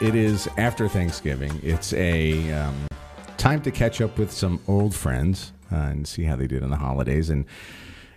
It 0.00 0.16
is 0.16 0.48
after 0.58 0.88
Thanksgiving. 0.88 1.60
It's 1.62 1.92
a 1.92 2.50
um, 2.50 2.88
time 3.36 3.62
to 3.62 3.70
catch 3.70 4.00
up 4.00 4.18
with 4.18 4.32
some 4.32 4.58
old 4.66 4.92
friends 4.92 5.52
uh, 5.70 5.76
and 5.76 6.08
see 6.08 6.24
how 6.24 6.34
they 6.34 6.48
did 6.48 6.64
in 6.64 6.70
the 6.70 6.76
holidays. 6.76 7.30
And 7.30 7.44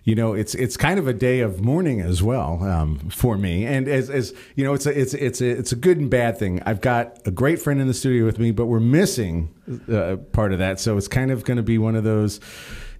you 0.04 0.16
know, 0.16 0.34
it's 0.34 0.56
it's 0.56 0.76
kind 0.76 0.98
of 0.98 1.08
a 1.08 1.14
day 1.14 1.42
of 1.42 1.62
mourning 1.62 2.02
as 2.02 2.24
well 2.24 2.64
um, 2.64 2.98
for 3.10 3.38
me. 3.38 3.68
And 3.68 3.88
as, 3.88 4.10
as 4.10 4.34
you 4.56 4.64
know, 4.64 4.74
it's 4.74 4.88
a 4.88 5.00
it's 5.00 5.14
it's 5.14 5.40
a, 5.40 5.50
it's 5.50 5.72
a 5.72 5.76
good 5.76 6.00
and 6.00 6.10
bad 6.10 6.40
thing. 6.40 6.64
I've 6.66 6.82
got 6.82 7.20
a 7.28 7.32
great 7.32 7.62
friend 7.62 7.80
in 7.80 7.86
the 7.86 7.94
studio 7.94 8.26
with 8.26 8.40
me, 8.40 8.50
but 8.50 8.66
we're 8.66 8.80
missing 8.80 9.54
uh, 9.88 10.16
part 10.32 10.54
of 10.54 10.60
that. 10.60 10.80
So 10.80 10.98
it's 10.98 11.08
kind 11.08 11.30
of 11.30 11.46
going 11.46 11.58
to 11.58 11.64
be 11.64 11.78
one 11.78 11.96
of 11.96 12.04
those 12.04 12.40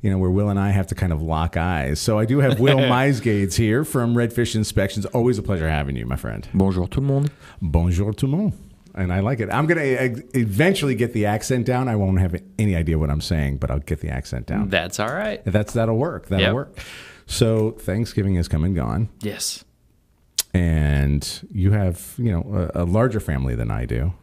you 0.04 0.12
know, 0.12 0.20
where 0.20 0.30
Will 0.30 0.50
and 0.50 0.60
I 0.60 0.70
have 0.70 0.86
to 0.88 0.96
kind 0.96 1.12
of 1.12 1.24
lock 1.24 1.58
eyes. 1.58 2.00
So 2.00 2.20
I 2.20 2.26
do 2.26 2.38
have 2.38 2.60
Will 2.60 2.78
Meisgades 2.78 3.56
here 3.56 3.84
from 3.84 4.14
Redfish 4.14 4.54
Inspections. 4.54 5.08
Always 5.08 5.40
a 5.40 5.42
pleasure 5.42 5.68
having 5.68 5.96
you, 5.96 6.06
my 6.06 6.16
friend. 6.16 6.48
Bonjour 6.54 6.88
tout 6.88 7.02
le 7.02 7.08
monde. 7.08 7.32
Bonjour 7.60 8.14
tout 8.14 8.28
le 8.28 8.38
monde. 8.38 8.54
And 8.98 9.14
I 9.14 9.20
like 9.20 9.40
it. 9.40 9.50
I'm 9.54 9.68
going 9.68 9.78
to 9.78 9.84
eh, 9.86 10.16
eh, 10.16 10.22
eventually 10.34 10.96
get 10.96 11.14
the 11.14 11.28
accent 11.28 11.66
down. 11.68 11.88
I 11.88 11.96
won't 11.96 12.20
have 12.20 12.36
any 12.58 12.76
idea 12.76 12.98
what 12.98 13.10
I'm 13.12 13.22
saying, 13.22 13.58
but 13.58 13.70
I'll 13.70 13.80
get 13.80 14.02
the 14.02 14.10
accent 14.10 14.48
down. 14.48 14.70
That's 14.70 15.00
all 15.00 15.14
right. 15.14 15.40
That's 15.46 15.72
that'll 15.74 15.98
work. 15.98 16.28
That'll 16.30 16.46
Yep. 16.48 16.54
work. 16.56 16.78
So 17.28 17.72
Thanksgiving 17.72 18.36
has 18.36 18.48
come 18.48 18.64
and 18.64 18.76
gone, 18.76 19.10
Yes. 19.22 19.64
and 20.54 21.42
you 21.52 21.72
have 21.72 22.14
you 22.18 22.32
know 22.32 22.70
a, 22.74 22.84
a 22.84 22.86
larger 22.86 23.20
family 23.20 23.56
than 23.56 23.70
I 23.72 23.86
do. 23.86 24.14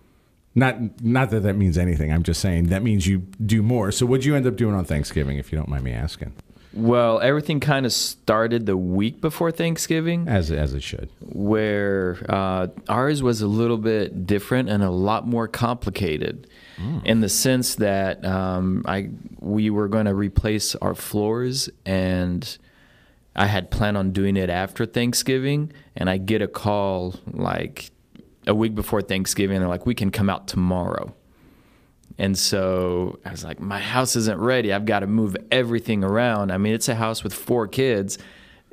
Not 0.55 1.03
not 1.05 1.31
that 1.31 1.41
that 1.45 1.55
means 1.57 1.77
anything. 1.79 2.13
I'm 2.13 2.23
just 2.23 2.41
saying 2.41 2.67
that 2.69 2.83
means 2.83 3.07
you 3.07 3.19
do 3.45 3.63
more. 3.63 3.93
So 3.93 4.07
what'd 4.07 4.25
you 4.25 4.35
end 4.37 4.47
up 4.47 4.57
doing 4.57 4.75
on 4.75 4.85
Thanksgiving, 4.85 5.37
if 5.39 5.53
you 5.53 5.59
don't 5.59 5.69
mind 5.69 5.85
me 5.85 5.93
asking? 5.93 6.33
Well, 6.77 7.21
everything 7.21 7.61
kind 7.61 7.87
of 7.87 7.93
started 7.93 8.67
the 8.67 8.77
week 8.77 9.21
before 9.21 9.53
Thanksgiving, 9.53 10.27
As 10.29 10.51
as 10.51 10.75
it 10.75 10.83
should. 10.83 11.09
where 11.21 12.19
uh, 12.29 12.67
ours 12.89 13.23
was 13.23 13.43
a 13.43 13.47
little 13.47 13.79
bit 13.79 14.27
different 14.27 14.69
and 14.69 14.83
a 14.83 14.91
lot 14.91 15.27
more 15.27 15.47
complicated, 15.47 16.49
in 17.05 17.21
the 17.21 17.29
sense 17.29 17.77
that 17.77 18.25
um, 18.25 18.83
I 18.87 19.11
we 19.39 19.71
were 19.71 19.87
going 19.87 20.07
to 20.07 20.15
replace 20.15 20.75
our 20.77 20.97
floors, 20.97 21.71
and 21.87 22.59
I 23.37 23.47
had 23.47 23.71
planned 23.71 23.97
on 23.97 24.11
doing 24.11 24.37
it 24.37 24.51
after 24.51 24.85
Thanksgiving, 24.85 25.73
and 25.97 26.11
I 26.11 26.17
get 26.17 26.43
a 26.43 26.49
call 26.49 27.15
like 27.33 27.91
a 28.49 28.55
week 28.55 28.75
before 28.75 29.01
Thanksgiving. 29.03 29.57
And 29.57 29.63
they're 29.63 29.69
like, 29.69 29.87
"We 29.87 29.95
can 29.95 30.11
come 30.11 30.29
out 30.29 30.49
tomorrow." 30.49 31.15
And 32.19 32.39
so 32.39 33.19
I 33.25 33.31
was 33.31 33.45
like, 33.45 33.59
my 33.61 33.81
house 33.81 34.15
isn't 34.17 34.39
ready. 34.39 34.73
I've 34.73 34.87
got 34.87 35.01
to 35.01 35.07
move 35.07 35.37
everything 35.51 36.05
around. 36.05 36.53
I 36.53 36.59
mean, 36.59 36.73
it's 36.75 36.89
a 36.89 36.95
house 36.95 37.25
with 37.25 37.35
four 37.35 37.67
kids. 37.67 38.19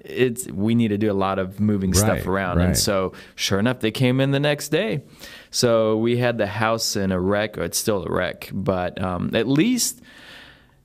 It's 0.04 0.48
we 0.48 0.74
need 0.76 0.90
to 0.90 0.98
do 0.98 1.12
a 1.12 1.14
lot 1.14 1.38
of 1.40 1.60
moving 1.60 1.92
Right, 1.92 2.00
stuff 2.00 2.28
around. 2.28 2.58
right. 2.58 2.66
And 2.68 2.78
so 2.78 3.14
sure 3.36 3.60
enough, 3.60 3.80
they 3.80 3.92
came 3.92 4.20
in 4.20 4.32
the 4.32 4.40
next 4.40 4.70
day. 4.70 5.04
So 5.52 5.98
we 5.98 6.18
had 6.18 6.38
the 6.38 6.48
house 6.48 6.96
in 6.96 7.12
a 7.12 7.20
wreck, 7.20 7.58
or 7.58 7.64
it's 7.64 7.78
still 7.78 8.04
a 8.06 8.12
wreck, 8.12 8.50
but 8.54 9.00
um, 9.02 9.32
at 9.34 9.48
least 9.48 10.02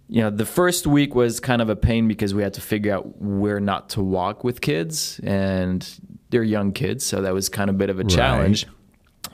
you 0.08 0.22
know, 0.22 0.30
the 0.30 0.46
first 0.46 0.86
week 0.86 1.14
was 1.16 1.40
kind 1.40 1.60
of 1.60 1.68
a 1.68 1.74
pain 1.74 2.06
because 2.06 2.32
we 2.32 2.40
had 2.42 2.54
to 2.54 2.60
figure 2.60 2.94
out 2.94 3.20
where 3.20 3.58
not 3.58 3.88
to 3.90 4.00
walk 4.00 4.44
with 4.44 4.60
kids, 4.60 5.18
and 5.24 5.98
they're 6.30 6.44
young 6.44 6.70
kids, 6.72 7.04
so 7.04 7.22
that 7.22 7.34
was 7.34 7.48
kind 7.48 7.68
of 7.70 7.74
a 7.74 7.78
bit 7.78 7.90
of 7.90 7.98
a 7.98 8.04
challenge. 8.04 8.66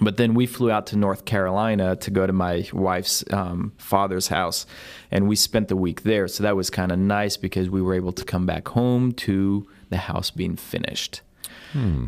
But 0.03 0.17
then 0.17 0.35
we 0.35 0.47
flew 0.47 0.71
out 0.71 0.87
to 0.89 0.97
North 0.97 1.25
Carolina 1.25 1.97
to 1.97 2.11
go 2.11 2.27
to 2.27 2.33
my 2.33 2.67
wife's 2.73 3.25
um, 3.33 3.73
father's 3.79 4.29
house, 4.29 4.67
and 5.11 5.29
we 5.29 5.37
spent 5.37 5.69
the 5.69 5.77
week 5.77 6.03
there. 6.03 6.29
So 6.29 6.43
that 6.43 6.57
was 6.57 6.71
kind 6.71 6.91
of 6.93 6.99
nice 6.99 7.37
because 7.37 7.71
we 7.71 7.81
were 7.83 7.95
able 7.95 8.13
to 8.13 8.25
come 8.25 8.47
back 8.47 8.69
home 8.69 9.13
to 9.13 9.67
the 9.91 9.97
house 9.99 10.31
being 10.31 10.57
finished. 10.57 11.21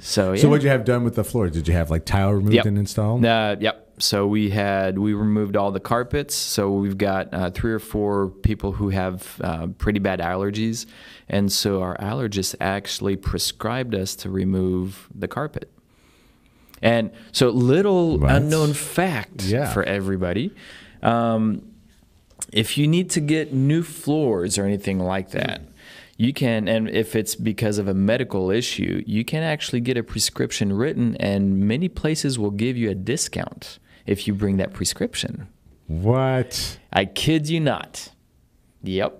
So 0.00 0.33
yeah. 0.33 0.42
So 0.42 0.48
what'd 0.50 0.62
you 0.62 0.69
have 0.69 0.84
done 0.84 1.05
with 1.05 1.15
the 1.15 1.25
floor? 1.25 1.48
Did 1.48 1.67
you 1.69 1.72
have 1.75 1.91
like 1.91 2.05
tile 2.05 2.33
removed 2.33 2.53
Yep. 2.55 2.67
and 2.67 2.77
installed? 2.78 3.25
Uh, 3.25 3.56
yep. 3.61 3.89
So 3.98 4.27
we 4.27 4.50
had 4.50 4.98
we 4.98 5.15
removed 5.15 5.56
all 5.56 5.70
the 5.72 5.81
carpets. 5.81 6.34
So 6.34 6.70
we've 6.72 6.98
got 6.98 7.33
uh, 7.33 7.50
three 7.50 7.72
or 7.72 7.78
four 7.78 8.28
people 8.28 8.72
who 8.72 8.91
have 8.91 9.41
uh, 9.42 9.69
pretty 9.78 10.00
bad 10.00 10.20
allergies, 10.20 10.84
and 11.31 11.50
so 11.50 11.81
our 11.81 11.97
allergist 11.97 12.56
actually 12.60 13.16
prescribed 13.16 13.94
us 13.94 14.15
to 14.16 14.28
remove 14.28 15.09
the 15.15 15.28
carpet. 15.28 15.71
And 16.82 17.10
so, 17.32 17.48
little 17.50 18.18
What? 18.18 18.30
unknown 18.32 18.74
fact 18.74 19.44
Yeah. 19.44 19.72
for 19.72 19.82
everybody. 19.84 20.50
Um, 21.02 21.62
if 22.52 22.76
you 22.78 22.86
need 22.86 23.10
to 23.10 23.20
get 23.20 23.52
new 23.52 23.82
floors 23.82 24.58
or 24.58 24.64
anything 24.64 24.98
like 24.98 25.30
that, 25.30 25.62
you 26.16 26.32
can, 26.32 26.68
and 26.68 26.88
if 26.88 27.16
it's 27.16 27.34
because 27.34 27.78
of 27.78 27.88
a 27.88 27.94
medical 27.94 28.50
issue, 28.50 29.02
you 29.06 29.24
can 29.24 29.42
actually 29.42 29.80
get 29.80 29.96
a 29.96 30.02
prescription 30.02 30.72
written, 30.72 31.16
and 31.16 31.58
many 31.60 31.88
places 31.88 32.38
will 32.38 32.52
give 32.52 32.76
you 32.76 32.91
a 32.91 32.94
discount 32.94 33.78
if 34.06 34.28
you 34.28 34.34
bring 34.34 34.56
that 34.58 34.72
prescription. 34.72 35.48
What? 35.86 36.78
I 36.92 37.04
kid 37.06 37.48
you 37.48 37.60
not. 37.60 38.10
Yep. 38.84 39.18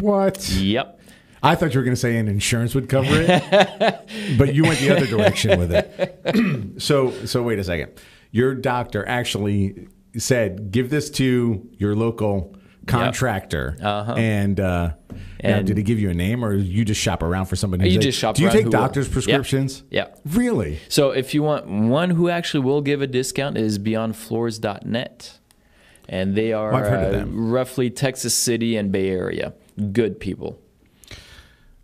What? 0.00 0.50
Yep. 0.50 0.97
I 1.42 1.54
thought 1.54 1.72
you 1.74 1.80
were 1.80 1.84
going 1.84 1.94
to 1.94 2.00
say 2.00 2.16
an 2.16 2.28
insurance 2.28 2.74
would 2.74 2.88
cover 2.88 3.08
it, 3.12 3.98
but 4.38 4.54
you 4.54 4.62
went 4.64 4.78
the 4.80 4.90
other 4.96 5.06
direction 5.06 5.58
with 5.58 5.72
it. 5.72 6.76
so, 6.82 7.12
so 7.26 7.42
wait 7.42 7.58
a 7.58 7.64
second. 7.64 7.92
Your 8.30 8.54
doctor 8.54 9.06
actually 9.08 9.88
said, 10.16 10.70
"Give 10.72 10.90
this 10.90 11.10
to 11.10 11.68
your 11.78 11.94
local 11.94 12.54
contractor." 12.86 13.76
Uh-huh. 13.80 14.14
And, 14.14 14.58
uh, 14.60 14.92
now, 15.10 15.18
And- 15.58 15.66
did 15.66 15.76
he 15.76 15.82
give 15.82 15.98
you 16.00 16.10
a 16.10 16.14
name, 16.14 16.44
or 16.44 16.54
you 16.54 16.84
just 16.84 17.00
shop 17.00 17.22
around 17.22 17.46
for 17.46 17.54
somebody? 17.56 17.84
who's 17.84 17.92
You 17.94 17.98
like- 18.00 18.04
just 18.04 18.18
shop 18.18 18.34
Do 18.36 18.42
you 18.42 18.50
take 18.50 18.60
who 18.62 18.64
will- 18.66 18.72
doctors' 18.72 19.06
Yeah. 19.06 19.12
prescriptions? 19.12 19.82
Yeah. 19.90 20.06
Really? 20.26 20.80
So 20.88 21.10
if 21.12 21.32
you 21.34 21.42
want 21.42 21.66
one 21.68 22.10
who 22.10 22.28
actually 22.28 22.64
will 22.64 22.80
give 22.80 23.00
a 23.02 23.06
discount 23.06 23.56
is 23.56 23.78
beyondfloors.net. 23.78 25.38
And 26.10 26.34
they 26.34 26.52
are 26.54 26.72
Oh, 26.72 26.76
I've 26.76 26.86
heard 26.86 27.14
of 27.14 27.22
uh, 27.22 27.26
roughly 27.30 27.90
Texas 27.90 28.34
City 28.34 28.76
and 28.76 28.90
Bay 28.90 29.10
Area. 29.10 29.52
Good 29.92 30.18
people. 30.20 30.58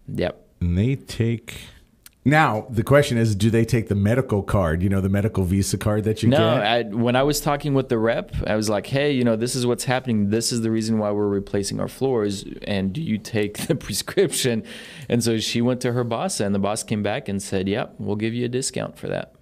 Yep. 0.09 0.41
And 0.60 0.78
they 0.78 0.97
take. 0.97 1.56
Now 2.26 2.66
the 2.70 2.82
question 2.82 3.19
is, 3.19 3.34
do 3.34 3.50
they 3.50 3.66
take 3.66 3.88
the 3.88 3.94
medical 3.94 4.42
card? 4.42 4.82
You 4.82 4.88
know, 4.88 5.03
the 5.03 5.10
medical 5.10 5.44
Visa 5.44 5.76
card 5.76 6.04
that 6.04 6.22
you 6.22 6.31
No, 6.31 6.38
get. 6.38 6.66
I, 6.66 6.82
when 6.84 7.16
I 7.16 7.22
was 7.22 7.38
talking 7.38 7.75
with 7.75 7.91
the 7.91 7.98
rep, 7.98 8.32
I 8.47 8.56
was 8.56 8.70
like, 8.70 8.87
"Hey, 8.87 9.12
you 9.12 9.25
know, 9.25 9.37
this 9.37 9.54
is 9.54 9.66
what's 9.66 9.84
happening. 9.84 10.31
This 10.31 10.50
is 10.50 10.62
the 10.62 10.70
reason 10.70 10.98
why 10.98 11.10
we're 11.10 11.28
replacing 11.28 11.81
our 11.81 11.88
floors. 11.88 12.44
And 12.62 12.94
do 12.94 13.03
you 13.03 13.19
take 13.19 13.66
the 13.66 13.75
prescription?" 13.87 14.64
And 15.10 15.22
so 15.22 15.38
she 15.38 15.60
went 15.60 15.82
to 15.82 15.93
her 15.93 16.03
boss, 16.03 16.41
and 16.41 16.54
the 16.54 16.59
boss 16.59 16.82
came 16.82 17.03
back 17.03 17.28
and 17.28 17.43
said, 17.43 17.69
"Yep, 17.69 17.97
we'll 17.98 18.16
give 18.16 18.32
you 18.32 18.47
a 18.47 18.48
discount 18.48 18.97
for 18.97 19.09
that." 19.09 19.33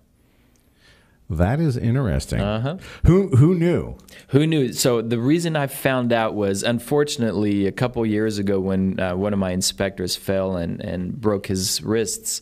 That 1.36 1.60
is 1.60 1.76
interesting. 1.76 2.40
Uh-huh. 2.40 2.76
Who 3.04 3.28
who 3.36 3.54
knew? 3.54 3.96
Who 4.28 4.46
knew? 4.46 4.72
So 4.72 5.02
the 5.02 5.18
reason 5.18 5.56
I 5.56 5.66
found 5.66 6.12
out 6.12 6.34
was, 6.34 6.62
unfortunately, 6.62 7.66
a 7.66 7.72
couple 7.72 8.04
years 8.06 8.38
ago 8.38 8.60
when 8.60 8.98
uh, 8.98 9.16
one 9.16 9.32
of 9.32 9.38
my 9.38 9.50
inspectors 9.50 10.16
fell 10.16 10.56
and, 10.56 10.80
and 10.80 11.20
broke 11.20 11.46
his 11.46 11.82
wrists, 11.82 12.40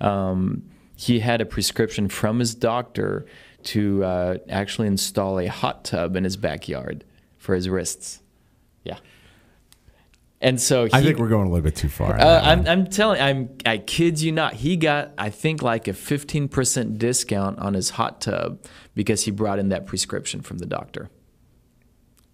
um, 0.00 0.62
he 0.96 1.20
had 1.20 1.40
a 1.40 1.46
prescription 1.46 2.08
from 2.08 2.38
his 2.38 2.54
doctor 2.54 3.26
to 3.62 4.04
uh, 4.04 4.38
actually 4.48 4.88
install 4.88 5.38
a 5.38 5.46
hot 5.46 5.84
tub 5.84 6.16
in 6.16 6.24
his 6.24 6.36
backyard 6.36 7.04
for 7.36 7.54
his 7.54 7.68
wrists. 7.68 8.20
Yeah. 8.84 8.98
And 10.42 10.58
so 10.60 10.86
he, 10.86 10.90
I 10.94 11.02
think 11.02 11.18
we're 11.18 11.28
going 11.28 11.46
a 11.46 11.50
little 11.50 11.62
bit 11.64 11.76
too 11.76 11.90
far. 11.90 12.18
uh, 12.18 12.40
I'm, 12.42 12.66
I'm 12.66 12.86
telling, 12.86 13.20
I'm, 13.20 13.50
I 13.66 13.76
kid 13.76 14.20
you 14.20 14.32
not. 14.32 14.54
He 14.54 14.76
got, 14.76 15.12
I 15.18 15.28
think, 15.28 15.60
like 15.62 15.86
a 15.86 15.92
15% 15.92 16.96
discount 16.98 17.58
on 17.58 17.74
his 17.74 17.90
hot 17.90 18.22
tub 18.22 18.64
because 18.94 19.24
he 19.24 19.30
brought 19.32 19.58
in 19.58 19.68
that 19.68 19.86
prescription 19.86 20.40
from 20.40 20.56
the 20.56 20.64
doctor. 20.66 21.10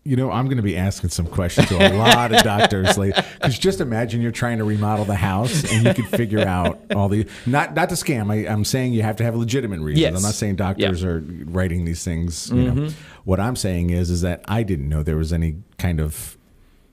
you 0.04 0.14
know, 0.14 0.30
I'm 0.30 0.44
going 0.44 0.58
to 0.58 0.62
be 0.62 0.76
asking 0.76 1.10
some 1.10 1.26
questions 1.26 1.66
to 1.68 1.78
a 1.78 1.98
lot 1.98 2.32
of 2.32 2.44
doctors 2.44 2.96
later. 2.96 3.24
Because 3.40 3.58
just 3.58 3.80
imagine 3.80 4.20
you're 4.20 4.30
trying 4.30 4.58
to 4.58 4.64
remodel 4.64 5.04
the 5.04 5.16
house 5.16 5.64
and 5.72 5.84
you 5.84 5.92
could 5.92 6.06
figure 6.06 6.46
out 6.46 6.78
all 6.94 7.08
the 7.08 7.26
not 7.44 7.74
not 7.74 7.88
to 7.88 7.96
scam. 7.96 8.30
I, 8.32 8.48
I'm 8.48 8.64
saying 8.64 8.92
you 8.92 9.02
have 9.02 9.16
to 9.16 9.24
have 9.24 9.34
legitimate 9.34 9.80
reasons. 9.80 10.00
Yes. 10.00 10.14
I'm 10.14 10.22
not 10.22 10.34
saying 10.34 10.54
doctors 10.56 11.02
Yeah. 11.02 11.08
are 11.08 11.24
writing 11.46 11.84
these 11.84 12.04
things. 12.04 12.50
You 12.52 12.70
know, 12.70 12.88
what 13.24 13.40
I'm 13.40 13.56
saying 13.56 13.90
is 13.90 14.10
is 14.10 14.20
that 14.20 14.44
I 14.46 14.62
didn't 14.62 14.88
know 14.88 15.02
there 15.02 15.16
was 15.16 15.32
any 15.32 15.56
kind 15.76 16.00
of 16.00 16.35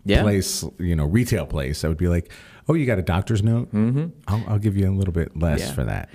Yeah. 0.06 0.22
place, 0.22 0.64
you 0.80 0.96
know, 0.96 1.06
retail 1.06 1.46
place. 1.46 1.84
I 1.84 1.88
would 1.88 1.98
be 1.98 2.08
like, 2.08 2.32
oh, 2.68 2.74
you 2.74 2.86
got 2.86 3.00
a 3.00 3.04
doctor's 3.04 3.42
note? 3.44 3.74
Mm-hmm. 3.74 4.08
I'll, 4.28 4.44
I'll 4.48 4.60
give 4.60 4.76
you 4.76 4.90
a 4.90 4.92
little 4.92 5.14
bit 5.14 5.38
less 5.38 5.62
Yeah. 5.62 5.72
for 5.74 5.84
that. 5.86 6.10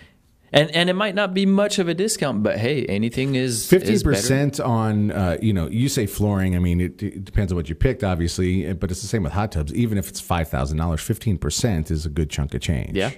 And 0.50 0.70
and 0.74 0.88
it 0.88 0.94
might 0.94 1.14
not 1.14 1.34
be 1.34 1.44
much 1.44 1.78
of 1.78 1.88
a 1.88 1.94
discount, 1.94 2.42
but 2.42 2.56
hey, 2.56 2.86
anything 2.86 3.34
is 3.34 3.68
Fifteen 3.68 3.92
is 3.92 4.02
better. 4.02 4.16
percent 4.16 4.58
on, 4.60 5.10
uh, 5.10 5.36
you 5.42 5.52
know, 5.52 5.68
you 5.68 5.90
say 5.90 6.06
flooring. 6.06 6.56
I 6.56 6.58
mean, 6.58 6.80
it, 6.80 7.02
it 7.02 7.22
depends 7.24 7.52
on 7.52 7.56
what 7.56 7.68
you 7.68 7.74
picked, 7.74 8.02
obviously, 8.02 8.72
but 8.72 8.90
it's 8.90 9.02
the 9.02 9.06
same 9.08 9.22
with 9.24 9.32
hot 9.32 9.52
tubs. 9.52 9.74
Even 9.74 9.98
if 9.98 10.08
it's 10.08 10.20
five 10.22 10.48
thousand 10.48 10.78
dollars, 10.78 11.02
fifteen 11.02 11.36
percent 11.36 11.90
is 11.90 12.06
a 12.06 12.08
good 12.08 12.30
chunk 12.30 12.54
of 12.54 12.62
change. 12.62 12.96
Yeah. 12.96 13.10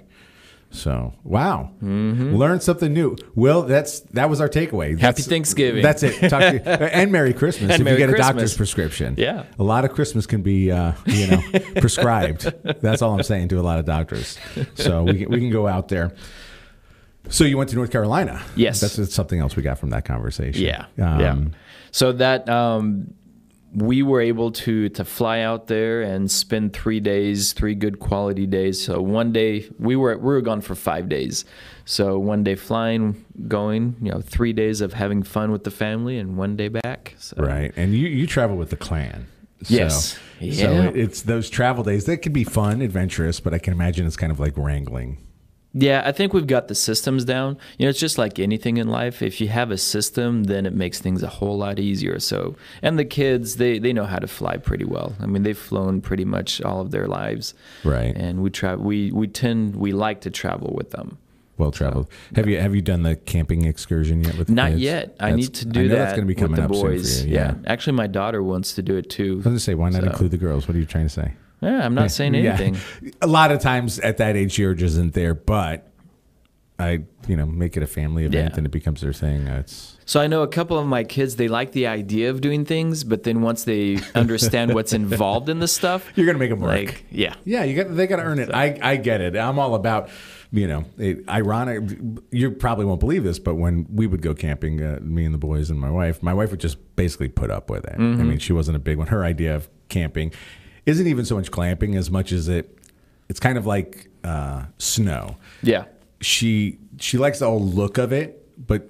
So 0.73 1.13
wow, 1.25 1.73
learn 1.81 2.61
something 2.61 2.93
new. 2.93 3.17
Well, 3.35 3.63
that's 3.63 4.01
that 4.13 4.31
was 4.31 4.41
our 4.41 4.49
takeaway. 4.49 4.91
Happy 4.91 5.01
That's- 5.01 5.27
Thanksgiving. 5.27 5.83
That's 5.83 6.03
it. 6.05 6.31
Talk 6.31 6.41
to 6.41 6.53
you. 6.55 6.61
and 6.65 7.11
Merry 7.11 7.35
Christmas 7.35 7.73
And 7.73 7.81
if 7.81 7.85
Merry 7.85 8.01
you 8.01 8.07
get 8.07 8.15
a 8.15 8.19
doctor's 8.19 8.57
prescription. 8.57 9.15
Yeah. 9.19 9.47
a 9.59 9.63
lot 9.65 9.85
of 9.85 9.93
Christmas 9.93 10.27
can 10.27 10.43
be, 10.43 10.71
uh, 10.71 10.93
you 11.07 11.27
know, 11.27 11.43
prescribed. 11.81 12.53
That's 12.81 13.03
all 13.03 13.13
I'm 13.15 13.25
saying 13.25 13.49
to 13.49 13.59
a 13.59 13.63
lot 13.63 13.81
of 13.81 13.85
doctors. 13.85 14.39
So 14.77 15.03
we 15.03 15.19
can, 15.19 15.31
we 15.31 15.41
can 15.41 15.51
go 15.51 15.67
out 15.67 15.89
there. 15.89 16.15
So 17.29 17.45
you 17.45 17.59
went 17.59 17.71
to 17.71 17.77
North 17.77 17.91
Carolina. 17.91 18.41
Yes. 18.57 18.81
That's, 18.81 18.97
that's 18.97 19.15
something 19.15 19.41
else 19.41 19.57
we 19.57 19.63
got 19.63 19.79
from 19.79 19.91
that 19.91 20.05
conversation. 20.05 20.63
Yeah, 20.63 20.87
Um, 20.99 21.21
yeah. 21.21 21.37
So 21.91 22.13
that 22.13 22.49
um, 22.49 23.13
we 23.75 24.03
were 24.03 24.21
able 24.21 24.51
to 24.51 24.89
to 24.91 25.05
fly 25.05 25.41
out 25.41 25.69
there 25.69 26.03
and 26.03 26.31
spend 26.31 26.73
three 26.73 26.99
days, 27.01 27.53
three 27.53 27.75
good 27.75 28.01
quality 28.01 28.47
days. 28.47 28.85
So 28.85 29.01
one 29.01 29.33
day 29.33 29.69
we 29.79 29.95
were 29.97 30.17
we 30.19 30.25
were 30.25 30.41
gone 30.41 30.61
for 30.61 30.75
five 30.75 31.09
days. 31.09 31.45
So 31.85 32.19
one 32.19 32.43
day 32.45 32.55
flying, 32.55 33.25
going, 33.49 33.97
you 34.03 34.11
know, 34.13 34.21
three 34.21 34.53
days 34.53 34.81
of 34.81 34.93
having 34.93 35.23
fun 35.23 35.51
with 35.53 35.65
the 35.65 35.71
family, 35.71 36.19
and 36.19 36.37
one 36.37 36.57
day 36.57 36.69
back. 36.69 37.15
So. 37.19 37.37
Right. 37.39 37.73
And 37.77 37.95
you, 37.95 38.07
you 38.09 38.27
travel 38.27 38.57
with 38.57 38.71
the 38.71 38.77
clan. 38.77 39.27
So, 39.63 39.75
Yes. 39.75 40.19
Yeah. 40.41 40.85
it- 40.89 40.97
it's 40.97 41.23
those 41.23 41.51
travel 41.51 41.83
days 41.85 42.05
that 42.07 42.19
can 42.19 42.33
be 42.33 42.45
fun, 42.45 42.81
adventurous, 42.81 43.41
but 43.41 43.53
I 43.53 43.59
can 43.59 43.73
imagine 43.73 44.07
it's 44.07 44.17
kind 44.17 44.31
of 44.33 44.39
like 44.41 44.57
wrangling. 44.57 45.19
Yeah, 45.73 46.03
I 46.05 46.11
think 46.11 46.33
we've 46.33 46.49
got 46.49 46.67
the 46.67 46.75
systems 46.75 47.25
down. 47.25 47.57
You 47.79 47.87
know, 47.87 47.91
it's 47.91 48.01
just 48.01 48.19
like 48.19 48.41
anything 48.41 48.77
in 48.79 48.89
life. 48.89 49.23
If 49.23 49.41
you 49.41 49.47
have 49.49 49.71
a 49.71 49.79
system, 49.79 50.45
then 50.45 50.67
it 50.67 50.75
makes 50.75 50.99
things 50.99 51.23
a 51.23 51.29
whole 51.29 51.57
lot 51.59 51.79
easier. 51.79 52.19
So, 52.19 52.57
and 52.83 52.99
the 52.99 53.05
kids, 53.05 53.57
they 53.57 53.79
they 53.79 53.93
know 53.93 54.05
how 54.05 54.19
to 54.19 54.27
fly 54.27 54.57
pretty 54.57 54.85
well. 54.85 55.15
I 55.21 55.27
mean, 55.27 55.45
they've 55.45 55.57
flown 55.57 56.01
pretty 56.01 56.25
much 56.25 56.61
all 56.63 56.81
of 56.81 56.91
their 56.91 57.07
lives. 57.07 57.55
Right. 57.85 58.17
And 58.17 58.43
we 58.43 58.51
travel. 58.51 58.85
we 58.85 59.13
we 59.13 59.29
tend 59.29 59.77
we 59.77 59.93
like 59.93 60.23
to 60.23 60.31
travel 60.31 60.75
with 60.77 60.91
them. 60.91 61.19
Well 61.57 61.71
traveled. 61.71 62.09
Have 62.35 62.49
you 62.49 62.59
have 62.59 62.75
you 62.75 62.83
done 62.83 63.03
the 63.05 63.15
camping 63.15 63.65
excursion 63.67 64.25
yet 64.25 64.37
with 64.39 64.47
the 64.49 64.55
Not 64.55 64.71
kids? 64.71 64.81
yet. 64.81 65.15
I 65.21 65.31
That's- 65.31 65.37
need 65.37 65.55
to 65.55 65.65
do 65.67 65.81
I 65.81 65.83
know 65.85 65.89
that 65.91 65.95
That's 65.97 66.13
going 66.17 66.27
to 66.27 66.35
be 66.35 66.35
coming 66.35 66.51
with 66.53 66.59
the 66.59 66.65
up 66.65 66.71
boys. 66.71 67.13
soon 67.19 67.23
for 67.25 67.29
you. 67.29 67.35
Yeah. 67.37 67.55
Actually, 67.67 67.93
my 67.97 68.07
daughter 68.09 68.43
wants 68.43 68.73
to 68.75 68.83
do 68.83 68.97
it 68.97 69.09
too. 69.11 69.33
I 69.33 69.37
was 69.37 69.45
going 69.45 69.57
to 69.57 69.61
say, 69.61 69.75
why 69.75 69.91
not 69.91 70.03
So- 70.03 70.09
include 70.09 70.31
the 70.33 70.39
girls? 70.39 70.67
What 70.67 70.75
are 70.75 70.81
you 70.81 70.87
trying 70.87 71.05
to 71.05 71.11
say? 71.11 71.35
Yeah, 71.61 71.85
I'm 71.85 71.95
not 71.95 72.11
saying 72.11 72.35
anything. 72.37 72.77
Yeah. 73.03 73.11
A 73.23 73.27
lot 73.27 73.51
of 73.53 73.61
times 73.61 73.99
at 74.01 74.17
that 74.19 74.37
age, 74.37 74.57
the 74.57 74.65
urge 74.65 74.83
isn't 74.83 75.15
there, 75.15 75.35
but 75.35 75.87
I, 76.79 77.01
you 77.29 77.37
know, 77.37 77.45
make 77.45 77.77
it 77.77 77.83
a 77.83 77.87
family 77.87 78.25
event 78.25 78.53
Yeah. 78.53 78.57
and 78.57 78.67
it 78.67 78.71
becomes 78.71 79.03
their 79.03 79.13
thing. 79.13 79.47
It's 79.47 79.99
So 80.07 80.19
I 80.19 80.27
know 80.27 80.43
a 80.43 80.49
couple 80.49 80.79
of 80.79 80.87
my 80.87 81.05
kids, 81.05 81.37
they 81.37 81.47
like 81.49 81.73
the 81.73 81.87
idea 81.87 82.31
of 82.31 82.41
doing 82.41 82.65
things, 82.65 83.05
but 83.05 83.25
then 83.25 83.43
once 83.43 83.65
they 83.65 83.99
understand 84.15 84.73
what's 84.75 84.95
involved 84.95 85.51
in 85.51 85.59
the 85.59 85.69
stuff, 85.69 86.11
you're 86.17 86.25
going 86.25 86.37
to 86.37 86.41
make 86.41 86.49
them 86.49 86.61
work. 86.61 86.71
like, 86.73 87.05
yeah. 87.11 87.35
Yeah, 87.45 87.65
you 87.65 87.77
got 87.85 87.95
they 87.95 88.07
got 88.07 88.17
to 88.17 88.23
earn 88.23 88.39
it. 88.39 88.51
I 88.55 88.79
I 88.81 88.97
get 88.97 89.21
it. 89.21 89.37
I'm 89.37 89.59
all 89.59 89.75
about 89.75 90.09
you 90.53 90.67
know, 90.67 90.85
it, 90.99 91.29
ironic. 91.29 91.97
You 92.33 92.51
probably 92.51 92.85
won't 92.85 92.99
believe 92.99 93.23
this, 93.23 93.39
but 93.39 93.55
when 93.55 93.87
we 93.95 94.09
would 94.09 94.21
go 94.21 94.35
camping, 94.35 94.83
uh, 94.83 94.99
me 95.01 95.25
and 95.25 95.33
the 95.33 95.39
boys 95.39 95.71
and 95.71 95.79
my 95.79 95.91
wife, 95.93 96.23
my 96.25 96.35
wife 96.35 96.51
would 96.51 96.59
just 96.59 96.79
basically 96.97 97.29
put 97.29 97.53
up 97.53 97.71
with 97.71 97.85
it. 97.85 97.95
I 97.95 97.99
mean, 97.99 98.39
she 98.39 98.53
wasn't 98.53 98.77
a 98.77 98.81
big 98.81 98.99
one. 98.99 99.07
Her 99.09 99.23
idea 99.23 99.55
of 99.55 99.69
camping 99.89 100.33
isn't 100.87 101.07
even 101.07 101.25
so 101.25 101.37
much 101.37 101.51
glamping 101.51 101.97
as 101.97 102.11
much 102.11 102.33
as 102.33 102.49
it. 102.49 102.77
It's 103.29 103.41
kind 103.41 103.57
of 103.59 103.67
like 103.67 104.09
uh, 104.25 104.65
snow. 104.79 105.37
Yeah. 105.63 105.85
She 106.21 106.79
she 106.99 107.19
likes 107.19 107.39
the 107.39 107.47
whole 107.47 107.63
look 107.63 107.99
of 107.99 108.13
it, 108.13 108.67
but 108.67 108.89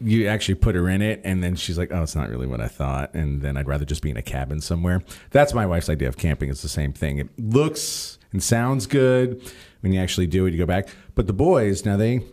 you 0.00 0.26
actually 0.28 0.54
put 0.54 0.74
her 0.74 0.88
in 0.88 1.02
it 1.02 1.20
and 1.24 1.42
then 1.44 1.54
she's 1.54 1.76
like 1.76 1.92
oh 1.92 2.02
it's 2.02 2.16
not 2.16 2.30
really 2.30 2.46
what 2.46 2.60
i 2.60 2.66
thought 2.66 3.12
and 3.12 3.42
then 3.42 3.56
i'd 3.56 3.68
rather 3.68 3.84
just 3.84 4.02
be 4.02 4.10
in 4.10 4.16
a 4.16 4.22
cabin 4.22 4.60
somewhere 4.60 5.02
that's 5.30 5.52
my 5.52 5.66
wife's 5.66 5.90
idea 5.90 6.08
of 6.08 6.16
camping 6.16 6.48
it's 6.48 6.62
the 6.62 6.68
same 6.68 6.92
thing 6.92 7.18
it 7.18 7.28
looks 7.38 8.18
and 8.32 8.42
sounds 8.42 8.86
good 8.86 9.42
when 9.80 9.92
you 9.92 10.00
actually 10.00 10.26
do 10.26 10.46
it 10.46 10.52
you 10.52 10.58
go 10.58 10.64
back 10.64 10.88
but 11.14 11.26
the 11.26 11.32
boys 11.32 11.84
now 11.84 11.96
they 11.96 12.24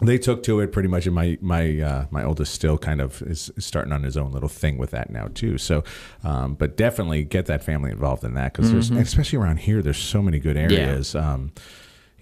they 0.00 0.18
took 0.18 0.42
to 0.44 0.60
it 0.60 0.70
pretty 0.72 0.88
much 0.88 1.06
and 1.06 1.14
my 1.14 1.36
my 1.40 1.80
uh, 1.80 2.06
my 2.10 2.22
oldest 2.22 2.54
still 2.54 2.78
kind 2.78 3.00
of 3.00 3.20
is 3.22 3.50
starting 3.58 3.92
on 3.92 4.02
his 4.04 4.16
own 4.16 4.32
little 4.32 4.48
thing 4.48 4.78
with 4.78 4.90
that 4.90 5.10
now 5.10 5.28
too. 5.34 5.58
So 5.58 5.82
um, 6.24 6.54
but 6.54 6.76
definitely 6.76 7.24
get 7.24 7.46
that 7.46 7.64
family 7.64 7.90
involved 7.90 8.24
in 8.24 8.34
that 8.34 8.52
because 8.52 8.70
there's 8.72 8.90
especially 8.90 9.38
around 9.38 9.58
here 9.58 9.82
there's 9.82 9.98
so 9.98 10.22
many 10.22 10.38
good 10.38 10.56
areas. 10.56 11.14
Um, 11.14 11.52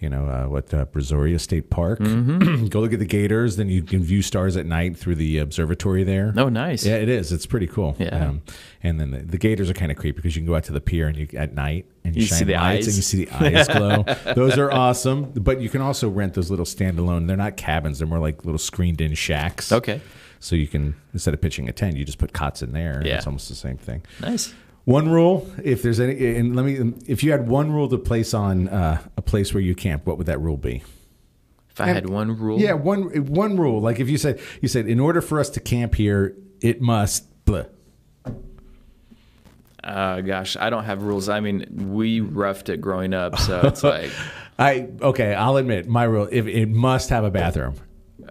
you 0.06 0.10
know 0.10 0.26
uh, 0.28 0.46
what 0.48 0.72
uh, 0.72 0.86
Brazoria 0.86 1.40
State 1.40 1.68
Park. 1.68 1.98
Go 2.70 2.78
look 2.80 2.92
at 2.92 3.00
the 3.00 3.04
gators. 3.06 3.56
Then 3.56 3.68
you 3.68 3.82
can 3.82 4.04
view 4.04 4.22
stars 4.22 4.56
at 4.56 4.64
night 4.64 4.96
through 4.96 5.16
the 5.16 5.38
observatory 5.38 6.04
there. 6.04 6.32
Oh, 6.36 6.48
nice. 6.48 6.86
Yeah, 6.86 6.94
it 6.98 7.08
is. 7.08 7.32
It's 7.32 7.44
pretty 7.44 7.66
cool. 7.66 7.96
Yeah. 7.98 8.28
Um, 8.28 8.42
and 8.84 9.00
then 9.00 9.10
the, 9.10 9.18
the 9.18 9.36
gators 9.38 9.68
are 9.68 9.74
kind 9.74 9.90
of 9.90 9.98
creepy 9.98 10.14
because 10.18 10.36
you 10.36 10.42
can 10.42 10.46
go 10.46 10.54
out 10.54 10.62
to 10.64 10.72
the 10.72 10.80
pier 10.80 11.08
and 11.08 11.16
you 11.16 11.26
at 11.36 11.54
night 11.54 11.86
and 12.04 12.14
you, 12.14 12.20
You 12.22 12.26
shine 12.28 12.38
see 12.38 12.44
the 12.44 12.52
lights 12.52 12.86
and 12.86 12.92
eyes. 12.92 12.96
you 12.96 13.02
see 13.02 13.24
the 13.24 13.30
eyes 13.58 13.66
glow. 13.66 14.04
Those 14.34 14.56
are 14.58 14.70
awesome. 14.70 15.32
But 15.34 15.60
you 15.60 15.68
can 15.68 15.80
also 15.80 16.08
rent 16.08 16.34
those 16.34 16.50
little 16.50 16.66
standalone. 16.66 17.26
They're 17.26 17.36
not 17.36 17.56
cabins. 17.56 17.98
They're 17.98 18.06
more 18.06 18.20
like 18.20 18.44
little 18.44 18.58
screened 18.58 19.00
in 19.00 19.14
shacks. 19.14 19.72
Okay. 19.72 20.00
So 20.38 20.54
you 20.54 20.68
can 20.68 20.94
instead 21.14 21.34
of 21.34 21.40
pitching 21.40 21.68
a 21.68 21.72
tent, 21.72 21.96
you 21.96 22.04
just 22.04 22.18
put 22.18 22.32
cots 22.32 22.62
in 22.62 22.70
there. 22.72 23.02
Yeah. 23.04 23.16
It's 23.16 23.26
almost 23.26 23.48
the 23.48 23.56
same 23.56 23.76
thing. 23.76 24.02
Nice. 24.20 24.54
One 24.86 25.08
rule, 25.10 25.50
if 25.64 25.82
there's 25.82 25.98
any, 25.98 26.36
and 26.36 26.54
let 26.54 26.64
me, 26.64 26.94
if 27.08 27.24
you 27.24 27.32
had 27.32 27.48
one 27.48 27.72
rule 27.72 27.88
to 27.88 27.98
place 27.98 28.32
on 28.32 28.68
uh, 28.68 29.02
a 29.16 29.20
place 29.22 29.52
where 29.52 29.60
you 29.60 29.74
camp, 29.74 30.06
what 30.06 30.16
would 30.16 30.28
that 30.28 30.40
rule 30.40 30.56
be? 30.56 30.84
If 31.70 31.80
I 31.80 31.86
had 31.88 32.08
one 32.08 32.38
rule, 32.38 32.60
Yeah, 32.60 32.74
one 32.74 33.26
one 33.26 33.56
rule. 33.56 33.80
Like 33.80 33.98
if 33.98 34.08
you 34.08 34.16
said, 34.16 34.40
you 34.62 34.68
said, 34.68 34.86
in 34.86 35.00
order 35.00 35.20
for 35.20 35.40
us 35.40 35.50
to 35.50 35.60
camp 35.60 35.96
here, 35.96 36.36
it 36.60 36.80
must. 36.80 37.26
Blah. 37.44 37.64
uh, 39.82 40.20
gosh, 40.20 40.56
I 40.56 40.70
don't 40.70 40.84
have 40.84 41.02
rules. 41.02 41.28
I 41.28 41.40
mean, 41.40 41.92
we 41.92 42.20
roughed 42.20 42.68
it 42.68 42.80
growing 42.80 43.12
up, 43.12 43.38
so 43.38 43.60
it's 43.64 43.82
like, 43.82 44.12
I 44.56 44.88
okay. 45.02 45.34
I'll 45.34 45.56
admit 45.56 45.88
my 45.88 46.04
rule. 46.04 46.28
If 46.30 46.46
it 46.46 46.68
must 46.68 47.10
have 47.10 47.24
a 47.24 47.30
bathroom, 47.30 47.74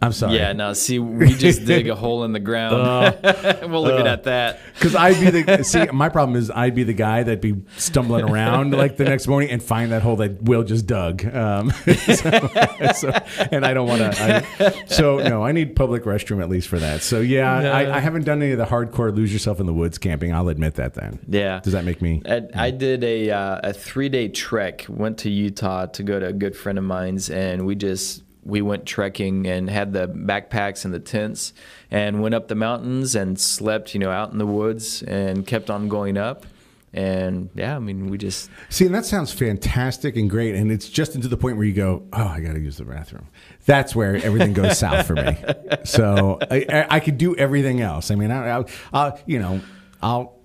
I'm 0.02 0.12
sorry. 0.12 0.36
yeah. 0.36 0.54
Now, 0.54 0.74
see, 0.74 1.00
we 1.00 1.34
just 1.34 1.66
dig 1.66 1.88
a 1.90 1.96
hole 1.96 2.24
in 2.24 2.32
the 2.34 2.40
ground. 2.40 2.76
we'll 3.72 3.84
leave 3.84 4.00
it 4.00 4.06
at 4.08 4.24
that. 4.24 4.60
Because 4.74 4.96
I'd 4.96 5.20
be 5.20 5.42
the 5.42 5.64
see. 5.64 5.86
My 5.88 6.10
problem 6.10 6.36
is 6.38 6.52
I'd 6.52 6.76
be 6.76 6.84
the 6.84 6.94
guy 6.94 7.24
that'd 7.24 7.42
be 7.42 7.56
stumbling 7.78 8.30
around 8.30 8.72
like 8.74 8.98
the 8.98 9.06
next 9.06 9.28
morning 9.28 9.50
and 9.50 9.62
find 9.64 9.92
that 9.92 10.02
hole 10.02 10.18
that 10.18 10.42
Will 10.44 10.64
just 10.64 10.86
dug. 10.88 11.26
Um, 11.26 11.72
so, 11.72 12.14
so- 12.94 13.12
and 13.52 13.66
I 13.66 13.74
don't 13.74 13.88
want 13.88 14.02
to. 14.02 14.84
So 14.88 15.18
no, 15.20 15.44
I 15.44 15.52
need 15.52 15.76
public 15.76 16.04
restroom 16.04 16.42
at 16.42 16.50
least 16.50 16.68
for 16.68 16.80
that. 16.80 17.02
So 17.02 17.20
yeah, 17.22 17.52
I, 17.72 17.98
I 17.98 18.00
haven't 18.00 18.26
done 18.26 18.42
any 18.42 18.52
of 18.52 18.58
the 18.58 18.66
hardcore 18.66 19.16
lose 19.16 19.32
yourself 19.34 19.60
in 19.60 19.66
the 19.66 19.74
woods 19.74 19.98
camping. 19.98 20.34
I'll 20.34 20.50
admit 20.50 20.76
that. 20.76 20.94
Then 20.94 21.20
Yeah. 21.28 21.60
does 21.64 21.74
that 21.74 21.86
make 21.86 22.02
me? 22.02 22.22
I, 22.28 22.42
I 22.56 22.72
did 22.72 23.04
a 23.04 23.32
uh, 23.32 23.60
a 23.64 23.74
three 23.74 24.10
day 24.10 24.28
trek. 24.28 24.86
Went 24.90 25.20
to 25.20 25.30
Utah 25.30 25.86
to 25.88 26.04
go 26.04 26.20
to 26.20 26.28
a 26.28 26.34
good 26.34 26.56
friend 26.56 26.78
of 26.78 26.84
mine's, 26.84 27.30
and 27.30 27.66
we 27.66 27.76
just 27.76 28.24
we 28.46 28.62
went 28.62 28.86
trekking 28.86 29.48
and 29.48 29.70
had 29.70 29.92
the 29.92 30.08
backpacks 30.08 30.86
and 30.86 30.94
the 30.94 31.00
tents, 31.00 31.54
and 31.90 32.22
went 32.22 32.36
up 32.36 32.48
the 32.48 32.56
mountains 32.56 33.16
and 33.16 33.40
slept, 33.40 33.94
you 33.94 34.00
know, 34.00 34.12
out 34.12 34.32
in 34.32 34.38
the 34.38 34.46
woods, 34.46 35.02
and 35.04 35.46
kept 35.46 35.70
on 35.70 35.90
going 35.90 36.18
up. 36.18 36.46
And 36.94 37.50
yeah, 37.56 37.76
I 37.76 37.80
mean, 37.80 38.10
we 38.10 38.18
just 38.18 38.50
See, 38.70 38.86
and 38.86 38.96
that 38.96 39.06
sounds 39.06 39.34
fantastic 39.34 40.16
and 40.16 40.30
great, 40.30 40.56
and 40.56 40.72
it's 40.72 40.88
just 40.88 41.14
into 41.14 41.28
the 41.28 41.36
point 41.36 41.58
where 41.58 41.66
you 41.66 41.74
go, 41.74 42.04
"Oh, 42.14 42.24
I 42.24 42.40
got 42.40 42.54
to 42.54 42.60
use 42.60 42.78
the 42.78 42.86
bathroom." 42.86 43.28
That's 43.66 43.94
where 43.94 44.16
everything 44.16 44.54
goes 44.54 44.80
south 44.80 45.06
for 45.06 45.16
me. 45.16 45.36
So 45.84 46.40
I, 46.50 46.66
I, 46.70 46.88
I 46.92 47.00
could 47.02 47.18
do 47.18 47.36
everything 47.36 47.82
else. 47.82 48.12
I 48.12 48.16
mean, 48.16 48.32
I, 48.32 48.60
I, 48.60 48.66
I'll, 48.94 49.20
you 49.26 49.40
know, 49.40 49.62
I'll. 50.02 50.36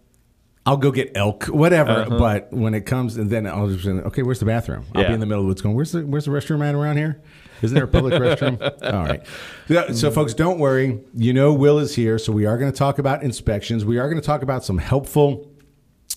I'll 0.66 0.76
go 0.76 0.90
get 0.92 1.16
elk, 1.16 1.46
whatever. 1.46 1.90
Uh-huh. 1.90 2.18
But 2.18 2.52
when 2.52 2.74
it 2.74 2.84
comes, 2.84 3.16
and 3.16 3.30
then 3.30 3.46
I'll 3.46 3.68
just 3.68 3.86
okay, 3.86 4.22
where's 4.22 4.40
the 4.40 4.44
bathroom? 4.44 4.84
I'll 4.94 5.06
be 5.06 5.14
in 5.14 5.18
the 5.18 5.26
middle 5.26 5.40
of 5.40 5.44
the 5.44 5.48
woods, 5.48 5.62
going, 5.62 5.74
"Where's 5.74 5.92
the 5.92 6.02
Where's 6.02 6.26
the 6.26 6.30
restroom 6.30 6.62
at 6.62 6.74
around 6.74 6.98
here? 6.98 7.22
Isn't 7.62 7.74
there 7.74 7.84
a 7.84 7.88
public 7.88 8.14
restroom?" 8.14 8.60
All 8.92 9.04
right. 9.04 9.22
So, 9.68 9.92
so, 9.92 10.10
folks, 10.10 10.34
don't 10.34 10.58
worry. 10.58 11.00
You 11.14 11.32
know, 11.32 11.52
Will 11.52 11.78
is 11.78 11.94
here, 11.94 12.18
so 12.18 12.32
we 12.32 12.46
are 12.46 12.58
going 12.58 12.70
to 12.70 12.76
talk 12.76 12.98
about 12.98 13.22
inspections. 13.22 13.84
We 13.84 13.98
are 13.98 14.08
going 14.08 14.20
to 14.20 14.26
talk 14.26 14.42
about 14.42 14.64
some 14.64 14.78
helpful 14.78 15.50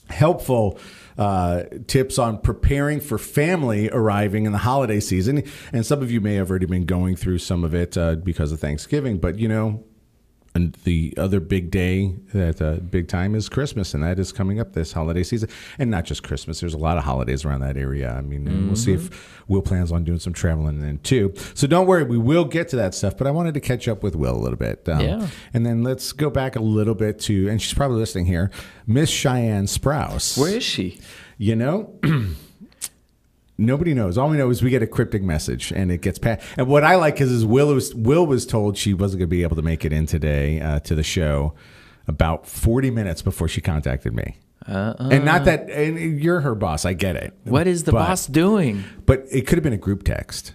helpful 0.10 0.80
uh, 1.18 1.64
tips 1.88 2.18
on 2.18 2.40
preparing 2.40 3.00
for 3.00 3.18
family 3.18 3.90
arriving 3.92 4.46
in 4.46 4.52
the 4.52 4.58
holiday 4.60 5.00
season. 5.00 5.44
And 5.72 5.86
some 5.86 6.02
of 6.02 6.12
you 6.12 6.22
may 6.22 6.36
have 6.36 6.50
already 6.50 6.66
been 6.66 6.86
going 6.86 7.16
through 7.16 7.40
some 7.40 7.64
of 7.64 7.74
it 7.74 7.98
uh, 7.98 8.16
because 8.16 8.52
of 8.52 8.60
Thanksgiving, 8.60 9.18
but 9.18 9.38
you 9.38 9.48
know, 9.48 9.84
and 10.56 10.74
the 10.84 11.14
other 11.18 11.40
big 11.40 11.72
day 11.72 12.16
that 12.34 12.62
uh, 12.62 12.76
big 12.76 13.08
time 13.08 13.34
is 13.36 13.50
Christmas, 13.50 13.94
and 13.94 14.04
that 14.04 14.20
is 14.20 14.32
coming 14.32 14.60
up 14.60 14.74
this 14.74 14.94
holiday 14.94 15.24
season. 15.24 15.50
And 15.80 15.90
not 15.90 16.06
just 16.06 16.24
Christmas; 16.24 16.60
there's 16.60 16.74
a 16.76 16.78
lot 16.78 16.98
of 16.98 17.04
holidays 17.04 17.44
around 17.44 17.62
that 17.62 17.76
area. 17.78 18.12
I 18.12 18.22
mean, 18.22 18.48
and 18.48 18.68
we'll 18.68 18.76
see 18.76 18.94
if 18.94 19.42
Will 19.48 19.62
plans 19.62 19.92
on 19.92 20.04
doing 20.04 20.20
some 20.20 20.34
traveling 20.34 20.80
then 20.80 21.00
too. 21.00 21.34
So 21.56 21.66
don't 21.68 21.88
worry, 21.88 22.04
we 22.04 22.18
will 22.18 22.46
get 22.46 22.68
to 22.70 22.76
that 22.78 22.94
stuff. 22.94 23.18
But 23.18 23.28
I 23.28 23.32
wanted 23.32 23.54
to 23.56 23.60
catch 23.60 23.88
up 23.88 24.04
with 24.04 24.16
Will 24.16 24.36
a 24.36 24.40
little 24.42 24.58
bit, 24.60 24.88
um, 24.88 25.02
Yeah. 25.02 25.28
and 25.54 25.66
then 25.66 25.84
let's 25.84 26.12
go 26.12 26.30
back 26.30 26.56
a 26.56 26.62
little 26.62 26.96
bit 26.96 27.20
to, 27.22 27.50
and 27.50 27.62
she's 27.62 27.74
probably 27.74 27.98
listening 27.98 28.26
here, 28.28 28.52
Miss 28.86 29.10
Cheyenne 29.10 29.66
Sprouse. 29.66 30.38
where 30.38 30.56
is 30.58 30.64
she? 30.64 31.00
You 31.38 31.56
know, 31.56 31.94
nobody 33.58 33.94
knows. 33.94 34.18
All 34.18 34.30
we 34.30 34.38
know 34.38 34.50
is 34.50 34.62
we 34.64 34.70
get 34.70 34.82
a 34.84 34.88
cryptic 34.88 35.22
message, 35.24 35.72
and 35.72 35.92
it 35.92 36.02
gets 36.02 36.20
passed. 36.20 36.46
And 36.58 36.68
what 36.68 36.84
I 36.84 36.96
like 36.96 37.20
is, 37.22 37.32
is 37.32 37.46
Will 37.46 37.74
was 37.74 37.94
Will 37.96 38.26
was 38.26 38.46
told 38.46 38.78
she 38.78 38.94
wasn't 38.94 39.20
going 39.20 39.30
to 39.30 39.36
be 39.36 39.44
able 39.44 39.56
to 39.56 39.62
make 39.62 39.86
it 39.86 39.94
in 39.94 40.06
today 40.06 40.60
uh, 40.62 40.80
to 40.82 40.96
the 40.96 41.04
show 41.04 41.54
about 42.08 42.46
forty 42.48 42.92
minutes 42.92 43.22
before 43.22 43.48
she 43.48 43.62
contacted 43.62 44.14
me. 44.14 44.38
And 44.66 45.26
not 45.26 45.44
that 45.46 45.70
and 45.70 46.22
you're 46.22 46.40
her 46.40 46.56
boss. 46.56 46.86
I 46.86 46.94
get 46.94 47.16
it. 47.18 47.34
What 47.44 47.68
is 47.68 47.84
the 47.84 47.92
But- 47.92 48.08
boss 48.08 48.28
doing? 48.28 48.84
But 49.06 49.26
it 49.30 49.42
could 49.46 49.58
have 49.58 49.64
been 49.64 49.74
a 49.74 49.78
group 49.78 50.04
text. 50.04 50.54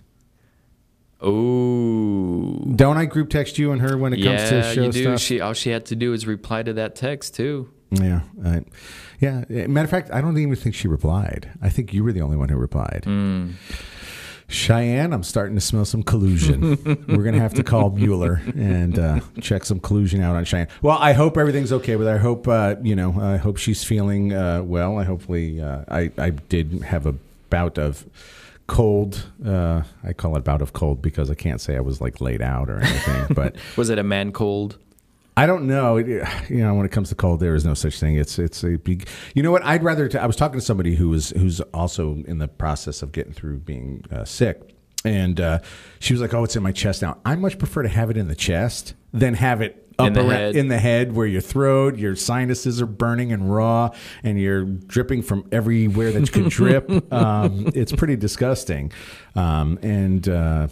Oh, 1.20 2.54
Don't 2.76 2.96
I 2.96 3.04
group 3.04 3.28
text 3.28 3.58
you 3.58 3.72
and 3.72 3.80
her 3.82 3.98
when 3.98 4.12
it 4.12 4.22
comes 4.22 4.48
to 4.50 4.56
yeah, 4.56 4.72
show 4.72 4.82
you 4.84 4.92
do. 4.92 5.02
stuff? 5.02 5.20
She 5.20 5.40
all 5.40 5.52
she 5.52 5.70
had 5.70 5.84
to 5.86 5.96
do 5.96 6.12
is 6.12 6.26
reply 6.26 6.62
to 6.62 6.72
that 6.74 6.94
text 6.94 7.34
too. 7.34 7.70
Yeah, 7.90 8.20
uh, 8.44 8.60
yeah. 9.20 9.44
Matter 9.48 9.84
of 9.84 9.90
fact, 9.90 10.10
I 10.12 10.20
don't 10.20 10.36
even 10.38 10.54
think 10.56 10.74
she 10.74 10.88
replied. 10.88 11.50
I 11.62 11.68
think 11.68 11.92
you 11.92 12.04
were 12.04 12.12
the 12.12 12.20
only 12.20 12.36
one 12.36 12.48
who 12.48 12.56
replied. 12.56 13.02
Hmm. 13.04 13.52
Cheyenne, 14.50 15.12
I'm 15.12 15.22
starting 15.22 15.54
to 15.56 15.60
smell 15.60 15.84
some 15.84 16.02
collusion. 16.02 16.78
We're 17.08 17.22
gonna 17.22 17.38
have 17.38 17.52
to 17.54 17.62
call 17.62 17.90
Mueller 17.90 18.40
and 18.56 18.98
uh, 18.98 19.20
check 19.42 19.64
some 19.66 19.78
collusion 19.78 20.22
out 20.22 20.36
on 20.36 20.44
Cheyenne. 20.46 20.68
Well, 20.80 20.96
I 20.98 21.12
hope 21.12 21.36
everything's 21.36 21.70
okay 21.72 21.96
with 21.96 22.06
her. 22.06 22.14
I 22.14 22.18
hope 22.18 22.48
uh, 22.48 22.76
you 22.82 22.96
know. 22.96 23.20
I 23.20 23.36
hope 23.36 23.58
she's 23.58 23.84
feeling 23.84 24.32
uh, 24.32 24.62
well. 24.62 24.98
I 24.98 25.04
hopefully 25.04 25.60
uh, 25.60 25.84
I 25.88 26.10
I 26.16 26.30
did 26.30 26.82
have 26.82 27.04
a 27.04 27.14
bout 27.50 27.76
of 27.78 28.06
cold. 28.68 29.26
Uh, 29.44 29.82
I 30.02 30.12
call 30.14 30.36
it 30.36 30.44
bout 30.44 30.62
of 30.62 30.72
cold 30.72 31.02
because 31.02 31.30
I 31.30 31.34
can't 31.34 31.60
say 31.60 31.76
I 31.76 31.80
was 31.80 32.00
like 32.00 32.20
laid 32.20 32.40
out 32.40 32.70
or 32.70 32.80
anything, 32.80 33.34
but. 33.34 33.56
Was 33.76 33.90
it 33.90 33.98
a 33.98 34.02
man 34.02 34.32
cold? 34.32 34.78
I 35.38 35.46
don't 35.46 35.68
know. 35.68 35.98
You 35.98 36.24
know, 36.50 36.74
when 36.74 36.84
it 36.84 36.90
comes 36.90 37.10
to 37.10 37.14
cold, 37.14 37.38
there 37.38 37.54
is 37.54 37.64
no 37.64 37.74
such 37.74 38.00
thing. 38.00 38.16
It's 38.16 38.40
it's 38.40 38.64
a 38.64 38.76
big. 38.76 39.06
You 39.36 39.42
know 39.44 39.52
what? 39.52 39.64
I'd 39.64 39.84
rather. 39.84 40.08
T- 40.08 40.18
I 40.18 40.26
was 40.26 40.34
talking 40.34 40.58
to 40.58 40.64
somebody 40.64 40.96
who 40.96 41.10
was 41.10 41.30
who's 41.30 41.60
also 41.72 42.24
in 42.26 42.38
the 42.38 42.48
process 42.48 43.02
of 43.02 43.12
getting 43.12 43.32
through 43.32 43.58
being 43.60 44.04
uh, 44.10 44.24
sick, 44.24 44.74
and 45.04 45.40
uh, 45.40 45.60
she 46.00 46.12
was 46.12 46.20
like, 46.20 46.34
"Oh, 46.34 46.42
it's 46.42 46.56
in 46.56 46.62
my 46.64 46.72
chest 46.72 47.02
now." 47.02 47.18
I 47.24 47.36
much 47.36 47.56
prefer 47.56 47.84
to 47.84 47.88
have 47.88 48.10
it 48.10 48.16
in 48.16 48.26
the 48.26 48.34
chest 48.34 48.94
than 49.12 49.34
have 49.34 49.60
it 49.60 49.86
up 49.96 50.08
In 50.08 50.12
the 50.14 50.20
around, 50.22 50.30
head. 50.30 50.56
in 50.56 50.66
the 50.66 50.78
head 50.78 51.14
where 51.14 51.26
your 51.26 51.40
throat, 51.40 51.98
your 51.98 52.16
sinuses 52.16 52.82
are 52.82 52.86
burning 52.86 53.30
and 53.32 53.48
raw, 53.54 53.90
and 54.24 54.40
you're 54.40 54.64
dripping 54.64 55.22
from 55.22 55.46
everywhere 55.52 56.10
that 56.10 56.20
you 56.20 56.26
can 56.32 56.48
drip. 56.48 56.90
Um, 57.12 57.68
it's 57.76 57.92
pretty 57.92 58.16
disgusting, 58.16 58.90
um, 59.36 59.78
and. 59.82 60.28
Uh, 60.28 60.66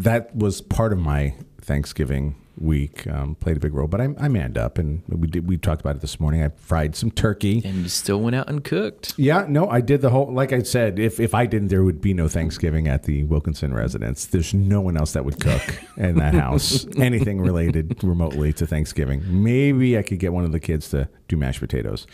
that 0.00 0.34
was 0.34 0.62
part 0.62 0.94
of 0.94 0.98
my 0.98 1.34
Thanksgiving 1.70 2.34
week. 2.58 3.06
Um, 3.06 3.36
played 3.36 3.56
a 3.56 3.60
big 3.60 3.74
role, 3.74 3.86
but 3.86 4.00
I, 4.00 4.08
I 4.18 4.26
manned 4.26 4.58
up, 4.58 4.76
and 4.76 5.04
we 5.06 5.28
did. 5.28 5.46
We 5.46 5.56
talked 5.56 5.80
about 5.80 5.94
it 5.94 6.00
this 6.00 6.18
morning. 6.18 6.42
I 6.42 6.48
fried 6.48 6.96
some 6.96 7.12
turkey. 7.12 7.62
And 7.64 7.76
you 7.76 7.88
still 7.88 8.20
went 8.20 8.34
out 8.34 8.48
and 8.48 8.64
cooked. 8.64 9.14
Yeah, 9.16 9.46
no, 9.48 9.68
I 9.68 9.80
did 9.80 10.00
the 10.00 10.10
whole. 10.10 10.32
Like 10.32 10.52
I 10.52 10.64
said, 10.64 10.98
if 10.98 11.20
if 11.20 11.32
I 11.32 11.46
didn't, 11.46 11.68
there 11.68 11.84
would 11.84 12.00
be 12.00 12.12
no 12.12 12.26
Thanksgiving 12.26 12.88
at 12.88 13.04
the 13.04 13.22
Wilkinson 13.22 13.72
residence. 13.72 14.26
There's 14.26 14.52
no 14.52 14.80
one 14.80 14.96
else 14.96 15.12
that 15.12 15.24
would 15.24 15.38
cook 15.38 15.62
in 15.96 16.16
that 16.16 16.34
house. 16.34 16.88
Anything 16.96 17.40
related 17.40 18.02
remotely 18.02 18.52
to 18.54 18.66
Thanksgiving. 18.66 19.22
Maybe 19.44 19.96
I 19.96 20.02
could 20.02 20.18
get 20.18 20.32
one 20.32 20.44
of 20.44 20.50
the 20.50 20.60
kids 20.60 20.88
to 20.90 21.08
do 21.28 21.36
mashed 21.36 21.60
potatoes, 21.60 22.08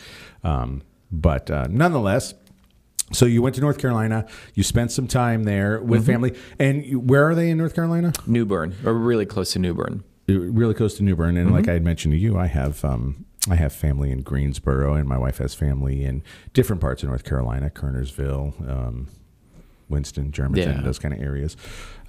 um, 0.45 0.83
but 1.11 1.51
uh, 1.51 1.67
nonetheless. 1.71 2.35
So 3.13 3.25
you 3.27 3.41
went 3.41 3.55
to 3.55 3.61
North 3.61 3.79
Carolina. 3.79 4.27
You 4.55 4.63
spent 4.63 4.91
some 4.91 5.07
time 5.07 5.45
there 5.45 5.81
with 5.81 6.05
family, 6.07 6.35
and 6.59 6.85
you, 6.85 6.99
where 6.99 7.29
are 7.29 7.35
they 7.35 7.51
in 7.51 7.59
North 7.59 7.75
Carolina? 7.75 8.13
New 8.27 8.45
Bern, 8.45 8.75
or 8.85 8.95
really 8.95 9.27
close 9.27 9.53
to 9.53 9.59
New 9.61 9.75
Bern. 9.75 10.03
really 10.29 10.75
close 10.75 10.97
to 10.97 11.05
New 11.05 11.15
Bern, 11.15 11.37
and 11.37 11.53
like 11.53 11.69
I 11.69 11.75
had 11.75 11.85
mentioned 11.85 12.13
to 12.15 12.19
you, 12.19 12.37
I 12.37 12.47
have 12.47 12.85
um, 12.85 13.25
I 13.49 13.55
have 13.55 13.73
family 13.73 14.11
in 14.11 14.23
Greensboro, 14.23 14.95
and 14.95 15.09
my 15.09 15.19
wife 15.19 15.39
has 15.39 15.55
family 15.55 16.05
in 16.05 16.23
different 16.53 16.81
parts 16.83 17.05
of 17.05 17.09
North 17.09 17.23
Carolina, 17.23 17.71
Kernersville, 17.71 18.69
um, 18.69 19.07
Winston, 19.89 20.33
Germantown, 20.33 20.79
Yeah. 20.79 20.83
those 20.83 20.99
kind 20.99 21.15
of 21.15 21.21
areas. 21.23 21.57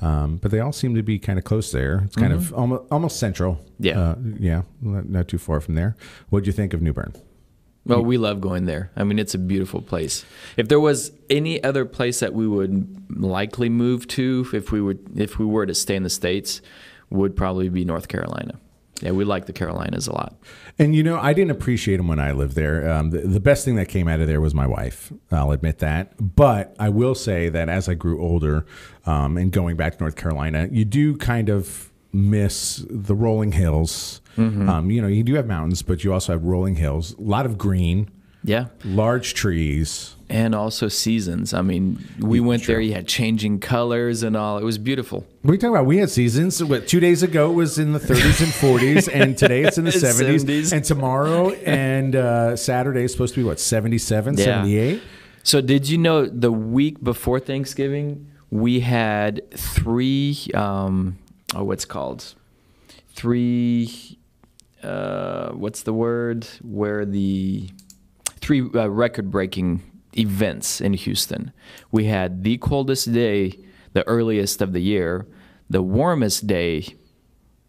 Um, 0.01 0.37
but 0.37 0.49
they 0.49 0.59
all 0.59 0.71
seem 0.73 0.95
to 0.95 1.03
be 1.03 1.19
kind 1.19 1.37
of 1.37 1.45
close 1.45 1.71
there. 1.71 2.01
It's 2.05 2.15
kind 2.15 2.33
of 2.33 2.51
almost 2.55 2.83
almost 2.91 3.19
central. 3.19 3.63
Yeah. 3.79 3.99
uh, 3.99 4.15
yeah, 4.39 4.63
not, 4.81 5.07
not 5.09 5.27
too 5.27 5.37
far 5.37 5.59
from 5.61 5.75
there. 5.75 5.95
What 6.29 6.43
do 6.43 6.47
you 6.47 6.53
think 6.53 6.73
of 6.73 6.81
New 6.81 6.93
Bern? 6.93 7.13
Well, 7.87 8.03
we 8.03 8.17
love 8.17 8.41
going 8.41 8.65
there. 8.65 8.91
I 8.95 9.03
mean, 9.03 9.17
it's 9.19 9.33
a 9.33 9.37
beautiful 9.37 9.81
place. 9.81 10.25
If 10.57 10.67
there 10.67 10.79
was 10.79 11.11
any 11.29 11.63
other 11.63 11.85
place 11.85 12.19
that 12.19 12.33
we 12.33 12.47
would 12.47 13.05
likely 13.09 13.69
move 13.69 14.07
to, 14.09 14.47
if 14.53 14.71
we 14.71 14.81
would, 14.81 15.17
if 15.17 15.39
we 15.39 15.45
were 15.45 15.65
to 15.65 15.73
stay 15.73 15.95
in 15.95 16.03
the 16.03 16.09
states, 16.09 16.61
would 17.09 17.35
probably 17.35 17.69
be 17.69 17.85
North 17.85 18.07
Carolina. 18.07 18.59
Yeah, 19.01 19.11
we 19.11 19.25
like 19.25 19.45
the 19.45 19.53
Carolinas 19.53 20.07
a 20.07 20.13
lot. 20.13 20.35
And 20.79 20.95
you 20.95 21.03
know, 21.03 21.19
I 21.19 21.33
didn't 21.33 21.51
appreciate 21.51 21.97
them 21.97 22.07
when 22.07 22.19
I 22.19 22.31
lived 22.31 22.55
there. 22.55 22.89
Um, 22.89 23.11
the, 23.11 23.19
the 23.19 23.39
best 23.39 23.63
thing 23.63 23.75
that 23.75 23.87
came 23.87 24.07
out 24.07 24.19
of 24.19 24.27
there 24.27 24.41
was 24.41 24.53
my 24.53 24.65
wife. 24.65 25.11
I'll 25.31 25.51
admit 25.51 25.79
that. 25.79 26.35
But 26.35 26.75
I 26.79 26.89
will 26.89 27.15
say 27.15 27.49
that 27.49 27.69
as 27.69 27.87
I 27.87 27.93
grew 27.93 28.21
older 28.21 28.65
um, 29.05 29.37
and 29.37 29.51
going 29.51 29.77
back 29.77 29.97
to 29.97 30.03
North 30.03 30.15
Carolina, 30.15 30.67
you 30.71 30.83
do 30.83 31.15
kind 31.17 31.49
of 31.49 31.91
miss 32.11 32.83
the 32.89 33.15
rolling 33.15 33.51
hills. 33.51 34.21
Um, 34.37 34.91
you 34.91 35.01
know, 35.01 35.07
you 35.07 35.23
do 35.23 35.33
have 35.35 35.47
mountains, 35.47 35.81
but 35.81 36.03
you 36.03 36.13
also 36.13 36.31
have 36.33 36.43
rolling 36.43 36.75
hills. 36.75 37.15
A 37.17 37.21
lot 37.21 37.45
of 37.45 37.57
green, 37.57 38.09
Yeah, 38.43 38.65
large 38.85 39.33
trees. 39.33 40.15
and 40.29 40.53
also 40.53 40.87
seasons. 40.89 41.53
I 41.53 41.61
mean, 41.61 41.97
we 42.19 42.39
went 42.39 42.65
there. 42.67 42.79
You 42.79 42.93
had 42.93 43.07
changing 43.07 43.59
colors 43.61 44.21
and 44.23 44.37
all. 44.37 44.57
It 44.59 44.63
was 44.63 44.77
beautiful. 44.77 45.25
What 45.41 45.51
are 45.51 45.53
you 45.55 45.59
talking 45.59 45.75
about? 45.75 45.85
We 45.87 45.97
had 45.97 46.09
seasons. 46.11 46.63
What, 46.63 46.87
two 46.87 46.99
days 46.99 47.23
ago 47.23 47.49
it 47.49 47.53
was 47.55 47.79
in 47.79 47.93
the 47.93 47.99
30s 47.99 48.41
and 48.43 48.51
40s, 48.53 49.09
and 49.13 49.37
today 49.37 49.63
it's 49.63 49.77
in 49.79 49.85
the 49.85 49.91
70s. 49.91 50.43
70s. 50.45 50.71
And 50.73 50.83
tomorrow 50.85 51.51
and 51.51 52.15
uh, 52.15 52.55
Saturday 52.55 53.03
is 53.05 53.11
supposed 53.11 53.33
to 53.35 53.39
be 53.39 53.43
what, 53.43 53.59
77, 53.59 54.37
Yeah. 54.37 54.43
78? 54.43 55.01
So, 55.43 55.61
did 55.61 55.87
you 55.89 55.97
know 55.97 56.25
the 56.25 56.51
week 56.51 57.01
before 57.01 57.39
Thanksgiving, 57.39 58.27
we 58.51 58.81
had 58.81 59.49
three, 59.51 60.37
um, 60.53 61.17
oh, 61.55 61.63
what's 61.63 61.85
called? 61.85 62.35
Three, 63.15 64.16
uh, 64.83 65.51
what's 65.51 65.83
the 65.83 65.93
word? 65.93 66.47
Where 66.61 67.05
the 67.05 67.69
three 68.39 68.61
uh, 68.61 68.87
record 68.89 69.31
breaking 69.31 69.83
events 70.17 70.81
in 70.81 70.93
Houston. 70.93 71.51
We 71.91 72.05
had 72.05 72.43
the 72.43 72.57
coldest 72.57 73.11
day, 73.13 73.59
the 73.93 74.07
earliest 74.07 74.61
of 74.61 74.73
the 74.73 74.79
year, 74.79 75.27
the 75.69 75.81
warmest 75.81 76.47
day 76.47 76.95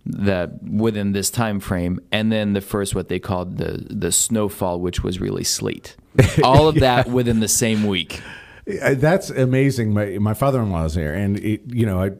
that 0.06 0.62
within 0.62 1.12
this 1.12 1.28
time 1.28 1.60
frame 1.60 2.00
and 2.10 2.32
then 2.32 2.54
the 2.54 2.62
first 2.62 2.94
what 2.94 3.08
they 3.08 3.18
called 3.18 3.58
the 3.58 3.84
the 3.90 4.10
snowfall 4.10 4.80
which 4.80 5.02
was 5.02 5.20
really 5.20 5.44
sleet 5.44 5.96
all 6.42 6.66
of 6.66 6.76
that 6.76 7.10
within 7.10 7.40
the 7.40 7.48
same 7.48 7.86
week 7.86 8.22
Uh, 8.82 8.94
That's 8.94 9.30
amazing. 9.30 9.92
My 9.92 10.18
my 10.18 10.34
father 10.34 10.60
in 10.62 10.70
law 10.70 10.84
is 10.84 10.94
here, 10.94 11.14
and 11.14 11.38
it, 11.38 11.62
you 11.66 11.86
know, 11.86 12.02
I 12.02 12.10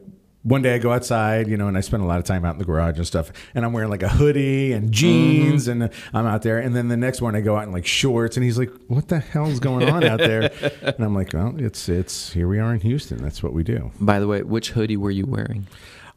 one 0.43 0.61
day 0.61 0.73
I 0.73 0.77
go 0.77 0.91
outside, 0.91 1.47
you 1.47 1.57
know, 1.57 1.67
and 1.67 1.77
I 1.77 1.81
spend 1.81 2.01
a 2.01 2.05
lot 2.05 2.19
of 2.19 2.23
time 2.25 2.45
out 2.45 2.53
in 2.53 2.59
the 2.59 2.65
garage 2.65 2.97
and 2.97 3.05
stuff, 3.05 3.31
and 3.53 3.65
I'm 3.65 3.73
wearing 3.73 3.89
like 3.89 4.03
a 4.03 4.09
hoodie 4.09 4.71
and 4.71 4.91
jeans, 4.91 5.67
and 5.67 5.83
uh, 5.83 5.89
I'm 6.13 6.25
out 6.25 6.43
there, 6.43 6.59
and 6.59 6.75
then 6.75 6.87
the 6.87 6.97
next 6.97 7.21
morning 7.21 7.41
I 7.41 7.45
go 7.45 7.57
out 7.57 7.63
in 7.63 7.73
like 7.73 7.85
shorts, 7.85 8.37
and 8.37 8.43
he's 8.43 8.57
like, 8.57 8.71
"What 8.87 9.09
the 9.09 9.19
hell's 9.19 9.59
going 9.59 9.89
on 9.89 10.03
out 10.03 10.19
there?" 10.19 10.51
and 10.81 11.03
I'm 11.03 11.13
like, 11.13 11.33
"Well, 11.33 11.55
it's 11.57 11.89
it's 11.89 12.31
here 12.31 12.47
we 12.47 12.59
are 12.59 12.73
in 12.73 12.79
Houston. 12.81 13.21
That's 13.21 13.43
what 13.43 13.53
we 13.53 13.63
do." 13.63 13.91
by 13.99 14.19
the 14.19 14.27
way 14.27 14.41
which 14.43 14.71
hoodie 14.71 14.97
were 14.97 15.11
you 15.11 15.25
wearing 15.25 15.67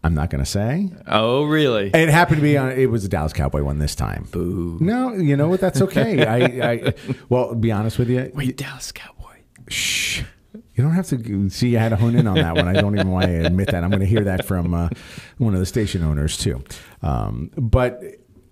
I'm 0.04 0.14
not 0.14 0.30
going 0.30 0.42
to 0.42 0.50
say. 0.50 0.90
oh 1.06 1.44
really 1.44 1.90
It 1.94 2.08
happened 2.08 2.38
to 2.38 2.42
be 2.42 2.56
on. 2.56 2.72
It 2.72 2.90
was 2.90 3.04
a 3.04 3.08
Dallas 3.08 3.32
Cowboy 3.32 3.62
one 3.62 3.78
this 3.78 3.94
time. 3.94 4.28
Boo. 4.32 4.78
No, 4.80 5.12
you 5.14 5.36
know 5.36 5.48
what? 5.48 5.60
That's 5.60 5.80
okay. 5.80 6.26
I, 6.26 6.72
I 6.72 6.94
well, 7.28 7.54
be 7.54 7.70
honest 7.70 7.98
with 7.98 8.10
you, 8.10 8.30
wait 8.34 8.56
dallas 8.56 8.92
cowboy 8.92 9.36
Shh. 9.68 10.22
You 10.74 10.82
don't 10.82 10.92
have 10.94 11.06
to 11.08 11.50
see. 11.50 11.76
I 11.76 11.82
had 11.82 11.90
to 11.90 11.96
hone 11.96 12.16
in 12.16 12.26
on 12.26 12.36
that 12.36 12.54
one. 12.54 12.66
I 12.66 12.72
don't 12.72 12.94
even 12.94 13.10
want 13.10 13.26
to 13.26 13.44
admit 13.44 13.68
that. 13.68 13.84
I'm 13.84 13.90
going 13.90 14.00
to 14.00 14.06
hear 14.06 14.24
that 14.24 14.46
from 14.46 14.72
uh, 14.72 14.88
one 15.36 15.52
of 15.52 15.60
the 15.60 15.66
station 15.66 16.02
owners 16.02 16.38
too. 16.38 16.64
Um, 17.02 17.50
but 17.56 18.02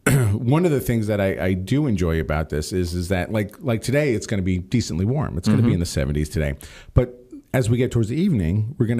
one 0.33 0.65
of 0.65 0.71
the 0.71 0.81
things 0.81 1.07
that 1.07 1.21
I, 1.21 1.47
I 1.47 1.53
do 1.55 1.87
enjoy 1.87 2.21
about 2.21 2.51
this 2.51 2.73
is 2.73 2.95
is 2.95 3.09
that 3.09 3.33
like 3.33 3.55
like 3.61 3.83
today 3.83 4.15
it's 4.15 4.27
going 4.27 4.39
to 4.39 4.45
be 4.45 4.59
decently 4.59 5.05
warm. 5.05 5.39
It's 5.39 5.49
going 5.49 5.61
to 5.61 5.67
be 5.67 5.73
in 5.73 5.81
the 5.81 5.87
70s 5.87 6.31
today. 6.31 6.57
But 6.95 7.15
as 7.55 7.71
we 7.71 7.77
get 7.79 7.91
towards 7.91 8.09
the 8.09 8.21
evening, 8.21 8.75
we're 8.79 8.87
going 8.87 8.99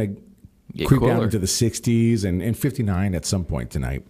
to 0.77 0.87
creep 0.87 1.03
down 1.03 1.23
into 1.23 1.39
the 1.39 1.47
60s 1.47 2.25
and, 2.25 2.43
and 2.43 2.57
59 2.57 3.15
at 3.15 3.25
some 3.27 3.45
point 3.45 3.71
tonight. 3.71 4.07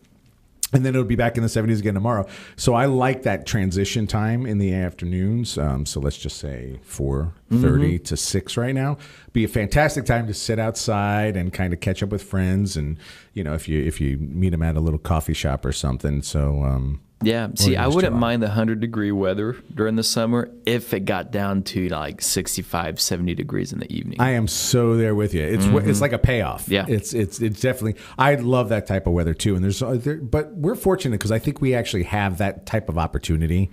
And 0.72 0.84
then 0.86 0.94
it'll 0.94 1.04
be 1.04 1.16
back 1.16 1.36
in 1.36 1.42
the 1.42 1.48
70s 1.48 1.80
again 1.80 1.94
tomorrow. 1.94 2.26
So 2.56 2.74
I 2.74 2.86
like 2.86 3.24
that 3.24 3.44
transition 3.44 4.06
time 4.06 4.46
in 4.46 4.58
the 4.58 4.72
afternoons. 4.72 5.58
Um, 5.58 5.84
so 5.84 5.98
let's 6.00 6.16
just 6.16 6.38
say 6.38 6.78
4.30 6.88 7.32
Mm-hmm. 7.50 8.04
to 8.04 8.16
6 8.16 8.56
right 8.56 8.74
now. 8.74 8.96
Be 9.32 9.42
a 9.42 9.48
fantastic 9.48 10.04
time 10.04 10.28
to 10.28 10.34
sit 10.34 10.60
outside 10.60 11.36
and 11.36 11.52
kind 11.52 11.72
of 11.72 11.80
catch 11.80 12.02
up 12.04 12.10
with 12.10 12.22
friends. 12.22 12.76
And, 12.76 12.98
you 13.34 13.42
know, 13.42 13.54
if 13.54 13.68
you 13.68 13.82
if 13.84 14.00
you 14.00 14.16
meet 14.18 14.50
them 14.50 14.62
at 14.62 14.76
a 14.76 14.80
little 14.80 15.00
coffee 15.00 15.34
shop 15.34 15.64
or 15.64 15.72
something. 15.72 16.22
So, 16.22 16.62
um, 16.62 17.00
yeah 17.22 17.48
see 17.54 17.76
i 17.76 17.86
wouldn't 17.86 18.16
mind 18.16 18.42
the 18.42 18.46
100 18.46 18.80
degree 18.80 19.12
weather 19.12 19.56
during 19.74 19.96
the 19.96 20.02
summer 20.02 20.50
if 20.64 20.94
it 20.94 21.00
got 21.00 21.30
down 21.30 21.62
to 21.62 21.88
like 21.88 22.22
65 22.22 23.00
70 23.00 23.34
degrees 23.34 23.72
in 23.72 23.78
the 23.78 23.92
evening 23.92 24.20
I 24.20 24.30
am 24.30 24.48
so 24.48 24.96
there 24.96 25.14
with 25.14 25.34
you. 25.34 25.42
It's 25.42 25.64
it's 25.66 26.00
like 26.00 26.12
a 26.12 26.18
payoff. 26.18 26.64
Mm-hmm. 26.64 26.72
Yeah. 26.72 26.86
it's 26.88 27.14
it's 27.14 27.40
it's 27.40 27.60
definitely. 27.60 28.00
I 28.18 28.34
love 28.34 28.68
that 28.68 28.86
type 28.86 29.06
of 29.06 29.12
weather 29.12 29.34
too. 29.34 29.54
And 29.54 29.64
there's, 29.64 29.82
uh, 29.82 29.94
there, 29.94 30.16
but 30.16 30.52
we're 30.54 30.74
fortunate 30.74 31.18
because 31.18 31.32
I 31.32 31.38
think 31.38 31.60
we 31.60 31.74
actually 31.74 32.04
have 32.04 32.38
that 32.38 32.66
type 32.66 32.88
of 32.88 32.98
opportunity 32.98 33.70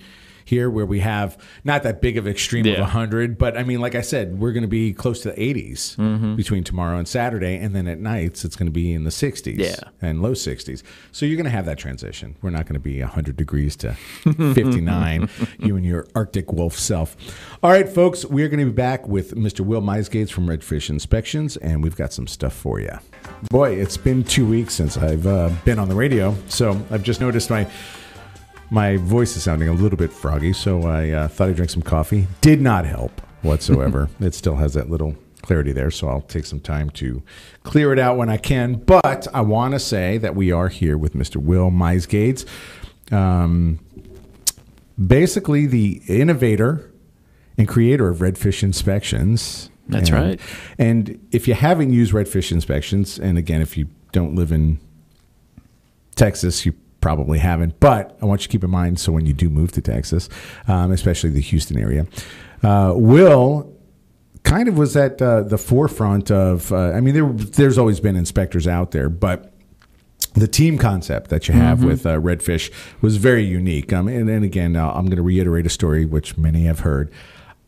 here, 0.48 0.70
where 0.70 0.86
we 0.86 1.02
have 1.02 1.38
not 1.64 1.84
that 1.84 2.02
big 2.02 2.18
of 2.18 2.28
extreme 2.28 2.66
of 2.66 2.72
Yeah. 2.78 2.84
hundred, 2.86 3.38
but 3.38 3.58
I 3.58 3.64
mean, 3.64 3.82
like 3.82 3.96
I 3.96 4.02
said, 4.02 4.40
we're 4.40 4.54
going 4.54 4.62
to 4.64 4.68
be 4.70 4.94
close 4.94 5.22
to 5.24 5.32
the 5.32 5.36
80s 5.36 5.96
Mm-hmm. 5.98 6.36
between 6.36 6.64
tomorrow 6.64 6.98
and 6.98 7.08
Saturday, 7.08 7.58
and 7.58 7.76
then 7.76 7.88
at 7.88 8.00
nights 8.00 8.46
it's 8.46 8.56
going 8.56 8.68
to 8.68 8.72
be 8.72 8.94
in 8.94 9.04
the 9.04 9.10
60s 9.10 9.58
Yeah. 9.58 9.76
and 10.02 10.22
low 10.22 10.32
60s. 10.34 10.84
So 11.12 11.26
you're 11.26 11.36
going 11.36 11.44
to 11.46 11.50
have 11.52 11.66
that 11.66 11.78
transition. 11.78 12.36
We're 12.42 12.50
not 12.52 12.66
going 12.66 12.76
to 12.76 12.80
be 12.80 13.02
100 13.02 13.36
degrees 13.36 13.76
to 13.78 13.94
59, 14.24 15.30
you 15.60 15.76
and 15.76 15.86
your 15.86 16.08
Arctic 16.16 16.52
wolf 16.54 16.78
self. 16.78 17.16
All 17.62 17.72
right, 17.72 17.88
folks, 17.90 18.24
we're 18.26 18.48
going 18.48 18.60
to 18.60 18.66
be 18.66 18.72
back 18.72 19.08
with 19.08 19.36
Mr. 19.36 19.62
Will 19.62 19.82
Misgates 19.82 20.32
from 20.32 20.48
Redfish 20.48 20.90
Inspections, 20.90 21.58
and 21.58 21.84
we've 21.84 21.96
got 21.96 22.14
some 22.14 22.28
stuff 22.28 22.54
for 22.54 22.80
you. 22.80 22.98
Boy, 23.50 23.72
it's 23.76 23.98
been 23.98 24.24
two 24.24 24.46
weeks 24.48 24.74
since 24.74 24.98
I've 24.98 25.28
uh, 25.28 25.50
been 25.66 25.80
on 25.80 25.90
the 25.90 25.96
radio, 25.96 26.36
so 26.48 26.82
I've 26.92 27.04
just 27.04 27.20
noticed 27.22 27.50
my 27.50 27.68
my 28.70 28.98
voice 28.98 29.36
is 29.38 29.44
sounding 29.44 29.70
a 29.70 29.74
little 29.74 29.98
bit 29.98 30.12
froggy, 30.12 30.54
so 30.54 30.84
I 30.84 31.10
uh, 31.12 31.28
thought 31.28 31.50
I'd 31.50 31.56
drink 31.56 31.70
some 31.72 31.82
coffee. 31.82 32.28
Did 32.42 32.62
not 32.62 32.86
help 32.86 33.22
whatsoever. 33.42 34.10
it 34.20 34.34
still 34.34 34.56
has 34.56 34.74
that 34.74 34.90
little 34.90 35.16
clarity 35.42 35.72
there. 35.72 35.90
So 35.90 36.10
I'll 36.10 36.22
take 36.22 36.46
some 36.46 36.60
time 36.60 36.90
to 36.92 37.24
clear 37.64 37.94
it 37.94 38.00
out 38.00 38.18
when 38.18 38.30
I 38.30 38.38
can. 38.38 38.76
But 38.76 39.28
I 39.34 39.42
want 39.42 39.74
to 39.74 39.80
say 39.80 40.18
that 40.18 40.36
we 40.36 40.52
are 40.52 40.68
here 40.68 40.98
with 40.98 41.14
Mr. 41.14 41.38
Will 41.38 41.72
Meisgades, 41.72 42.46
um, 43.12 43.80
basically 45.04 45.66
the 45.66 46.02
innovator 46.08 46.92
and 47.58 47.68
creator 47.68 48.10
of 48.10 48.18
Redfish 48.18 48.62
Inspections. 48.64 49.70
That's 49.88 50.10
And- 50.10 50.20
right. 50.20 50.40
And 50.78 51.20
if 51.32 51.48
you 51.48 51.54
haven't 51.54 51.94
used 51.94 52.12
Redfish 52.12 52.52
Inspections, 52.52 53.18
and 53.18 53.38
again, 53.38 53.62
if 53.62 53.78
you 53.78 53.88
don't 54.12 54.36
live 54.36 54.52
in 54.52 54.80
Texas, 56.16 56.66
you 56.66 56.74
probably 57.08 57.40
haven't. 57.40 57.80
But 57.80 58.18
I 58.22 58.26
want 58.26 58.42
you 58.42 58.48
to 58.48 58.52
keep 58.52 58.66
in 58.66 58.70
mind 58.70 59.00
so 59.00 59.14
when 59.14 59.26
you 59.26 59.32
do 59.32 59.50
move 59.50 59.72
to 59.72 59.82
Texas, 59.82 60.28
um, 60.68 60.92
especially 60.92 61.30
the 61.30 61.40
Houston 61.40 61.80
area, 61.80 62.06
uh, 62.64 62.92
Will 62.98 63.74
kind 64.44 64.68
of 64.68 64.78
was 64.78 64.98
at 64.98 65.22
uh, 65.22 65.44
the 65.44 65.58
forefront 65.58 66.30
of. 66.30 66.70
Uh, 66.70 66.92
I 66.92 67.00
mean, 67.00 67.14
there 67.14 67.32
there's 67.32 67.78
always 67.78 68.02
been 68.02 68.18
inspectors 68.18 68.68
out 68.68 68.92
there, 68.92 69.08
but 69.08 69.54
the 70.34 70.50
team 70.50 70.78
concept 70.78 71.30
that 71.30 71.48
you 71.48 71.54
have 71.54 71.82
with 71.82 72.06
uh, 72.06 72.20
Redfish 72.20 72.74
was 73.00 73.16
very 73.16 73.46
unique. 73.46 73.94
Um, 73.94 74.10
and, 74.10 74.30
and 74.30 74.44
again, 74.44 74.76
uh, 74.76 74.92
I'm 74.92 75.06
going 75.06 75.16
to 75.16 75.24
reiterate 75.24 75.66
a 75.66 75.70
story 75.70 76.04
which 76.04 76.38
many 76.38 76.66
have 76.66 76.82
heard. 76.82 77.10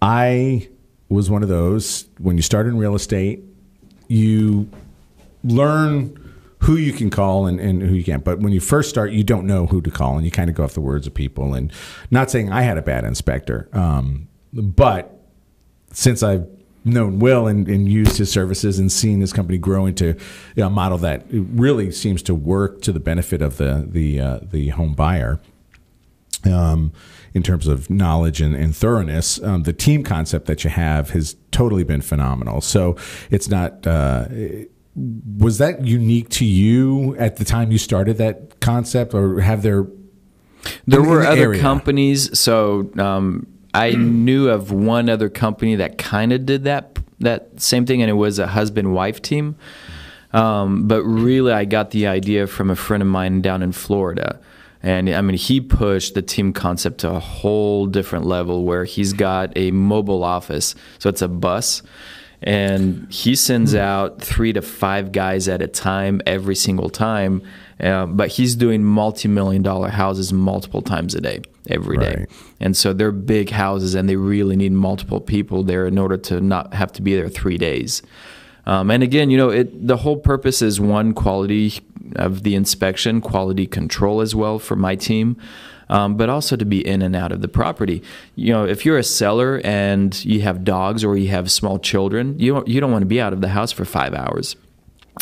I 0.01 0.67
was 1.07 1.29
one 1.29 1.43
of 1.43 1.49
those 1.49 2.09
when 2.17 2.35
you 2.35 2.43
start 2.43 2.67
in 2.67 2.77
real 2.77 2.93
estate, 2.93 3.41
you 4.09 4.69
learn 5.45 6.28
who 6.69 6.77
you 6.77 6.93
can 6.93 7.09
call 7.09 7.47
and, 7.47 7.59
and 7.59 7.81
who 7.81 7.95
you 7.95 8.03
can't. 8.03 8.23
But 8.23 8.41
when 8.41 8.53
you 8.53 8.59
first 8.59 8.89
start, 8.89 9.11
you 9.11 9.23
don't 9.23 9.47
know 9.47 9.65
who 9.65 9.81
to 9.81 9.89
call, 9.89 10.17
and 10.17 10.23
you 10.23 10.29
kind 10.29 10.51
of 10.51 10.55
go 10.55 10.63
off 10.63 10.75
the 10.75 10.81
words 10.81 11.07
of 11.07 11.15
people. 11.15 11.55
And 11.55 11.73
not 12.11 12.29
saying 12.29 12.51
I 12.51 12.61
had 12.61 12.77
a 12.77 12.83
bad 12.83 13.05
inspector, 13.05 13.67
um, 13.73 14.27
but 14.53 15.19
since 15.91 16.21
I've 16.21 16.47
known 16.85 17.17
Will 17.17 17.47
and, 17.47 17.67
and 17.67 17.91
used 17.91 18.17
his 18.17 18.31
services 18.31 18.77
and 18.77 18.91
seen 18.91 19.19
his 19.19 19.33
company 19.33 19.57
grow 19.57 19.87
into 19.87 20.15
a 20.57 20.69
model 20.69 20.99
that 20.99 21.25
really 21.31 21.89
seems 21.91 22.21
to 22.21 22.35
work 22.35 22.83
to 22.83 22.91
the 22.91 22.99
benefit 22.99 23.41
of 23.41 23.57
the 23.57 23.87
the 23.89 24.21
uh, 24.21 24.39
the 24.43 24.69
home 24.69 24.93
buyer. 24.93 25.39
Um, 26.45 26.93
in 27.33 27.43
terms 27.43 27.67
of 27.67 27.89
knowledge 27.89 28.41
and, 28.41 28.55
and 28.55 28.75
thoroughness, 28.75 29.41
um, 29.43 29.63
the 29.63 29.73
team 29.73 30.03
concept 30.03 30.45
that 30.45 30.63
you 30.63 30.69
have 30.69 31.09
has 31.11 31.35
totally 31.51 31.83
been 31.83 32.01
phenomenal. 32.01 32.61
So 32.61 32.95
it's 33.31 33.49
not. 33.49 33.87
Uh, 33.87 34.27
was 34.95 35.57
that 35.59 35.85
unique 35.85 36.29
to 36.29 36.45
you 36.45 37.15
at 37.17 37.37
the 37.37 37.45
time 37.45 37.71
you 37.71 37.77
started 37.77 38.17
that 38.17 38.59
concept, 38.59 39.13
or 39.13 39.41
have 39.41 39.61
there? 39.61 39.87
There 40.85 41.01
were 41.01 41.21
the 41.21 41.29
other 41.29 41.41
area? 41.43 41.61
companies, 41.61 42.37
so 42.37 42.91
um, 42.97 43.47
I 43.73 43.91
knew 43.91 44.49
of 44.49 44.71
one 44.71 45.09
other 45.09 45.29
company 45.29 45.75
that 45.75 45.97
kind 45.97 46.33
of 46.33 46.45
did 46.45 46.63
that 46.65 46.99
that 47.19 47.61
same 47.61 47.85
thing, 47.85 48.01
and 48.01 48.09
it 48.09 48.15
was 48.15 48.39
a 48.39 48.47
husband 48.47 48.93
wife 48.93 49.21
team. 49.21 49.55
Um, 50.31 50.87
but 50.87 51.03
really, 51.03 51.51
I 51.51 51.65
got 51.65 51.91
the 51.91 52.07
idea 52.07 52.47
from 52.47 52.69
a 52.69 52.75
friend 52.75 53.01
of 53.01 53.07
mine 53.07 53.41
down 53.41 53.63
in 53.63 53.71
Florida. 53.71 54.39
And 54.81 55.09
I 55.09 55.21
mean, 55.21 55.35
he 55.35 55.59
pushed 55.59 56.13
the 56.13 56.21
team 56.21 56.53
concept 56.53 56.99
to 56.99 57.09
a 57.09 57.19
whole 57.19 57.85
different 57.85 58.25
level 58.25 58.63
where 58.63 58.85
he's 58.85 59.11
got 59.11 59.51
a 59.57 59.71
mobile 59.71 60.23
office. 60.23 60.73
So 60.99 61.09
it's 61.09 61.21
a 61.21 61.27
bus. 61.27 61.81
And 62.41 63.11
he 63.11 63.35
sends 63.35 63.75
out 63.75 64.21
three 64.21 64.53
to 64.53 64.61
five 64.61 65.11
guys 65.11 65.47
at 65.49 65.61
a 65.61 65.67
time 65.67 66.21
every 66.25 66.55
single 66.55 66.89
time. 66.89 67.41
Uh, 67.79 68.05
but 68.05 68.29
he's 68.29 68.55
doing 68.55 68.83
multi 68.83 69.27
million 69.27 69.61
dollar 69.61 69.89
houses 69.89 70.33
multiple 70.33 70.81
times 70.81 71.15
a 71.15 71.21
day, 71.21 71.41
every 71.69 71.97
day. 71.97 72.15
Right. 72.19 72.29
And 72.59 72.75
so 72.75 72.93
they're 72.93 73.11
big 73.11 73.49
houses 73.49 73.95
and 73.95 74.07
they 74.09 74.17
really 74.17 74.55
need 74.55 74.73
multiple 74.73 75.21
people 75.21 75.63
there 75.63 75.85
in 75.85 75.97
order 75.97 76.17
to 76.17 76.41
not 76.41 76.73
have 76.73 76.91
to 76.93 77.01
be 77.01 77.15
there 77.15 77.29
three 77.29 77.57
days. 77.57 78.01
Um, 78.65 78.91
and 78.91 79.01
again, 79.01 79.29
you 79.29 79.37
know, 79.37 79.49
it, 79.49 79.87
the 79.87 79.97
whole 79.97 80.17
purpose 80.17 80.61
is 80.61 80.79
one 80.79 81.13
quality 81.13 81.73
of 82.15 82.43
the 82.43 82.55
inspection, 82.55 83.21
quality 83.21 83.65
control 83.65 84.21
as 84.21 84.35
well 84.35 84.59
for 84.59 84.75
my 84.75 84.95
team, 84.95 85.37
um, 85.89 86.15
but 86.15 86.29
also 86.29 86.55
to 86.55 86.65
be 86.65 86.85
in 86.85 87.01
and 87.01 87.15
out 87.15 87.31
of 87.31 87.41
the 87.41 87.47
property. 87.47 88.03
You 88.35 88.53
know, 88.53 88.65
if 88.65 88.85
you're 88.85 88.97
a 88.97 89.03
seller 89.03 89.61
and 89.63 90.23
you 90.23 90.41
have 90.41 90.63
dogs 90.63 91.03
or 91.03 91.17
you 91.17 91.29
have 91.29 91.51
small 91.51 91.79
children, 91.79 92.37
you 92.39 92.53
don't, 92.53 92.67
you 92.67 92.79
don't 92.79 92.91
want 92.91 93.01
to 93.01 93.07
be 93.07 93.19
out 93.19 93.33
of 93.33 93.41
the 93.41 93.49
house 93.49 93.71
for 93.71 93.85
five 93.85 94.13
hours. 94.13 94.55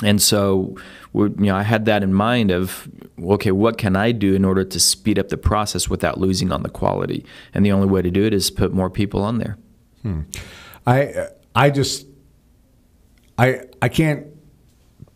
And 0.03 0.21
so, 0.21 0.75
you 1.13 1.33
know, 1.37 1.55
I 1.55 1.63
had 1.63 1.85
that 1.85 2.03
in 2.03 2.13
mind 2.13 2.51
of, 2.51 2.87
okay, 3.19 3.51
what 3.51 3.77
can 3.79 3.95
I 3.95 4.11
do 4.11 4.35
in 4.35 4.45
order 4.45 4.63
to 4.63 4.79
speed 4.79 5.17
up 5.17 5.29
the 5.29 5.37
process 5.37 5.89
without 5.89 6.19
losing 6.19 6.51
on 6.51 6.61
the 6.61 6.69
quality? 6.69 7.25
And 7.53 7.65
the 7.65 7.71
only 7.71 7.87
way 7.87 8.03
to 8.03 8.11
do 8.11 8.23
it 8.23 8.33
is 8.33 8.51
put 8.51 8.73
more 8.73 8.91
people 8.91 9.23
on 9.23 9.39
there. 9.39 9.57
I 10.85 11.29
I 11.55 11.69
just 11.71 12.05
I 13.37 13.61
I 13.81 13.89
can't 13.89 14.27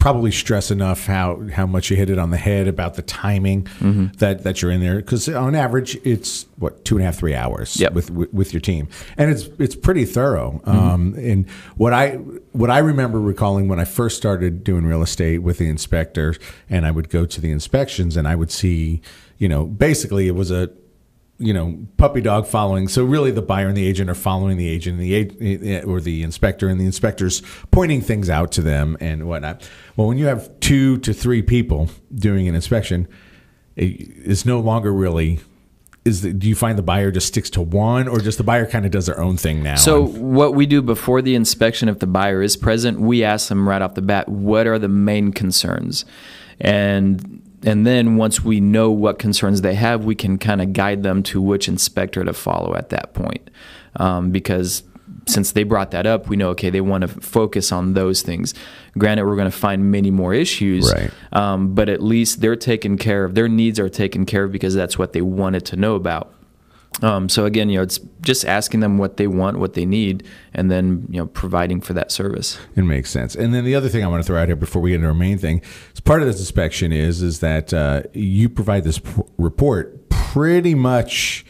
probably 0.01 0.31
stress 0.31 0.71
enough 0.71 1.05
how 1.05 1.39
how 1.53 1.67
much 1.67 1.91
you 1.91 1.95
hit 1.95 2.09
it 2.09 2.17
on 2.17 2.31
the 2.31 2.37
head 2.37 2.67
about 2.67 2.95
the 2.95 3.01
timing 3.03 3.63
Mm-hmm. 3.79 4.07
that 4.17 4.43
that 4.43 4.59
you're 4.61 4.71
in 4.71 4.81
there 4.81 4.95
because 4.95 5.29
on 5.29 5.53
average 5.55 5.95
it's 6.03 6.47
what 6.57 6.83
two 6.83 6.95
and 6.95 7.03
a 7.03 7.05
half 7.05 7.17
three 7.17 7.35
hours 7.35 7.77
Yep. 7.79 7.93
with, 7.93 8.09
with 8.09 8.33
with 8.33 8.51
your 8.53 8.61
team 8.61 8.87
and 9.15 9.29
it's 9.31 9.43
it's 9.59 9.75
pretty 9.75 10.05
thorough 10.05 10.59
Mm-hmm. 10.65 10.69
um, 10.77 11.13
and 11.17 11.47
what 11.77 11.93
I 11.93 12.13
what 12.51 12.71
I 12.71 12.79
remember 12.79 13.19
recalling 13.21 13.67
when 13.67 13.79
I 13.79 13.85
first 13.85 14.17
started 14.17 14.63
doing 14.63 14.85
real 14.85 15.03
estate 15.03 15.39
with 15.43 15.59
the 15.59 15.69
inspector 15.69 16.33
and 16.67 16.85
I 16.85 16.91
would 16.91 17.09
go 17.09 17.25
to 17.27 17.39
the 17.39 17.51
inspections 17.51 18.17
and 18.17 18.27
I 18.27 18.33
would 18.35 18.51
see 18.51 19.01
you 19.37 19.47
know 19.47 19.65
basically 19.67 20.27
it 20.27 20.35
was 20.35 20.49
a 20.49 20.71
you 21.41 21.54
know, 21.54 21.77
puppy 21.97 22.21
dog 22.21 22.45
following. 22.45 22.88
So 22.88 23.04
really, 23.04 23.32
the 23.32 23.41
buyer 23.41 23.67
and 23.67 23.75
the 23.75 23.86
agent 23.86 24.10
are 24.10 24.15
following 24.15 24.58
the 24.58 24.69
agent, 24.69 24.99
and 24.99 25.04
the 25.04 25.15
ag- 25.15 25.38
eh, 25.41 25.82
or 25.84 25.99
the 25.99 26.21
inspector, 26.23 26.69
and 26.69 26.80
the 26.80 26.86
inspector's 26.86 27.41
pointing 27.71 28.01
things 28.01 28.30
out 28.30 28.51
to 28.54 28.62
them 28.62 28.95
and 29.01 29.27
whatnot. 29.27 29.67
Well, 29.97 30.08
when 30.08 30.17
you 30.17 30.27
have 30.27 30.49
two 30.60 30.97
to 30.99 31.13
three 31.13 31.41
people 31.41 31.89
doing 32.13 32.47
an 32.47 32.56
inspection, 32.56 33.08
eh, 33.75 33.86
it 33.86 34.10
is 34.23 34.45
no 34.45 34.60
longer 34.60 34.93
really. 34.93 35.39
Is 36.04 36.21
the, 36.21 36.34
do 36.34 36.47
you 36.47 36.56
find 36.56 36.80
the 36.80 36.84
buyer 36.84 37.12
just 37.12 37.27
sticks 37.27 37.49
to 37.51 37.62
one, 37.62 38.08
or 38.08 38.19
just 38.19 38.38
the 38.39 38.43
buyer 38.43 38.65
kind 38.65 38.86
of 38.86 38.91
does 38.91 39.06
their 39.06 39.19
own 39.19 39.38
thing 39.38 39.62
now? 39.62 39.75
So 39.75 40.06
what 40.06 40.56
we 40.56 40.65
do 40.65 40.82
before 40.82 41.21
the 41.21 41.36
inspection, 41.36 41.89
if 41.89 41.99
the 41.99 42.08
buyer 42.08 42.41
is 42.41 42.58
present, 42.58 42.99
we 42.99 43.23
ask 43.23 43.49
them 43.49 43.69
right 43.69 43.82
off 43.82 43.93
the 43.93 44.01
bat, 44.01 44.27
what 44.27 44.65
are 44.65 44.80
the 44.80 44.88
main 44.88 45.32
concerns, 45.32 46.06
and 46.60 47.43
and 47.63 47.86
then 47.86 48.15
once 48.17 48.43
we 48.43 48.60
know 48.60 48.91
what 48.91 49.19
concerns 49.19 49.62
they 49.62 49.76
have, 49.76 50.04
we 50.06 50.15
can 50.15 50.38
kind 50.38 50.62
of 50.62 50.74
guide 50.74 51.04
them 51.04 51.24
to 51.24 51.41
which 51.41 51.67
inspector 51.67 52.24
to 52.24 52.34
follow 52.34 52.76
at 52.76 52.89
that 52.89 53.13
point, 53.13 53.50
um, 53.97 54.32
because. 54.32 54.84
Since 55.28 55.52
they 55.52 55.63
brought 55.63 55.91
that 55.91 56.08
up, 56.08 56.30
we 56.30 56.36
know 56.36 56.50
okay 56.50 56.71
they 56.71 56.82
want 56.82 57.04
to 57.04 57.08
focus 57.08 57.71
on 57.71 57.93
those 57.93 58.24
things. 58.24 58.56
Granted, 58.97 59.26
we're 59.26 59.36
going 59.36 59.52
to 59.52 59.56
find 59.56 59.91
many 59.91 60.10
more 60.10 60.34
issues, 60.34 60.91
Right. 60.91 61.12
um, 61.32 61.76
but 61.76 61.89
at 61.89 62.02
least 62.02 62.41
they're 62.41 62.56
taken 62.56 62.97
care 62.97 63.24
of. 63.24 63.36
Their 63.36 63.47
needs 63.47 63.80
are 63.80 63.88
taken 63.89 64.26
care 64.26 64.45
of 64.45 64.52
because 64.52 64.74
that's 64.74 64.97
what 64.97 65.13
they 65.13 65.21
wanted 65.21 65.63
to 65.65 65.76
know 65.76 65.93
about. 65.93 66.34
Um, 67.01 67.30
so 67.30 67.45
again, 67.45 67.69
you 67.69 67.77
know, 67.77 67.84
it's 67.84 67.99
just 68.21 68.45
asking 68.45 68.82
them 68.82 68.97
what 68.97 69.15
they 69.17 69.25
want, 69.25 69.58
what 69.60 69.73
they 69.75 69.86
need, 69.86 70.27
and 70.54 70.69
then 70.69 71.06
you 71.10 71.19
know, 71.19 71.25
providing 71.27 71.80
for 71.82 71.93
that 71.93 72.12
service. 72.12 72.60
It 72.75 72.84
makes 72.84 73.10
sense. 73.10 73.34
And 73.34 73.54
then 73.54 73.63
the 73.63 73.75
other 73.75 73.88
thing 73.89 74.04
I 74.04 74.08
want 74.08 74.21
to 74.21 74.27
throw 74.27 74.39
out 74.39 74.47
here 74.49 74.58
before 74.58 74.82
we 74.82 74.89
get 74.91 74.95
into 74.95 75.08
our 75.08 75.13
main 75.13 75.38
thing, 75.38 75.62
is 75.93 76.01
part 76.01 76.21
of 76.21 76.27
this 76.27 76.39
inspection 76.39 76.91
is 76.91 77.21
is 77.21 77.39
that 77.39 77.73
uh, 77.73 78.04
you 78.13 78.49
provide 78.49 78.84
this 78.84 78.99
p- 78.99 79.21
report 79.38 80.10
pretty 80.10 80.75
much 80.75 81.45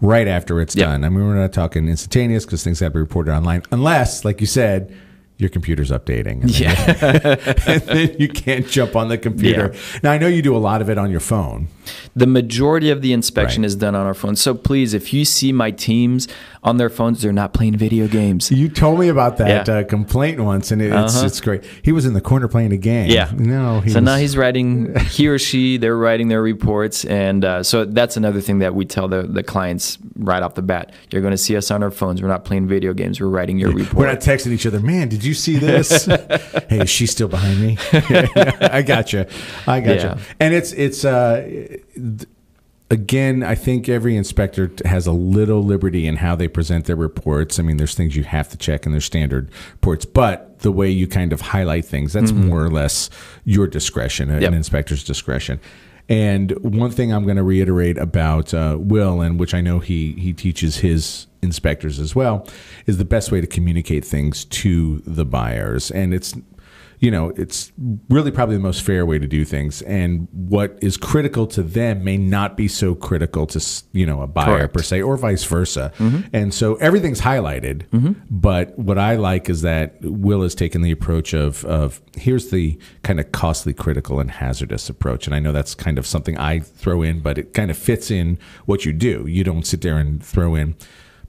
right 0.00 0.26
after 0.26 0.60
it's 0.60 0.74
Yeah. 0.74 0.86
done. 0.86 1.04
I 1.04 1.08
mean, 1.10 1.26
we're 1.26 1.34
not 1.34 1.52
talking 1.52 1.88
instantaneous 1.88 2.44
because 2.44 2.64
things 2.64 2.80
have 2.80 2.92
to 2.92 2.96
be 2.96 3.00
reported 3.00 3.32
online, 3.32 3.62
unless, 3.70 4.24
like 4.24 4.40
you 4.40 4.46
said, 4.46 4.94
your 5.38 5.50
computer's 5.50 5.90
updating. 5.90 6.40
And 6.42 6.50
then, 6.50 6.62
Yeah. 6.62 7.36
and 7.66 7.82
then 7.82 8.16
you 8.18 8.28
can't 8.28 8.66
jump 8.66 8.96
on 8.96 9.08
the 9.08 9.18
computer. 9.18 9.74
Now, 10.02 10.12
I 10.12 10.18
know 10.18 10.26
you 10.28 10.40
do 10.42 10.56
a 10.56 10.58
lot 10.58 10.80
of 10.80 10.88
it 10.90 10.96
on 10.98 11.10
your 11.10 11.20
phone. 11.20 11.68
The 12.14 12.26
majority 12.26 12.90
of 12.90 13.02
the 13.02 13.12
inspection 13.12 13.62
Right. 13.62 13.66
is 13.66 13.76
done 13.76 13.94
on 13.94 14.06
our 14.06 14.14
phones. 14.14 14.40
So 14.40 14.54
please, 14.54 14.94
if 14.94 15.12
you 15.12 15.24
see 15.24 15.52
my 15.52 15.70
teams 15.70 16.28
on 16.62 16.78
their 16.78 16.88
phones, 16.90 17.22
they're 17.22 17.32
not 17.32 17.52
playing 17.52 17.76
video 17.76 18.08
games. 18.08 18.50
You 18.50 18.68
told 18.68 18.98
me 18.98 19.08
about 19.08 19.36
that 19.38 19.68
Yeah. 19.68 19.74
uh, 19.78 19.84
complaint 19.84 20.40
once, 20.40 20.70
and 20.72 20.82
it, 20.82 20.86
it's 20.92 21.16
Uh-huh. 21.16 21.26
it's 21.26 21.40
great. 21.40 21.62
He 21.82 21.92
was 21.92 22.04
in 22.06 22.12
the 22.14 22.20
corner 22.20 22.48
playing 22.48 22.72
a 22.72 22.76
game. 22.76 23.10
Yeah. 23.10 23.30
No. 23.36 23.80
He 23.80 23.90
so 23.90 23.96
was, 24.00 24.04
now 24.04 24.16
he's 24.16 24.36
writing, 24.36 24.94
he 25.10 25.28
or 25.28 25.38
she, 25.38 25.76
they're 25.76 25.96
writing 25.96 26.28
their 26.28 26.42
reports. 26.42 27.04
And 27.04 27.44
uh, 27.44 27.62
so 27.62 27.84
that's 27.84 28.16
another 28.16 28.40
thing 28.40 28.58
that 28.60 28.74
we 28.74 28.84
tell 28.84 29.06
the, 29.08 29.22
the 29.22 29.42
clients 29.44 29.98
right 30.16 30.42
off 30.42 30.54
the 30.54 30.62
bat. 30.62 30.92
You're 31.10 31.22
going 31.22 31.30
to 31.32 31.38
see 31.38 31.56
us 31.56 31.70
on 31.70 31.82
our 31.82 31.90
phones. 31.92 32.20
We're 32.20 32.28
not 32.28 32.44
playing 32.44 32.66
video 32.66 32.92
games. 32.94 33.20
We're 33.20 33.28
writing 33.28 33.58
your 33.58 33.70
report. 33.70 33.94
We're 33.94 34.06
not 34.06 34.20
texting 34.20 34.50
each 34.52 34.66
other. 34.66 34.80
Man, 34.80 35.08
did 35.08 35.22
you 35.24 35.34
see 35.34 35.56
this? 35.58 36.06
hey, 36.68 36.80
is 36.80 36.90
she 36.90 37.06
still 37.06 37.28
behind 37.28 37.60
me? 37.60 37.78
I 37.92 38.82
got 38.82 39.12
you. 39.12 39.26
I 39.66 39.80
got 39.80 39.96
Yeah. 39.96 40.14
you. 40.16 40.20
And 40.40 40.52
it's 40.54 40.72
it's 40.72 41.04
uh, 41.04 41.75
again. 42.90 43.42
I 43.42 43.54
think 43.54 43.88
every 43.88 44.16
inspector 44.16 44.70
has 44.84 45.06
a 45.06 45.12
little 45.12 45.62
liberty 45.62 46.06
in 46.06 46.16
how 46.16 46.36
they 46.36 46.48
present 46.48 46.84
their 46.86 46.96
reports. 46.96 47.58
I 47.58 47.62
mean, 47.62 47.76
there's 47.76 47.94
things 47.94 48.16
you 48.16 48.24
have 48.24 48.48
to 48.50 48.56
check 48.56 48.86
in 48.86 48.92
their 48.92 49.00
standard 49.00 49.50
reports, 49.72 50.04
but 50.04 50.60
the 50.60 50.72
way 50.72 50.88
you 50.90 51.06
kind 51.06 51.32
of 51.32 51.40
highlight 51.40 51.84
things, 51.84 52.12
that's 52.12 52.32
more 52.32 52.64
or 52.64 52.70
less 52.70 53.10
your 53.44 53.66
discretion, 53.66 54.28
Mm-hmm. 54.28 54.42
Yep. 54.42 54.48
an 54.48 54.54
inspector's 54.54 55.04
discretion. 55.04 55.60
And 56.08 56.52
one 56.62 56.92
thing 56.92 57.12
I'm 57.12 57.24
going 57.24 57.36
to 57.36 57.42
reiterate 57.42 57.98
about 57.98 58.54
uh, 58.54 58.76
Will, 58.78 59.20
and 59.20 59.40
which 59.40 59.54
I 59.54 59.60
know 59.60 59.80
he 59.80 60.12
he 60.12 60.32
teaches 60.32 60.76
his 60.76 61.26
inspectors 61.42 61.98
as 61.98 62.14
well, 62.14 62.46
is 62.86 62.98
the 62.98 63.04
best 63.04 63.32
way 63.32 63.40
to 63.40 63.46
communicate 63.48 64.04
things 64.04 64.44
to 64.44 65.02
the 65.04 65.24
buyers. 65.24 65.90
And 65.90 66.14
it's 66.14 66.32
you 66.98 67.10
know, 67.10 67.32
it's 67.36 67.72
really 68.08 68.30
probably 68.30 68.56
the 68.56 68.62
most 68.62 68.82
fair 68.82 69.04
way 69.04 69.18
to 69.18 69.26
do 69.26 69.44
things. 69.44 69.82
And 69.82 70.28
what 70.32 70.78
is 70.80 70.96
critical 70.96 71.46
to 71.48 71.62
them 71.62 72.04
may 72.04 72.16
not 72.16 72.56
be 72.56 72.68
so 72.68 72.94
critical 72.94 73.46
to, 73.48 73.64
you 73.92 74.06
know, 74.06 74.22
a 74.22 74.26
buyer 74.26 74.58
Correct. 74.58 74.74
per 74.74 74.82
se 74.82 75.02
or 75.02 75.16
vice 75.16 75.44
versa. 75.44 75.92
Mm-hmm. 75.98 76.28
And 76.32 76.54
so 76.54 76.76
everything's 76.76 77.20
highlighted. 77.20 77.84
But 78.30 78.78
what 78.78 78.98
I 78.98 79.16
like 79.16 79.48
is 79.50 79.62
that 79.62 79.96
Will 80.00 80.42
has 80.42 80.54
taken 80.54 80.82
the 80.82 80.90
approach 80.90 81.34
of, 81.34 81.64
of 81.64 82.00
here's 82.16 82.50
the 82.50 82.78
kind 83.02 83.20
of 83.20 83.32
costly, 83.32 83.74
critical, 83.74 84.20
and 84.20 84.30
hazardous 84.30 84.88
approach. 84.88 85.26
And 85.26 85.34
I 85.34 85.38
know 85.38 85.52
that's 85.52 85.74
kind 85.74 85.98
of 85.98 86.06
something 86.06 86.38
I 86.38 86.60
throw 86.60 87.02
in, 87.02 87.20
but 87.20 87.38
it 87.38 87.52
kind 87.54 87.70
of 87.70 87.76
fits 87.76 88.10
in 88.10 88.38
what 88.64 88.84
you 88.84 88.92
do. 88.92 89.26
You 89.26 89.44
don't 89.44 89.66
sit 89.66 89.82
there 89.82 89.98
and 89.98 90.24
throw 90.24 90.54
in, 90.54 90.76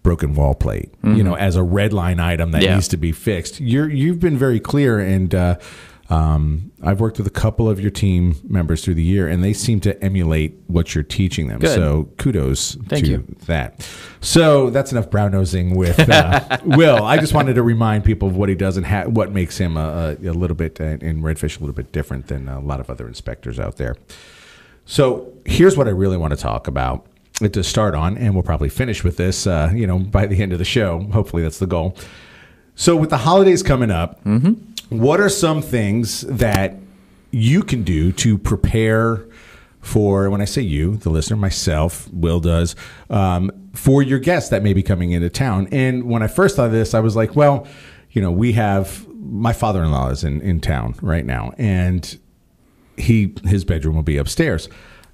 broken 0.03 0.33
wall 0.36 0.55
plate, 0.55 0.93
you 1.03 1.23
know, 1.23 1.36
as 1.36 1.55
a 1.55 1.63
red 1.63 1.93
line 1.93 2.19
item 2.19 2.51
that 2.51 2.57
Mm-hmm. 2.60 2.65
Yeah. 2.65 2.73
needs 2.75 2.88
to 2.89 2.97
be 2.97 3.12
fixed. 3.12 3.60
You're 3.60 3.89
you've 3.89 4.19
been 4.19 4.38
very 4.38 4.60
clear, 4.60 4.99
and 4.99 5.33
uh, 5.36 5.57
um, 6.10 6.71
I've 6.81 7.01
worked 7.01 7.17
with 7.17 7.27
a 7.27 7.31
couple 7.31 7.69
of 7.69 7.81
your 7.81 7.91
team 7.91 8.36
members 8.47 8.83
through 8.86 8.93
the 8.93 9.03
year, 9.03 9.27
and 9.27 9.43
they 9.43 9.51
seem 9.51 9.81
to 9.81 10.01
emulate 10.03 10.55
what 10.67 10.95
you're 10.95 11.03
teaching 11.03 11.47
them. 11.49 11.60
Good. 11.60 11.75
So 11.75 12.10
kudos 12.17 12.75
Thank 12.88 13.05
to 13.05 13.12
you. 13.12 13.36
that. 13.47 13.86
So 14.21 14.69
that's 14.69 14.91
enough 14.93 15.10
brown 15.10 15.31
nosing 15.33 15.75
with 15.75 15.99
uh, 16.10 16.57
Will. 16.65 17.03
I 17.03 17.17
just 17.17 17.33
wanted 17.33 17.55
to 17.55 17.63
remind 17.63 18.05
people 18.05 18.29
of 18.29 18.38
what 18.38 18.47
he 18.47 18.55
does 18.55 18.77
and 18.77 18.86
ha- 18.86 19.03
what 19.07 19.31
makes 19.33 19.57
him 19.57 19.75
a, 19.75 20.17
a, 20.23 20.29
a 20.29 20.33
little 20.33 20.55
bit 20.55 20.79
uh, 20.79 20.86
in 21.01 21.21
Redfish 21.21 21.57
a 21.57 21.60
little 21.60 21.75
bit 21.75 21.91
different 21.91 22.27
than 22.27 22.47
a 22.47 22.60
lot 22.62 22.79
of 22.79 22.89
other 22.89 23.07
inspectors 23.07 23.60
out 23.60 23.75
there. 23.75 23.95
So 24.86 25.33
here's 25.45 25.75
what 25.75 25.88
I 25.88 25.91
really 25.91 26.17
want 26.17 26.31
to 26.31 26.38
talk 26.38 26.67
about 26.67 27.05
to 27.41 27.63
start 27.63 27.93
on, 27.93 28.17
and 28.17 28.34
we'll 28.34 28.43
probably 28.43 28.69
finish 28.69 29.04
with 29.04 29.17
this, 29.17 29.45
uh, 29.45 29.71
you 29.73 29.86
know, 29.86 30.00
by 30.00 30.26
the 30.26 30.41
end 30.41 30.54
of 30.54 30.60
the 30.60 30.65
show. 30.65 31.02
Hopefully, 31.13 31.43
that's 31.43 31.60
the 31.60 31.67
goal. 31.67 31.95
So, 32.76 32.95
with 32.95 33.10
the 33.10 33.17
holidays 33.17 33.63
coming 33.63 33.91
up, 33.91 34.19
what 34.89 35.19
are 35.19 35.30
some 35.30 35.62
things 35.62 36.21
that 36.21 36.76
you 37.32 37.62
can 37.63 37.84
do 37.84 38.12
to 38.13 38.38
prepare 38.38 39.26
for? 39.82 40.30
When 40.30 40.41
I 40.41 40.45
say 40.45 40.62
you, 40.62 40.97
the 40.97 41.10
listener, 41.10 41.38
myself, 41.38 42.08
Will 42.12 42.39
does, 42.39 42.76
um, 43.10 43.52
for 43.73 44.02
your 44.02 44.19
guests 44.19 44.50
that 44.50 44.63
may 44.63 44.73
be 44.73 44.82
coming 44.82 45.12
into 45.12 45.30
town. 45.30 45.67
And 45.71 46.06
when 46.06 46.23
I 46.23 46.28
first 46.28 46.56
thought 46.56 46.67
of 46.67 46.71
this, 46.71 46.93
I 46.93 47.00
was 47.00 47.15
like, 47.15 47.36
well, 47.36 47.67
you 48.12 48.21
know, 48.21 48.32
we 48.32 48.54
have 48.54 49.08
my 49.13 49.54
father-in-law 49.54 50.10
is 50.10 50.23
in, 50.23 50.41
in 50.41 50.60
town 50.60 50.95
right 51.02 51.26
now, 51.26 51.54
and 51.58 52.17
he 52.97 53.36
his 53.43 53.63
bedroom 53.63 53.95
will 53.95 54.04
be 54.04 54.17
upstairs. 54.17 54.69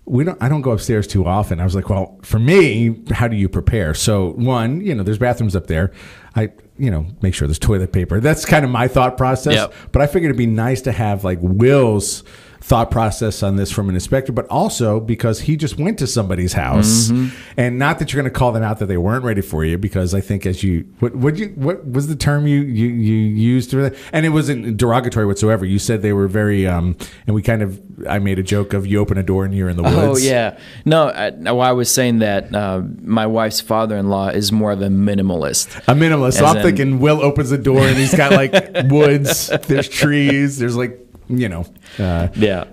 We 0.06 0.26
don't. 0.26 0.42
I 0.42 0.50
don't 0.50 0.62
go 0.62 0.72
upstairs 0.72 1.08
too 1.08 1.26
often. 1.26 1.62
I 1.62 1.64
was 1.64 1.76
like, 1.76 1.90
well, 1.90 2.20
for 2.24 2.40
me, 2.40 3.02
how 3.12 3.28
do 3.28 3.38
you 3.38 3.48
prepare? 3.48 3.94
So 3.94 4.32
one, 4.34 4.82
you 4.82 4.94
know, 4.94 5.04
there's 5.04 5.18
bathrooms 5.18 5.56
up 5.56 5.68
there. 5.68 5.94
I, 6.36 6.52
you 6.78 6.92
know, 6.92 7.06
make 7.22 7.34
sure 7.34 7.48
there's 7.48 7.60
toilet 7.60 7.94
paper. 7.94 8.20
That's 8.20 8.44
kind 8.44 8.66
of 8.66 8.72
my 8.72 8.88
thought 8.88 9.18
process. 9.18 9.54
Yep. 9.54 9.74
But 9.92 10.02
I 10.02 10.08
figured 10.08 10.30
it'd 10.30 10.38
be 10.38 10.46
nice 10.46 10.82
to 10.82 10.92
have 10.92 11.24
like 11.24 11.40
Will's 11.42 12.24
thought 12.64 12.90
process 12.90 13.44
on 13.44 13.58
this 13.58 13.70
from 13.70 13.90
an 13.90 13.96
inspector, 13.96 14.32
but 14.32 14.48
also 14.48 15.02
because 15.02 15.42
he 15.42 15.58
just 15.58 15.78
went 15.78 16.00
to 16.00 16.08
somebody's 16.08 16.54
house, 16.54 17.12
and 17.58 17.78
not 17.78 18.00
that 18.00 18.14
you're 18.14 18.22
going 18.22 18.32
to 18.32 18.38
call 18.40 18.54
them 18.54 18.64
out 18.64 18.80
that 18.80 18.86
they 18.86 18.96
weren't 18.96 19.26
ready 19.26 19.42
for 19.42 19.66
you, 19.66 19.78
because 19.78 20.14
I 20.14 20.22
think 20.22 20.46
as 20.46 20.64
you 20.64 20.86
what 21.00 21.14
what 21.14 21.36
you 21.36 21.48
what 21.50 21.86
was 21.86 22.08
the 22.08 22.16
term 22.16 22.48
you 22.48 22.62
you, 22.62 22.88
you 22.88 23.16
used 23.16 23.72
for 23.72 23.82
that, 23.82 23.96
and 24.14 24.26
it 24.26 24.30
wasn't 24.30 24.78
derogatory 24.78 25.26
whatsoever. 25.26 25.66
You 25.66 25.78
said 25.78 26.02
they 26.02 26.14
were 26.14 26.30
very, 26.30 26.66
um, 26.66 26.96
and 27.28 27.36
we 27.36 27.42
kind 27.42 27.62
of 27.62 27.82
I 28.08 28.20
made 28.20 28.40
a 28.40 28.44
joke 28.44 28.72
of 28.72 28.88
you 28.88 29.00
open 29.00 29.18
a 29.18 29.24
door 29.24 29.44
and 29.44 29.54
you're 29.54 29.68
in 29.68 29.76
the 29.76 29.84
woods. 29.84 29.98
Oh 29.98 30.16
yeah, 30.18 30.58
no. 30.86 31.10
I, 31.10 31.32
no, 31.32 31.60
I 31.60 31.74
was 31.74 31.94
saying 31.94 32.20
that 32.20 32.56
uh, 32.56 32.82
my 33.02 33.28
wife's 33.28 33.60
father-in-law 33.60 34.30
is 34.30 34.54
more 34.54 34.72
of 34.72 34.82
a 34.82 34.88
minimalist. 34.88 35.68
A 35.90 35.94
minimalist. 35.94 36.40
So 36.40 36.46
I'm 36.46 36.58
in- 36.58 36.64
thinking 36.64 37.00
Will 37.00 37.22
opens 37.22 37.50
the 37.50 37.58
door 37.58 37.82
and 37.82 37.98
he's 37.98 38.16
got 38.16 38.32
like 38.32 38.54
woods. 38.90 39.50
There's 39.68 39.90
trees. 39.90 40.60
There's 40.60 40.78
like 40.78 41.03
you 41.28 41.50
know. 41.50 41.66
Uh, 42.00 42.28
Yeah, 42.36 42.66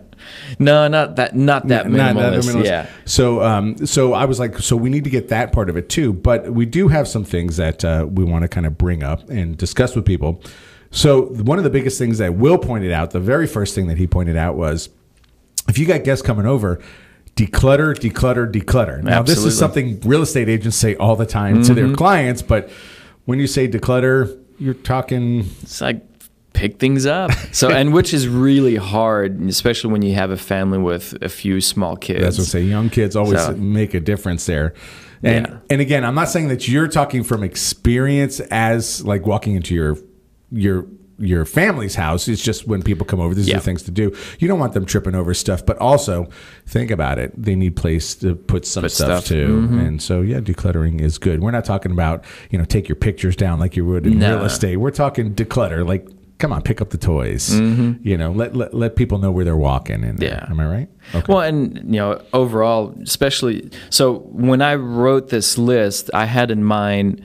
no, 0.59 0.89
not 0.89 1.17
that, 1.17 1.35
not 1.35 1.69
that 1.69 1.87
minimalist. 1.87 1.97
not 1.97 2.15
minimalist. 2.17 2.65
Yeah, 2.65 2.87
So, 3.05 3.43
um, 3.43 3.87
so 3.87 4.13
I 4.13 4.25
was 4.27 4.39
like, 4.39 4.59
so 4.59 4.77
we 4.77 4.91
need 4.91 5.05
to 5.05 5.11
get 5.11 5.29
that 5.29 5.53
part 5.53 5.71
of 5.71 5.77
it 5.77 5.89
too. 5.89 6.13
But 6.13 6.51
we 6.53 6.67
do 6.67 6.89
have 6.89 7.09
some 7.09 7.25
things 7.25 7.57
that 7.57 7.85
uh, 7.85 8.07
we 8.11 8.25
want 8.25 8.43
to 8.43 8.49
kind 8.49 8.67
of 8.67 8.77
bring 8.77 9.03
up 9.03 9.29
and 9.31 9.57
discuss 9.57 9.97
with 9.97 10.05
people. 10.05 10.43
So 10.91 11.23
one 11.27 11.59
of 11.59 11.65
the 11.65 11.71
biggest 11.71 11.99
things 11.99 12.19
that 12.19 12.35
Will 12.35 12.59
pointed 12.59 12.93
out, 12.93 13.13
the 13.13 13.21
very 13.21 13.47
first 13.47 13.75
thing 13.75 13.87
that 13.87 13.97
he 13.99 14.07
pointed 14.07 14.37
out 14.37 14.57
was, 14.57 14.89
if 15.69 15.79
you 15.79 15.87
got 15.87 16.05
guests 16.05 16.25
coming 16.25 16.47
over. 16.47 16.81
Declutter, 17.37 17.95
declutter, 17.95 18.53
declutter. 18.53 19.03
Now, 19.03 19.23
this 19.23 19.45
is 19.45 19.57
something 19.57 20.01
real 20.01 20.21
estate 20.21 20.49
agents 20.49 20.77
say 20.77 20.95
all 20.97 21.17
the 21.17 21.25
time 21.25 21.63
to 21.63 21.73
their 21.73 21.95
clients, 21.95 22.43
but 22.43 22.69
when 23.25 23.39
you 23.39 23.47
say 23.47 23.67
declutter, 23.67 24.37
you're 24.59 24.75
talking 24.75 25.47
it's 25.63 25.81
like 25.81 26.03
pick 26.61 26.79
things 26.79 27.07
up. 27.07 27.31
So, 27.53 27.71
and 27.71 27.93
which 27.99 28.13
is 28.15 28.29
really 28.29 28.77
hard, 28.77 29.41
especially 29.49 29.93
when 29.93 30.03
you 30.03 30.15
have 30.15 30.31
a 30.31 30.37
family 30.37 30.79
with 30.79 31.17
a 31.23 31.29
few 31.29 31.61
small 31.61 31.97
kids. 31.97 32.21
That's 32.21 32.39
what 32.39 32.45
I 32.49 32.51
say. 32.51 32.63
Young 32.63 32.91
kids 32.91 33.17
always 33.17 33.41
So- 33.41 33.55
make 33.57 33.95
a 33.95 34.01
difference 34.01 34.47
there. 34.47 34.75
And 35.23 35.47
Yeah. 35.47 35.57
and 35.69 35.81
again, 35.81 36.05
I'm 36.05 36.15
not 36.15 36.29
saying 36.31 36.49
that 36.49 36.67
you're 36.69 36.89
talking 36.89 37.23
from 37.25 37.43
experience 37.43 38.41
as 38.51 39.05
like 39.05 39.27
walking 39.27 39.55
into 39.55 39.75
your 39.75 39.97
your 40.51 40.87
your 41.19 41.45
family's 41.45 41.95
house. 41.97 42.27
It's 42.29 42.41
just 42.43 42.67
when 42.67 42.83
people 42.83 43.05
come 43.05 43.21
over, 43.21 43.35
these 43.35 43.47
are 43.47 43.51
Yeah. 43.51 43.57
the 43.59 43.63
things 43.63 43.83
to 43.83 43.91
do. 43.91 44.17
You 44.39 44.49
don't 44.49 44.59
want 44.59 44.73
them 44.73 44.87
tripping 44.87 45.15
over 45.15 45.35
stuff, 45.35 45.67
but 45.67 45.77
also 45.77 46.31
think 46.67 46.91
about 46.91 47.19
it. 47.19 47.31
They 47.37 47.55
need 47.55 47.77
place 47.77 48.15
to 48.17 48.35
put 48.35 48.65
some 48.65 48.85
Put 48.85 48.93
stuff, 48.93 49.27
stuff. 49.27 49.37
Mm-hmm. 49.39 49.79
too. 49.79 49.85
And 49.87 50.01
so 50.01 50.23
yeah, 50.23 50.41
decluttering 50.41 51.03
is 51.03 51.19
good. 51.19 51.41
We're 51.43 51.51
not 51.51 51.67
talking 51.67 51.93
about, 51.93 52.25
you 52.51 52.57
know, 52.59 52.65
take 52.65 52.89
your 52.89 52.97
pictures 52.97 53.37
down 53.37 53.61
like 53.61 53.77
you 53.77 53.85
would 53.85 54.07
in 54.07 54.19
No. 54.19 54.37
real 54.37 54.47
estate. 54.47 54.77
We're 54.79 54.91
talking 54.91 55.35
declutter, 55.35 55.87
like 55.87 56.09
come 56.41 56.53
on, 56.53 56.63
pick 56.63 56.81
up 56.81 56.91
the 56.91 56.99
toys. 56.99 57.55
You 57.55 58.17
know, 58.17 58.33
let, 58.33 58.57
let 58.57 58.75
let 58.75 58.97
people 58.97 59.19
know 59.19 59.31
where 59.31 59.45
they're 59.45 59.57
walking. 59.57 60.01
Mm-hmm. 60.01 60.23
Yeah. 60.23 60.47
Am 60.49 60.59
I 60.59 60.67
right? 60.67 60.89
Okay. 61.15 61.33
Well, 61.33 61.43
and 61.43 61.77
you 61.77 62.01
know, 62.01 62.23
overall, 62.33 62.95
especially 63.03 63.71
so 63.91 64.19
when 64.31 64.63
I 64.63 64.75
wrote 64.75 65.29
this 65.29 65.59
list, 65.59 66.11
I 66.15 66.25
had 66.25 66.51
in 66.51 66.65
mind 66.65 67.23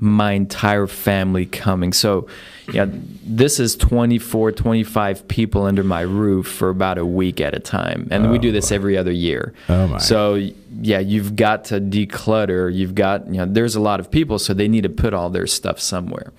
my 0.00 0.32
entire 0.32 0.86
family 0.86 1.44
coming. 1.44 1.92
So, 1.92 2.28
yeah, 2.72 2.86
this 2.88 3.58
is 3.58 3.74
24, 3.74 4.52
25 4.52 5.26
people 5.26 5.64
under 5.64 5.82
my 5.82 6.02
roof 6.02 6.46
for 6.46 6.68
about 6.68 6.98
a 6.98 7.06
week 7.06 7.40
at 7.40 7.54
a 7.54 7.58
time. 7.58 8.06
And 8.10 8.30
we 8.30 8.38
do 8.38 8.52
this 8.52 8.70
every 8.70 8.96
other 8.96 9.10
year. 9.10 9.54
Oh, 9.68 9.88
my. 9.88 9.98
So, 9.98 10.36
yeah, 10.80 11.00
you've 11.00 11.34
got 11.34 11.64
to 11.66 11.80
declutter. 11.80 12.72
You've 12.72 12.94
got, 12.94 13.26
you 13.26 13.38
know, 13.38 13.46
there's 13.46 13.74
a 13.74 13.80
lot 13.80 13.98
of 13.98 14.08
people, 14.08 14.38
so 14.38 14.54
they 14.54 14.68
need 14.68 14.82
to 14.82 14.88
put 14.88 15.14
all 15.14 15.30
their 15.30 15.48
stuff 15.48 15.80
somewhere. 15.80 16.32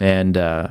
And 0.00 0.36
uh, 0.38 0.68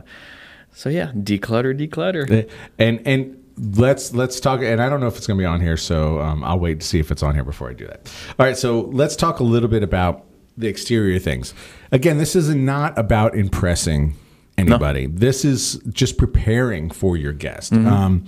so, 0.74 0.90
yeah, 0.90 1.12
declutter, 1.14 1.78
declutter. 1.78 2.50
and 2.80 3.02
and 3.06 3.38
let's 3.58 4.14
let's 4.14 4.40
talk 4.40 4.62
and 4.62 4.82
i 4.82 4.90
don't 4.90 5.02
know 5.02 5.08
if 5.08 5.18
it's 5.18 5.28
going 5.28 5.38
to 5.38 5.42
be 5.42 5.46
on 5.46 5.62
here 5.62 5.78
so 5.78 6.20
um, 6.20 6.44
i'll 6.44 6.58
wait 6.58 6.80
to 6.80 6.88
see 6.88 7.00
if 7.00 7.12
it's 7.12 7.22
on 7.22 7.36
here 7.36 7.44
before 7.44 7.70
i 7.70 7.74
do 7.74 7.86
that. 7.86 8.12
All 8.40 8.46
right 8.46 8.58
so 8.58 8.82
let's 8.82 9.16
talk 9.16 9.40
a 9.40 9.44
little 9.44 9.70
bit 9.70 9.84
about 9.84 10.26
the 10.58 10.68
exterior 10.68 11.20
things. 11.20 11.54
Again 11.92 12.18
this 12.18 12.36
is 12.36 12.54
not 12.56 12.98
about 12.98 13.36
impressing 13.36 14.16
anybody. 14.58 15.08
This 15.08 15.46
is 15.46 15.76
just 15.90 16.18
preparing 16.18 16.90
for 16.90 17.18
your 17.18 17.34
guest. 17.34 17.74
Um, 17.74 18.26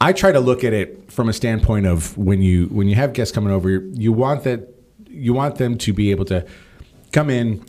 i 0.00 0.12
try 0.12 0.32
to 0.32 0.40
look 0.40 0.64
at 0.64 0.72
it 0.72 1.12
from 1.12 1.28
a 1.28 1.32
standpoint 1.32 1.86
of 1.86 2.16
when 2.18 2.42
you 2.42 2.66
when 2.66 2.88
you 2.88 2.96
have 2.96 3.12
guests 3.12 3.32
coming 3.32 3.52
over 3.52 3.70
you 3.70 4.12
want 4.12 4.42
that 4.44 4.68
you 5.06 5.32
want 5.32 5.56
them 5.56 5.78
to 5.78 5.92
be 5.92 6.10
able 6.10 6.24
to 6.24 6.44
come 7.12 7.30
in 7.30 7.64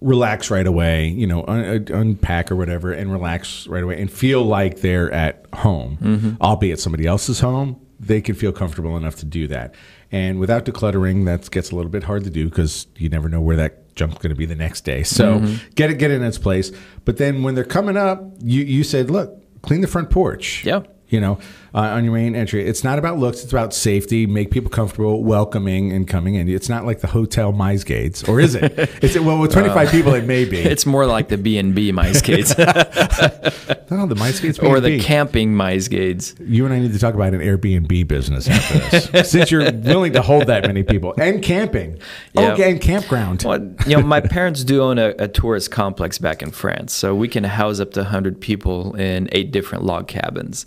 relax 0.00 0.50
right 0.50 0.66
away, 0.66 1.08
you 1.08 1.26
know, 1.26 1.44
un- 1.46 1.86
unpack 1.90 2.50
or 2.50 2.56
whatever, 2.56 2.92
and 2.92 3.10
relax 3.10 3.66
right 3.66 3.82
away 3.82 4.00
and 4.00 4.10
feel 4.10 4.42
like 4.44 4.80
they're 4.80 5.10
at 5.12 5.46
home, 5.54 5.98
mm-hmm. 6.00 6.42
albeit 6.42 6.80
somebody 6.80 7.06
else's 7.06 7.40
home. 7.40 7.80
They 7.98 8.20
can 8.20 8.34
feel 8.34 8.52
comfortable 8.52 8.96
enough 8.96 9.16
to 9.16 9.26
do 9.26 9.46
that. 9.46 9.74
And 10.12 10.38
without 10.38 10.66
decluttering, 10.66 11.24
that 11.24 11.50
gets 11.50 11.70
a 11.70 11.76
little 11.76 11.90
bit 11.90 12.04
hard 12.04 12.24
to 12.24 12.30
do 12.30 12.48
because 12.48 12.86
you 12.96 13.08
never 13.08 13.28
know 13.28 13.40
where 13.40 13.56
that 13.56 13.94
junk's 13.96 14.18
going 14.18 14.30
to 14.30 14.36
be 14.36 14.44
the 14.44 14.54
next 14.54 14.82
day. 14.82 15.02
So 15.02 15.40
mm-hmm. 15.40 15.70
get 15.74 15.90
it, 15.90 15.98
get 15.98 16.10
it 16.10 16.14
in 16.14 16.22
its 16.22 16.38
place. 16.38 16.70
But 17.04 17.16
then 17.16 17.42
when 17.42 17.54
they're 17.54 17.64
coming 17.64 17.96
up, 17.96 18.22
you 18.42 18.62
you 18.62 18.84
said, 18.84 19.10
look, 19.10 19.42
clean 19.62 19.80
the 19.80 19.86
front 19.86 20.10
porch. 20.10 20.64
Yeah. 20.64 20.82
You 21.08 21.20
know, 21.20 21.38
uh, 21.74 21.80
on 21.80 22.04
your 22.04 22.14
main 22.14 22.34
entry, 22.34 22.66
it's 22.66 22.82
not 22.82 22.98
about 22.98 23.18
looks; 23.18 23.42
it's 23.42 23.52
about 23.52 23.72
safety. 23.72 24.26
Make 24.26 24.50
people 24.50 24.70
comfortable, 24.70 25.22
welcoming, 25.22 25.92
and 25.92 26.08
coming 26.08 26.34
in. 26.34 26.48
It's 26.48 26.68
not 26.68 26.84
like 26.84 27.00
the 27.00 27.06
hotel 27.06 27.52
Mice 27.52 27.84
Gates, 27.84 28.24
or 28.28 28.40
is 28.40 28.54
it? 28.54 28.72
It's 29.02 29.18
well, 29.18 29.38
with 29.38 29.52
twenty 29.52 29.68
five 29.68 29.90
people, 29.90 30.14
it 30.14 30.24
may 30.24 30.44
be. 30.44 30.58
It's 30.58 30.86
more 30.86 31.06
like 31.06 31.28
the 31.28 31.38
B 31.38 31.58
and 31.58 31.74
B 31.74 31.92
mice 31.92 32.22
gates 32.22 32.56
no, 33.90 34.06
the 34.06 34.14
Mice 34.16 34.40
Gates 34.40 34.58
or 34.58 34.80
the 34.80 34.90
B&B. 34.90 35.04
camping 35.04 35.54
mice 35.54 35.88
gates. 35.88 36.34
You 36.40 36.64
and 36.64 36.74
I 36.74 36.78
need 36.78 36.92
to 36.92 36.98
talk 36.98 37.14
about 37.14 37.34
an 37.34 37.40
Airbnb 37.40 38.08
business 38.08 38.48
after 38.48 38.78
this, 38.78 39.30
since 39.30 39.50
you're 39.50 39.70
willing 39.72 40.12
to 40.14 40.22
hold 40.22 40.46
that 40.46 40.66
many 40.66 40.82
people 40.82 41.14
and 41.18 41.42
camping. 41.42 41.98
Yeah. 42.32 42.52
Okay, 42.52 42.70
and 42.70 42.80
campground. 42.80 43.42
Well, 43.44 43.74
you 43.86 43.96
know, 43.96 44.02
my 44.02 44.20
parents 44.20 44.64
do 44.64 44.82
own 44.82 44.98
a, 44.98 45.14
a 45.18 45.28
tourist 45.28 45.70
complex 45.70 46.18
back 46.18 46.42
in 46.42 46.50
France, 46.50 46.92
so 46.92 47.14
we 47.14 47.28
can 47.28 47.44
house 47.44 47.80
up 47.80 47.92
to 47.92 48.00
100 48.00 48.40
people 48.40 48.94
in 48.96 49.28
eight 49.32 49.50
different 49.50 49.84
log 49.84 50.08
cabins. 50.08 50.66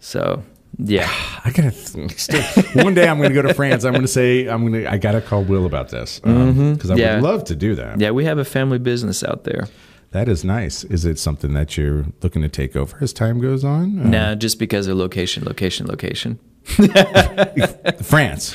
So 0.00 0.42
Yeah. 0.78 1.08
I 1.44 1.50
gotta 1.50 1.70
still, 1.72 2.42
one 2.84 2.94
day 2.94 3.08
I'm 3.08 3.20
gonna 3.20 3.34
go 3.34 3.42
to 3.42 3.54
France. 3.54 3.84
I'm 3.84 3.92
gonna 3.94 4.06
say 4.08 4.46
I'm 4.48 4.64
gonna 4.64 4.88
I 4.88 4.96
gotta 4.98 5.20
call 5.20 5.42
Will 5.42 5.66
about 5.66 5.88
this 5.90 6.20
because 6.20 6.90
I 6.90 6.94
Mm-hmm. 6.94 6.98
Yeah. 6.98 7.14
would 7.16 7.24
love 7.24 7.44
to 7.44 7.54
do 7.56 7.74
that. 7.76 8.00
Yeah, 8.00 8.10
we 8.12 8.24
have 8.24 8.38
a 8.38 8.44
family 8.44 8.78
business 8.78 9.22
out 9.24 9.44
there. 9.44 9.68
That 10.12 10.28
is 10.28 10.42
nice. 10.44 10.84
Is 10.84 11.04
it 11.04 11.18
something 11.18 11.52
that 11.52 11.76
you're 11.76 12.06
looking 12.22 12.40
to 12.42 12.48
take 12.48 12.74
over 12.76 12.96
as 13.02 13.12
time 13.12 13.40
goes 13.40 13.62
on? 13.62 14.10
No, 14.10 14.30
Nah, 14.30 14.34
just 14.36 14.58
because 14.58 14.86
of 14.86 14.96
location, 14.96 15.44
location, 15.44 15.86
location. 15.86 16.38
France. 18.02 18.54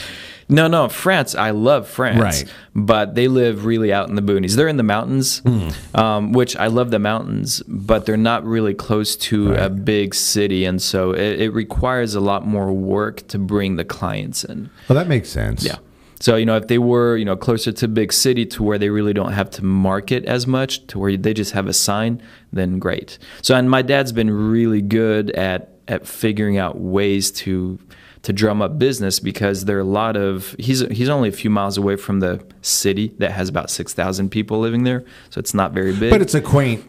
No, 0.50 0.68
no, 0.68 0.90
France. 0.90 1.36
I 1.36 1.52
love 1.52 1.88
France, 1.88 2.20
Right. 2.20 2.46
But 2.76 3.16
they 3.16 3.28
live 3.28 3.66
really 3.66 3.94
out 3.94 4.10
in 4.10 4.16
the 4.16 4.22
boonies. 4.22 4.56
They're 4.56 4.68
in 4.68 4.78
the 4.78 4.84
mountains, 4.84 5.40
Hmm. 5.40 5.70
um, 5.94 6.32
which 6.34 6.56
I 6.58 6.68
love 6.68 6.92
the 6.92 7.00
mountains, 7.00 7.62
but 7.68 8.06
they're 8.06 8.18
not 8.18 8.46
really 8.46 8.74
close 8.74 9.16
to 9.18 9.54
a 9.54 9.70
big 9.70 10.14
city, 10.16 10.66
and 10.66 10.82
so 10.82 11.12
it, 11.12 11.40
it 11.42 11.54
requires 11.54 12.16
a 12.16 12.20
lot 12.20 12.46
more 12.46 12.72
work 12.74 13.28
to 13.30 13.38
bring 13.40 13.76
the 13.76 13.86
clients 13.86 14.44
in. 14.44 14.70
Well, 14.90 14.96
that 14.98 15.08
makes 15.08 15.30
sense. 15.30 15.64
Yeah. 15.66 15.78
So 16.20 16.38
you 16.38 16.46
know, 16.46 16.56
if 16.56 16.68
they 16.68 16.78
were 16.78 17.18
you 17.18 17.26
know 17.26 17.36
closer 17.36 17.72
to 17.74 17.88
big 17.88 18.14
city 18.14 18.46
to 18.46 18.64
where 18.64 18.78
they 18.78 18.90
really 18.90 19.14
don't 19.14 19.34
have 19.34 19.50
to 19.52 19.64
market 19.66 20.24
as 20.26 20.48
much, 20.48 20.86
to 20.88 20.98
where 21.00 21.18
they 21.18 21.34
just 21.34 21.52
have 21.52 21.68
a 21.68 21.74
sign, 21.74 22.22
then 22.54 22.80
great. 22.80 23.18
So 23.42 23.56
and 23.56 23.70
my 23.70 23.82
dad's 23.82 24.12
been 24.14 24.32
really 24.32 24.82
good 24.82 25.32
at 25.32 25.70
at 25.90 26.08
figuring 26.08 26.58
out 26.58 26.80
ways 26.80 27.30
to 27.32 27.78
to 28.24 28.34
drum 28.34 28.62
up 28.62 28.80
business 28.80 29.20
because 29.20 29.66
there 29.66 29.78
are 29.78 29.82
a 29.82 29.84
lot 30.02 30.16
of 30.18 30.56
he's 30.60 30.80
he's 30.92 31.10
only 31.10 31.30
a 31.30 31.32
few 31.34 31.50
miles 31.50 31.78
away 31.78 31.96
from 31.98 32.20
the 32.22 32.44
city 32.62 33.14
that 33.20 33.32
has 33.32 33.50
about 33.50 33.70
six 33.70 33.94
thousand 33.94 34.30
people 34.30 34.60
living 34.60 34.84
there, 34.84 35.04
so 35.30 35.40
it's 35.40 35.54
not 35.54 35.72
very 35.74 35.94
big. 35.96 36.10
But 36.10 36.22
it's 36.22 36.34
a 36.34 36.42
quaint 36.42 36.84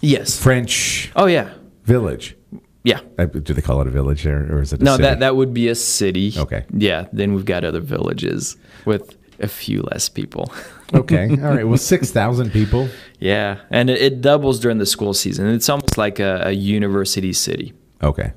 yes. 0.00 0.40
French 0.40 1.10
Oh 1.16 1.26
yeah. 1.26 1.52
village. 1.84 2.36
Yeah. 2.84 3.00
Uh, 3.18 3.26
Do 3.26 3.52
they 3.52 3.60
call 3.60 3.80
it 3.82 3.86
a 3.86 3.90
village 3.90 4.22
there, 4.22 4.50
or 4.52 4.62
is 4.62 4.72
it? 4.72 4.80
A 4.80 4.84
No, 4.84 4.92
city? 4.92 5.02
that 5.02 5.20
that 5.20 5.36
would 5.36 5.52
be 5.52 5.68
a 5.68 5.74
city. 5.74 6.32
Okay. 6.36 6.64
Yeah. 6.72 7.06
Then 7.12 7.34
we've 7.34 7.44
got 7.44 7.64
other 7.64 7.80
villages 7.80 8.56
with 8.86 9.16
a 9.40 9.48
few 9.48 9.82
less 9.82 10.08
people. 10.08 10.50
okay. 10.94 11.28
All 11.28 11.54
right. 11.54 11.66
Well, 11.66 11.76
six 11.76 12.10
thousand 12.12 12.50
people. 12.52 12.88
Yeah, 13.20 13.58
and 13.70 13.90
it, 13.90 14.00
it 14.00 14.20
doubles 14.20 14.60
during 14.60 14.78
the 14.78 14.86
school 14.86 15.12
season. 15.12 15.48
It's 15.48 15.68
almost 15.68 15.98
like 15.98 16.20
a, 16.20 16.42
a 16.46 16.52
university 16.52 17.32
city. 17.32 17.74
Okay. 18.02 18.32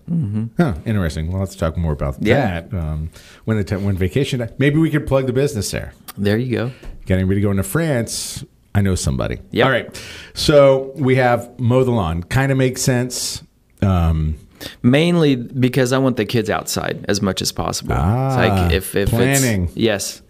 Huh, 0.58 0.74
interesting. 0.86 1.32
Well, 1.32 1.40
let's 1.42 1.56
talk 1.56 1.78
more 1.78 1.94
about 1.94 2.16
Mm-hmm. 2.16 2.26
Yeah. 2.28 2.62
that 2.62 2.74
um, 2.74 3.10
when 3.46 3.64
the 3.64 3.80
when 3.80 3.96
vacation. 3.96 4.48
Maybe 4.58 4.78
we 4.80 4.90
could 4.90 5.06
plug 5.06 5.28
the 5.28 5.34
business 5.34 5.70
there. 5.72 5.94
There 6.18 6.38
you 6.38 6.56
go. 6.56 6.72
Getting 7.06 7.28
ready 7.28 7.42
to 7.42 7.46
go 7.46 7.52
into 7.52 7.64
France? 7.64 8.44
I 8.74 8.82
know 8.82 8.96
somebody. 8.96 9.40
Yep. 9.52 9.66
All 9.66 9.72
right. 9.72 10.04
So 10.34 10.92
we 10.96 11.16
have 11.18 11.60
mow 11.60 11.84
the 11.84 11.92
lawn. 11.92 12.24
Kind 12.24 12.52
of 12.52 12.58
makes 12.58 12.82
sense. 12.82 13.44
Um, 13.82 14.36
Mainly 14.84 15.36
because 15.36 15.92
I 15.92 15.98
want 15.98 16.18
the 16.18 16.26
kids 16.26 16.50
outside 16.50 17.04
as 17.08 17.22
much 17.22 17.42
as 17.42 17.52
possible. 17.52 17.96
Ah, 17.98 18.28
It's 18.28 18.38
like 18.38 18.74
if, 18.74 18.96
if 18.96 19.10
planning. 19.10 19.70
Yes. 19.76 20.22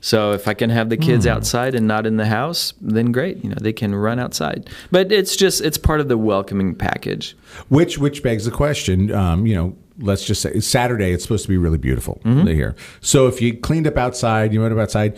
So 0.00 0.32
if 0.32 0.46
I 0.48 0.54
can 0.54 0.70
have 0.70 0.88
the 0.90 0.96
kids 0.96 1.26
outside 1.26 1.74
and 1.74 1.86
not 1.88 2.06
in 2.06 2.16
the 2.16 2.26
house, 2.26 2.72
then 2.80 3.12
great. 3.12 3.42
You 3.42 3.50
know, 3.50 3.56
they 3.60 3.72
can 3.72 3.94
run 3.94 4.18
outside. 4.18 4.68
But 4.90 5.10
it's 5.12 5.36
just 5.36 5.60
it's 5.60 5.78
part 5.78 6.00
of 6.00 6.08
the 6.08 6.16
welcoming 6.18 6.74
package. 6.74 7.36
which 7.68 7.98
which 7.98 8.22
begs 8.22 8.44
the 8.44 8.50
question. 8.50 9.12
Um, 9.12 9.46
you 9.46 9.54
know, 9.54 9.76
let's 9.98 10.24
just 10.24 10.40
say 10.42 10.60
Saturday. 10.60 11.12
It's 11.12 11.22
supposed 11.24 11.44
to 11.44 11.48
be 11.48 11.56
really 11.58 11.78
beautiful 11.78 12.20
Mm-hmm. 12.24 12.46
here. 12.48 12.76
So 13.00 13.26
if 13.26 13.40
you 13.42 13.56
cleaned 13.56 13.86
up 13.86 13.96
outside, 13.96 14.52
you 14.52 14.60
went 14.60 14.72
up 14.72 14.78
outside. 14.80 15.16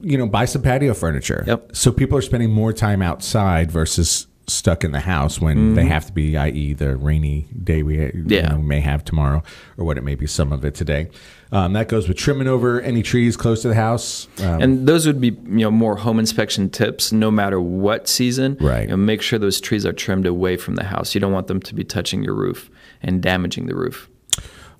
You 0.00 0.18
know, 0.18 0.26
buy 0.26 0.44
some 0.44 0.60
patio 0.60 0.92
furniture. 0.92 1.44
Yep. 1.46 1.74
So 1.76 1.90
people 1.90 2.18
are 2.18 2.22
spending 2.22 2.50
more 2.50 2.72
time 2.74 3.00
outside 3.00 3.70
versus 3.70 4.26
stuck 4.46 4.84
in 4.84 4.92
the 4.92 5.00
house 5.00 5.40
when 5.40 5.74
they 5.74 5.86
have 5.86 6.06
to 6.06 6.12
be, 6.12 6.36
i.e., 6.36 6.74
the 6.74 6.96
rainy 6.96 7.48
day 7.62 7.82
we 7.82 7.96
you 7.98 8.12
Mm-hmm. 8.12 8.52
Know, 8.56 8.58
may 8.62 8.80
have 8.80 9.04
tomorrow, 9.04 9.42
or 9.78 9.84
what 9.86 9.96
it 9.96 10.04
may 10.04 10.14
be, 10.14 10.26
some 10.26 10.52
of 10.52 10.64
it 10.64 10.74
today. 10.74 11.08
Um, 11.52 11.72
that 11.74 11.88
goes 11.88 12.08
with 12.08 12.16
trimming 12.16 12.48
over 12.48 12.80
any 12.80 13.02
trees 13.02 13.36
close 13.36 13.62
to 13.62 13.68
the 13.68 13.74
house. 13.74 14.26
Um, 14.42 14.60
And 14.62 14.86
those 14.88 15.06
would 15.06 15.20
be 15.20 15.28
you 15.28 15.64
know 15.64 15.70
more 15.70 15.96
home 15.96 16.18
inspection 16.18 16.68
tips, 16.68 17.12
no 17.12 17.30
matter 17.30 17.60
what 17.60 18.08
season. 18.08 18.56
Right. 18.60 18.82
You 18.82 18.88
know, 18.88 18.96
make 18.96 19.22
sure 19.22 19.38
those 19.38 19.60
trees 19.60 19.86
are 19.86 19.92
trimmed 19.92 20.26
away 20.26 20.56
from 20.56 20.74
the 20.74 20.84
house. 20.84 21.14
You 21.14 21.20
don't 21.20 21.32
want 21.32 21.46
them 21.46 21.60
to 21.60 21.74
be 21.74 21.84
touching 21.84 22.22
your 22.24 22.34
roof 22.34 22.70
and 23.02 23.22
damaging 23.22 23.66
the 23.66 23.74
roof. 23.76 24.08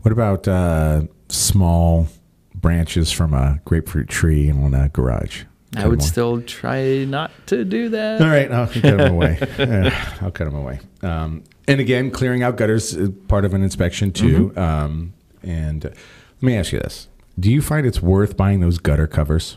what 0.03 0.13
about 0.13 0.47
uh, 0.49 1.03
small 1.29 2.09
branches 2.55 3.11
from 3.13 3.35
a 3.35 3.61
grapefruit 3.65 4.09
tree 4.09 4.51
on 4.51 4.75
a 4.75 4.89
garage? 4.89 5.45
I 5.77 5.89
would 5.89 6.03
still 6.03 6.43
try 6.43 7.05
not 7.05 7.31
to 7.47 7.65
do 7.65 7.91
that. 7.91 8.21
All 8.21 8.29
right, 8.29 8.51
I'll 8.51 8.67
cut 8.67 8.83
them 8.83 9.01
away. 9.15 9.39
Yeah, 9.59 10.17
I'll 10.21 10.31
cut 10.31 10.45
them 10.45 10.55
away. 10.55 10.81
Um, 11.03 11.45
and 11.67 11.81
again, 11.81 12.11
clearing 12.11 12.43
out 12.43 12.57
gutters 12.57 12.95
is 12.95 13.11
part 13.29 13.45
of 13.45 13.55
an 13.55 13.63
inspection 13.63 14.13
too. 14.13 14.51
Mm-hmm. 14.51 14.59
Um, 14.59 15.13
and 15.43 15.87
uh, 15.87 15.91
let 15.91 16.43
me 16.43 16.57
ask 16.57 16.73
you 16.73 16.81
this: 16.81 17.09
Do 17.39 17.51
you 17.51 17.63
find 17.63 17.87
it's 17.87 18.03
worth 18.03 18.37
buying 18.37 18.61
those 18.61 18.79
gutter 18.79 19.07
covers? 19.07 19.57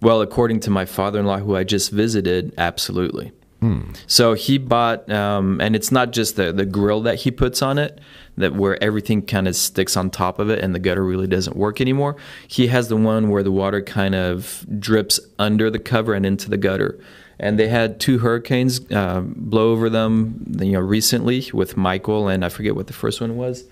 Well, 0.00 0.20
according 0.20 0.60
to 0.60 0.70
my 0.70 0.84
father-in-law, 0.84 1.38
who 1.38 1.54
I 1.54 1.62
just 1.62 1.92
visited, 1.92 2.52
absolutely. 2.58 3.30
So 4.06 4.34
he 4.34 4.58
bought, 4.58 5.10
um, 5.10 5.60
and 5.60 5.76
it's 5.76 5.92
not 5.92 6.10
just 6.12 6.36
the 6.36 6.52
the 6.52 6.66
grill 6.66 7.00
that 7.02 7.20
he 7.20 7.30
puts 7.30 7.62
on 7.62 7.78
it, 7.78 8.00
that 8.36 8.54
where 8.54 8.82
everything 8.82 9.22
kind 9.22 9.46
of 9.46 9.54
sticks 9.54 9.96
on 9.96 10.10
top 10.10 10.38
of 10.38 10.50
it, 10.50 10.58
and 10.58 10.74
the 10.74 10.78
gutter 10.78 11.04
really 11.04 11.26
doesn't 11.26 11.56
work 11.56 11.80
anymore. 11.80 12.16
He 12.48 12.66
has 12.68 12.88
the 12.88 12.96
one 12.96 13.30
where 13.30 13.42
the 13.42 13.52
water 13.52 13.80
kind 13.80 14.14
of 14.14 14.66
drips 14.78 15.20
under 15.38 15.70
the 15.70 15.78
cover 15.78 16.14
and 16.14 16.26
into 16.26 16.50
the 16.50 16.56
gutter. 16.56 16.98
And 17.38 17.58
they 17.58 17.68
had 17.68 17.98
two 17.98 18.18
hurricanes 18.18 18.80
uh, 18.92 19.22
blow 19.24 19.72
over 19.72 19.90
them, 19.90 20.44
you 20.60 20.72
know, 20.72 20.80
recently 20.80 21.48
with 21.52 21.76
Michael, 21.76 22.28
and 22.28 22.44
I 22.44 22.48
forget 22.48 22.76
what 22.76 22.86
the 22.86 22.92
first 22.92 23.20
one 23.20 23.36
was. 23.36 23.64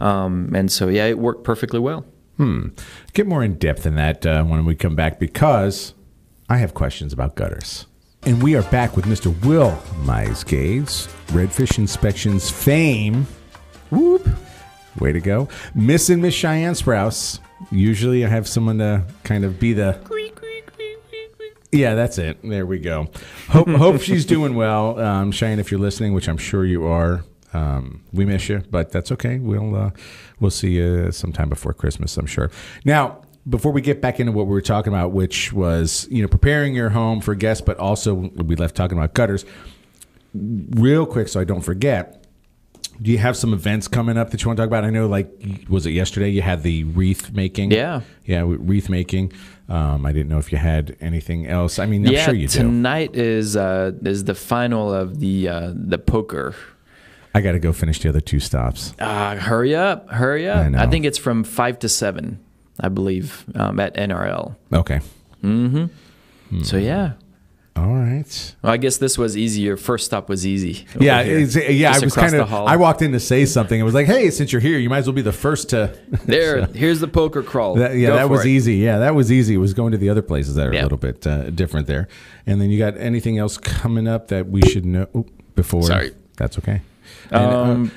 Um, 0.00 0.52
and 0.54 0.72
so, 0.72 0.88
yeah, 0.88 1.04
it 1.04 1.18
worked 1.18 1.44
perfectly 1.44 1.80
well. 1.80 2.06
Hmm. 2.38 2.68
Get 3.12 3.26
more 3.26 3.42
in 3.44 3.58
depth 3.58 3.84
in 3.84 3.96
that 3.96 4.24
uh, 4.24 4.44
when 4.44 4.64
we 4.64 4.74
come 4.74 4.96
back 4.96 5.18
because 5.18 5.92
I 6.48 6.56
have 6.56 6.72
questions 6.72 7.12
about 7.12 7.34
gutters. 7.34 7.86
And 8.24 8.42
we 8.42 8.54
are 8.54 8.62
back 8.64 8.96
with 8.96 9.06
Mr. 9.06 9.34
Will 9.46 9.70
Misegaves, 10.04 11.08
Redfish 11.28 11.78
Inspections 11.78 12.50
fame. 12.50 13.26
Whoop. 13.90 14.28
Way 14.98 15.12
to 15.12 15.20
go. 15.20 15.48
Miss 15.74 16.10
and 16.10 16.20
Miss 16.20 16.34
Cheyenne 16.34 16.74
Sprouse. 16.74 17.40
Usually 17.70 18.24
I 18.24 18.28
have 18.28 18.46
someone 18.46 18.78
to 18.78 19.04
kind 19.24 19.44
of 19.44 19.58
be 19.58 19.72
the. 19.72 19.98
Yeah, 21.72 21.94
that's 21.94 22.18
it. 22.18 22.38
There 22.42 22.66
we 22.66 22.78
go. 22.78 23.08
Hope, 23.48 23.68
hope 23.70 24.00
she's 24.02 24.26
doing 24.26 24.54
well. 24.54 24.98
Um, 24.98 25.32
Cheyenne, 25.32 25.58
if 25.58 25.70
you're 25.70 25.80
listening, 25.80 26.12
which 26.12 26.28
I'm 26.28 26.36
sure 26.36 26.64
you 26.64 26.84
are, 26.86 27.24
um, 27.54 28.02
we 28.12 28.26
miss 28.26 28.48
you, 28.48 28.62
but 28.70 28.90
that's 28.92 29.10
okay. 29.12 29.38
We'll 29.38 29.74
uh, 29.74 29.90
we'll 30.40 30.50
see 30.50 30.72
you 30.72 31.10
sometime 31.10 31.48
before 31.48 31.72
Christmas, 31.72 32.16
I'm 32.16 32.26
sure. 32.26 32.50
Now, 32.84 33.22
before 33.48 33.72
we 33.72 33.80
get 33.80 34.00
back 34.00 34.20
into 34.20 34.32
what 34.32 34.46
we 34.46 34.52
were 34.52 34.60
talking 34.60 34.92
about, 34.92 35.12
which 35.12 35.52
was 35.52 36.06
you 36.10 36.22
know 36.22 36.28
preparing 36.28 36.74
your 36.74 36.90
home 36.90 37.20
for 37.20 37.34
guests, 37.34 37.60
but 37.60 37.78
also 37.78 38.14
we 38.14 38.56
left 38.56 38.74
talking 38.74 38.98
about 38.98 39.14
gutters. 39.14 39.44
Real 40.32 41.06
quick, 41.06 41.28
so 41.28 41.40
I 41.40 41.44
don't 41.44 41.62
forget. 41.62 42.16
Do 43.02 43.10
you 43.10 43.18
have 43.18 43.36
some 43.36 43.54
events 43.54 43.88
coming 43.88 44.18
up 44.18 44.30
that 44.30 44.42
you 44.42 44.48
want 44.48 44.58
to 44.58 44.62
talk 44.62 44.68
about? 44.68 44.84
I 44.84 44.90
know, 44.90 45.06
like, 45.06 45.30
was 45.70 45.86
it 45.86 45.92
yesterday 45.92 46.28
you 46.28 46.42
had 46.42 46.62
the 46.62 46.84
wreath 46.84 47.32
making? 47.32 47.70
Yeah. 47.70 48.02
yeah, 48.26 48.44
wreath 48.46 48.90
making. 48.90 49.32
Um, 49.70 50.04
I 50.04 50.12
didn't 50.12 50.28
know 50.28 50.38
if 50.38 50.52
you 50.52 50.58
had 50.58 50.96
anything 51.00 51.46
else. 51.46 51.78
I 51.78 51.86
mean, 51.86 52.06
I'm 52.06 52.12
yeah, 52.12 52.24
sure 52.26 52.34
you 52.34 52.48
do. 52.48 52.58
tonight 52.58 53.14
is 53.14 53.56
uh, 53.56 53.92
is 54.02 54.24
the 54.24 54.34
final 54.34 54.92
of 54.92 55.20
the 55.20 55.48
uh, 55.48 55.72
the 55.74 55.96
poker. 55.96 56.54
I 57.34 57.40
got 57.40 57.52
to 57.52 57.60
go 57.60 57.72
finish 57.72 58.00
the 58.00 58.08
other 58.08 58.20
two 58.20 58.40
stops. 58.40 58.94
Uh, 58.98 59.36
hurry 59.36 59.74
up, 59.74 60.10
hurry 60.10 60.48
up! 60.48 60.66
I 60.66 60.68
know. 60.68 60.90
think 60.90 61.04
it's 61.04 61.18
from 61.18 61.44
five 61.44 61.78
to 61.80 61.88
seven, 61.88 62.40
I 62.80 62.88
believe, 62.88 63.44
um, 63.54 63.78
at 63.80 63.94
NRL. 63.94 64.56
Okay. 64.72 65.00
So 66.64 66.76
yeah, 66.76 67.12
All 67.76 67.86
right. 67.94 68.54
well, 68.62 68.72
I 68.72 68.76
guess 68.76 68.96
this 68.98 69.16
was 69.16 69.36
easier. 69.36 69.76
First 69.76 70.06
stop 70.06 70.28
was 70.28 70.44
easy. 70.46 70.84
Yeah, 70.98 71.22
yeah. 71.22 71.92
I 71.94 71.98
was 72.00 72.14
kind 72.14 72.34
of. 72.34 72.52
I 72.52 72.76
walked 72.76 73.02
in 73.02 73.12
to 73.12 73.20
say 73.20 73.46
something. 73.46 73.78
It 73.78 73.84
was 73.84 73.94
like, 73.94 74.06
"Hey, 74.06 74.30
since 74.30 74.52
you're 74.52 74.60
here, 74.60 74.78
you 74.78 74.90
might 74.90 74.98
as 74.98 75.06
well 75.06 75.14
be 75.14 75.22
the 75.22 75.32
first 75.32 75.70
to." 75.70 75.96
there. 76.26 76.66
Here's 76.66 76.98
the 77.00 77.06
poker 77.08 77.42
crawl. 77.42 77.76
That, 77.76 77.94
yeah, 77.96 78.08
Go 78.08 78.16
that 78.16 78.28
was 78.30 78.44
it. 78.44 78.48
easy. 78.48 78.74
Yeah, 78.76 78.98
that 78.98 79.14
was 79.14 79.30
easy. 79.30 79.54
It 79.54 79.58
was 79.58 79.74
going 79.74 79.92
to 79.92 79.98
the 79.98 80.08
other 80.10 80.22
places 80.22 80.56
that 80.56 80.66
are 80.66 80.72
a 80.72 80.82
little 80.82 80.98
bit 80.98 81.26
uh, 81.26 81.50
different 81.50 81.86
there. 81.86 82.08
And 82.46 82.60
then 82.60 82.70
you 82.70 82.78
got 82.78 82.96
anything 82.98 83.38
else 83.38 83.56
coming 83.56 84.08
up 84.08 84.28
that 84.28 84.48
we 84.48 84.62
should 84.62 84.84
know 84.84 85.06
before? 85.54 85.84
Sorry. 85.84 86.12
that's 86.36 86.58
okay. 86.58 86.80
And, 87.30 87.44
uh, 87.44 87.60
Um, 87.62 87.92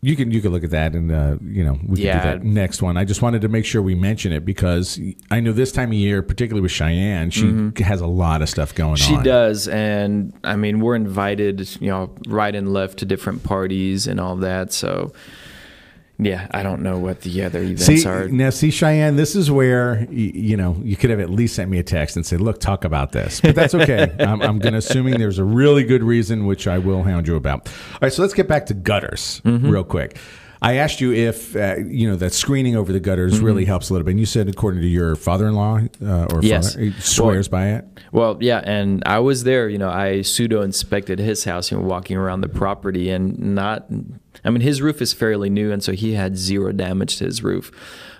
you 0.00 0.14
can 0.14 0.30
you 0.30 0.40
can 0.40 0.52
look 0.52 0.62
at 0.62 0.70
that 0.70 0.94
and 0.94 1.10
uh, 1.10 1.36
you 1.42 1.64
know 1.64 1.78
we 1.84 1.96
can 1.96 2.04
Yeah. 2.06 2.22
do 2.22 2.28
that 2.38 2.44
next 2.44 2.82
one. 2.82 2.96
I 2.96 3.04
just 3.04 3.20
wanted 3.20 3.42
to 3.42 3.48
make 3.48 3.64
sure 3.64 3.82
we 3.82 3.94
mention 3.96 4.32
it 4.32 4.44
because 4.44 5.00
I 5.30 5.40
know 5.40 5.52
this 5.52 5.72
time 5.72 5.88
of 5.90 5.94
year, 5.94 6.22
particularly 6.22 6.62
with 6.62 6.70
Cheyenne, 6.70 7.30
she 7.30 7.72
has 7.82 8.00
a 8.00 8.06
lot 8.06 8.40
of 8.42 8.48
stuff 8.48 8.74
going 8.74 8.94
Mm-hmm. 8.96 9.16
She 9.16 9.22
does, 9.22 9.66
and 9.68 10.32
I 10.44 10.54
mean, 10.56 10.80
we're 10.80 10.94
invited, 10.94 11.68
you 11.80 11.88
know, 11.88 12.14
right 12.28 12.54
and 12.54 12.72
left 12.72 12.98
to 13.00 13.04
different 13.06 13.42
parties 13.42 14.06
and 14.06 14.20
all 14.20 14.36
that. 14.36 14.72
So, 14.72 15.12
yeah, 16.18 16.48
I 16.50 16.62
don't 16.62 16.82
know 16.82 16.98
what 16.98 17.20
the 17.20 17.44
other 17.44 17.60
events 17.62 17.86
See 17.86 18.04
are. 18.06 18.26
now, 18.28 18.50
see 18.50 18.70
Cheyenne. 18.70 19.16
This 19.16 19.36
is 19.36 19.50
where 19.50 20.04
you 20.10 20.56
know 20.56 20.76
you 20.82 20.96
could 20.96 21.10
have 21.10 21.20
at 21.20 21.30
least 21.30 21.54
sent 21.54 21.70
me 21.70 21.78
a 21.78 21.82
text 21.84 22.16
and 22.16 22.26
say, 22.26 22.36
"Look, 22.36 22.58
talk 22.60 22.84
about 22.84 23.12
this." 23.12 23.40
But 23.40 23.54
that's 23.54 23.74
okay. 23.74 24.14
I'm, 24.20 24.42
I'm 24.42 24.58
going 24.58 24.72
to 24.72 24.78
assuming 24.78 25.18
there's 25.18 25.38
a 25.38 25.44
really 25.44 25.84
good 25.84 26.02
reason, 26.02 26.46
which 26.46 26.66
I 26.66 26.78
will 26.78 27.02
hound 27.04 27.28
you 27.28 27.36
about. 27.36 27.68
All 27.68 27.98
right, 28.02 28.12
so 28.12 28.22
let's 28.22 28.34
get 28.34 28.48
back 28.48 28.66
to 28.66 28.74
gutters 28.74 29.40
Mm-hmm. 29.44 29.68
real 29.70 29.84
quick. 29.84 30.18
I 30.60 30.74
asked 30.78 31.00
you 31.00 31.12
if 31.12 31.54
uh, 31.54 31.76
you 31.86 32.10
know 32.10 32.16
that 32.16 32.32
screening 32.32 32.74
over 32.74 32.92
the 32.92 32.98
gutters 32.98 33.38
really 33.38 33.64
helps 33.64 33.90
a 33.90 33.92
little 33.92 34.04
bit. 34.04 34.10
And 34.12 34.18
you 34.20 34.26
said, 34.26 34.48
according 34.48 34.80
to 34.80 34.88
your 34.88 35.14
father-in-law 35.14 35.82
uh, 36.04 36.26
or 36.32 36.42
Yes. 36.42 36.72
father, 36.72 36.84
he 36.86 36.92
swears 37.00 37.46
by 37.46 37.68
it. 37.74 37.84
Well, 38.10 38.38
yeah, 38.40 38.60
and 38.64 39.04
I 39.06 39.20
was 39.20 39.44
there. 39.44 39.68
You 39.68 39.78
know, 39.78 39.88
I 39.88 40.22
pseudo 40.22 40.62
inspected 40.62 41.20
his 41.20 41.44
house, 41.44 41.70
you 41.70 41.76
know, 41.78 41.84
walking 41.84 42.16
around 42.16 42.40
the 42.40 42.48
property, 42.48 43.08
and 43.10 43.38
not. 43.54 43.86
I 44.48 44.50
mean, 44.50 44.62
his 44.62 44.80
roof 44.80 45.02
is 45.02 45.12
fairly 45.12 45.50
new, 45.50 45.70
and 45.70 45.84
so 45.84 45.92
he 45.92 46.14
had 46.14 46.38
zero 46.38 46.72
damage 46.72 47.18
to 47.18 47.24
his 47.26 47.42
roof, 47.42 47.70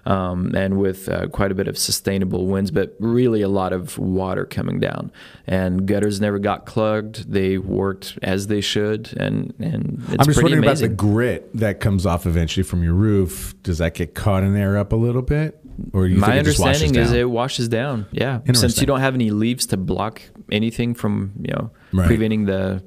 um, 0.04 0.54
and 0.54 0.78
with 0.78 1.08
uh, 1.08 1.28
quite 1.28 1.50
a 1.50 1.54
bit 1.54 1.68
of 1.68 1.78
sustainable 1.78 2.46
winds, 2.46 2.70
but 2.70 2.94
really 2.98 3.40
a 3.40 3.48
lot 3.48 3.72
of 3.72 3.96
water 3.96 4.44
coming 4.44 4.78
down, 4.78 5.10
and 5.46 5.86
gutters 5.86 6.20
never 6.20 6.38
got 6.38 6.66
clogged. 6.66 7.32
They 7.32 7.56
worked 7.56 8.18
as 8.22 8.48
they 8.48 8.60
should, 8.60 9.14
and 9.16 9.54
and 9.58 10.04
it's 10.08 10.16
I'm 10.18 10.26
just 10.26 10.42
wondering 10.42 10.62
amazing. 10.62 10.86
about 10.92 10.98
the 10.98 11.02
grit 11.02 11.50
that 11.56 11.80
comes 11.80 12.04
off 12.04 12.26
eventually 12.26 12.62
from 12.62 12.82
your 12.84 12.92
roof. 12.94 13.54
Does 13.62 13.78
that 13.78 13.94
get 13.94 14.14
caught 14.14 14.42
in 14.42 14.52
there 14.52 14.76
up 14.76 14.92
a 14.92 14.96
little 14.96 15.22
bit, 15.22 15.58
or 15.94 16.06
you 16.06 16.18
My 16.18 16.26
think 16.26 16.40
it 16.40 16.44
just 16.44 16.60
washes 16.60 16.82
understanding 16.82 17.02
is 17.10 17.12
it 17.12 17.30
washes 17.30 17.68
down. 17.68 18.04
Yeah, 18.12 18.40
since 18.52 18.78
you 18.82 18.86
don't 18.86 19.00
have 19.00 19.14
any 19.14 19.30
leaves 19.30 19.64
to 19.68 19.78
block 19.78 20.20
anything 20.52 20.92
from 20.92 21.32
you 21.40 21.54
know 21.54 21.70
Right. 21.90 22.06
preventing 22.06 22.44
the 22.44 22.82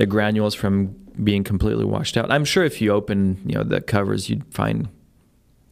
the 0.00 0.06
granules 0.06 0.54
from 0.54 0.96
being 1.22 1.44
completely 1.44 1.84
washed 1.84 2.16
out. 2.16 2.30
I'm 2.32 2.44
sure 2.46 2.64
if 2.64 2.80
you 2.80 2.90
open 2.92 3.40
you 3.44 3.54
know 3.54 3.62
the 3.62 3.80
covers, 3.80 4.28
you'd 4.30 4.44
find 4.52 4.88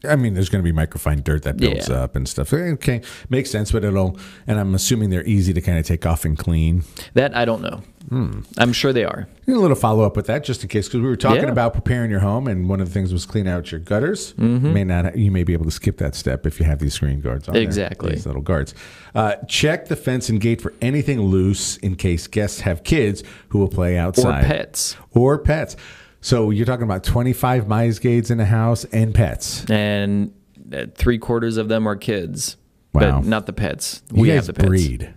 I 0.08 0.14
mean, 0.14 0.34
there's 0.34 0.48
going 0.48 0.62
to 0.64 0.72
be 0.72 0.76
microfine 0.76 1.24
dirt 1.24 1.42
that 1.42 1.56
builds 1.56 1.88
Yeah. 1.88 2.02
up 2.04 2.14
and 2.14 2.28
stuff. 2.28 2.52
Okay, 2.52 3.00
makes 3.30 3.50
sense, 3.50 3.72
but 3.72 3.82
it'll. 3.84 4.16
And 4.46 4.60
I'm 4.60 4.72
assuming 4.76 5.10
they're 5.10 5.26
easy 5.26 5.52
to 5.52 5.60
kind 5.60 5.76
of 5.76 5.84
take 5.86 6.06
off 6.06 6.24
and 6.24 6.38
clean. 6.38 6.84
that. 7.14 7.36
I 7.36 7.44
don't 7.44 7.62
know. 7.62 7.82
Hmm. 8.08 8.40
I'm 8.56 8.72
sure 8.72 8.92
they 8.92 9.04
are. 9.04 9.28
A 9.46 9.50
little 9.52 9.76
follow 9.76 10.04
up 10.04 10.16
with 10.16 10.26
that, 10.26 10.44
just 10.44 10.62
in 10.62 10.68
case, 10.68 10.86
because 10.88 11.00
we 11.00 11.06
were 11.08 11.16
talking 11.16 11.42
Yeah. 11.44 11.50
about 11.50 11.74
preparing 11.74 12.10
your 12.10 12.20
home, 12.20 12.46
and 12.46 12.68
one 12.68 12.80
of 12.80 12.88
the 12.88 12.92
things 12.94 13.12
was 13.12 13.26
clean 13.26 13.46
out 13.46 13.70
your 13.70 13.80
gutters. 13.80 14.32
Mm-hmm. 14.34 14.72
May 14.72 14.84
not, 14.84 15.16
you 15.18 15.30
may 15.30 15.42
be 15.44 15.52
able 15.52 15.64
to 15.66 15.70
skip 15.70 15.98
that 15.98 16.14
step 16.14 16.46
if 16.46 16.58
you 16.60 16.66
have 16.66 16.78
these 16.78 16.94
screen 16.94 17.20
guards 17.20 17.48
on. 17.48 17.54
there, 17.54 17.62
Exactly. 17.62 18.12
these 18.12 18.26
little 18.26 18.42
guards. 18.42 18.74
Uh, 19.14 19.34
check 19.46 19.88
the 19.88 19.96
fence 19.96 20.28
and 20.28 20.40
gate 20.40 20.60
for 20.60 20.72
anything 20.80 21.20
loose 21.20 21.76
in 21.78 21.96
case 21.96 22.26
guests 22.26 22.60
have 22.60 22.82
kids 22.84 23.22
who 23.48 23.58
will 23.58 23.68
play 23.68 23.96
outside 23.98 24.44
Or 24.44 24.46
pets. 24.46 24.96
or 25.12 25.38
pets. 25.38 25.76
So 26.20 26.50
you're 26.50 26.66
talking 26.66 26.84
about 26.84 27.04
25 27.04 27.68
mice 27.68 27.98
gates 27.98 28.30
in 28.30 28.40
a 28.40 28.44
house 28.46 28.84
and 28.86 29.14
pets. 29.14 29.64
And 29.70 30.32
uh, 30.72 30.86
three 30.94 31.18
quarters 31.18 31.56
of 31.56 31.68
them 31.68 31.86
are 31.86 31.96
kids, 31.96 32.56
Wow. 32.92 33.20
but 33.20 33.26
not 33.26 33.46
the 33.46 33.52
pets. 33.52 34.02
You 34.12 34.22
we 34.22 34.28
have 34.30 34.46
the 34.46 34.52
pets. 34.54 34.66
breed. 34.68 35.14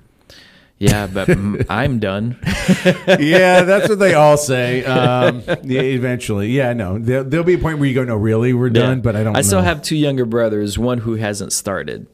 Yeah, 0.81 1.05
but 1.05 1.29
I'm 1.69 1.99
done. 1.99 2.39
yeah, 3.19 3.61
that's 3.61 3.87
what 3.87 3.99
they 3.99 4.15
all 4.15 4.35
say. 4.37 4.83
Um, 4.91 5.43
yeah, 5.63 5.81
eventually, 5.81 6.49
yeah, 6.49 6.73
no, 6.73 6.97
there, 6.97 7.23
there'll 7.23 7.45
be 7.45 7.53
a 7.53 7.57
point 7.59 7.77
where 7.77 7.87
you 7.87 7.93
go, 7.93 8.03
no, 8.03 8.15
really, 8.15 8.51
we're 8.53 8.69
done. 8.71 8.97
Yeah. 8.97 9.01
But 9.03 9.15
I 9.15 9.23
don't. 9.23 9.35
I 9.37 9.41
still 9.41 9.61
have 9.61 9.83
two 9.83 9.95
younger 9.95 10.25
brothers. 10.25 10.79
One 10.79 10.97
who 10.97 11.15
hasn't 11.15 11.53
started. 11.53 12.07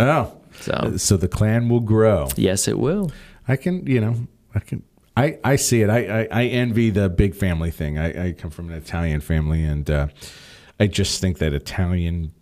Oh, 0.00 0.32
So 0.60 0.94
so 0.96 1.16
the 1.16 1.28
clan 1.28 1.68
will 1.68 1.80
grow. 1.80 2.28
yes, 2.36 2.66
it 2.66 2.78
will. 2.78 3.12
I 3.46 3.54
can, 3.56 3.86
you 3.86 4.00
know, 4.00 4.14
I 4.54 4.58
can. 4.60 4.82
I, 5.16 5.38
I 5.44 5.56
see 5.56 5.82
it. 5.82 5.90
I, 5.90 6.22
I, 6.22 6.28
I 6.32 6.44
envy 6.46 6.90
the 6.90 7.08
big 7.08 7.34
family 7.36 7.70
thing. 7.70 7.98
I, 7.98 8.28
I 8.28 8.32
come 8.32 8.50
from 8.50 8.68
an 8.70 8.74
Italian 8.76 9.20
family, 9.20 9.62
and 9.62 9.88
uh, 9.90 10.06
I 10.80 10.86
just 10.88 11.20
think 11.20 11.38
that 11.38 11.52
Italian 11.52 12.32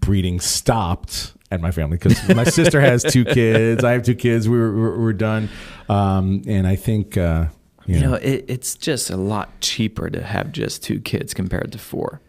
breeding 0.00 0.40
stopped 0.40 1.34
at 1.50 1.60
my 1.60 1.70
family 1.70 1.96
because 1.96 2.28
my 2.34 2.44
sister 2.44 2.80
has 2.80 3.02
two 3.02 3.24
kids. 3.24 3.84
I 3.84 3.92
have 3.92 4.02
two 4.02 4.14
kids. 4.14 4.48
We 4.48 4.58
were, 4.58 4.74
we're, 4.74 4.98
we're 4.98 5.12
done, 5.12 5.48
um, 5.88 6.42
and 6.46 6.66
I 6.66 6.76
think 6.76 7.16
uh, 7.16 7.46
you, 7.86 7.96
You 7.96 8.00
know, 8.02 8.10
know, 8.10 8.16
it, 8.16 8.44
it's 8.48 8.74
just 8.74 9.08
a 9.10 9.16
lot 9.16 9.60
cheaper 9.60 10.10
to 10.10 10.22
have 10.22 10.52
just 10.52 10.82
two 10.82 11.00
kids 11.00 11.32
compared 11.32 11.72
to 11.72 11.78
four. 11.78 12.20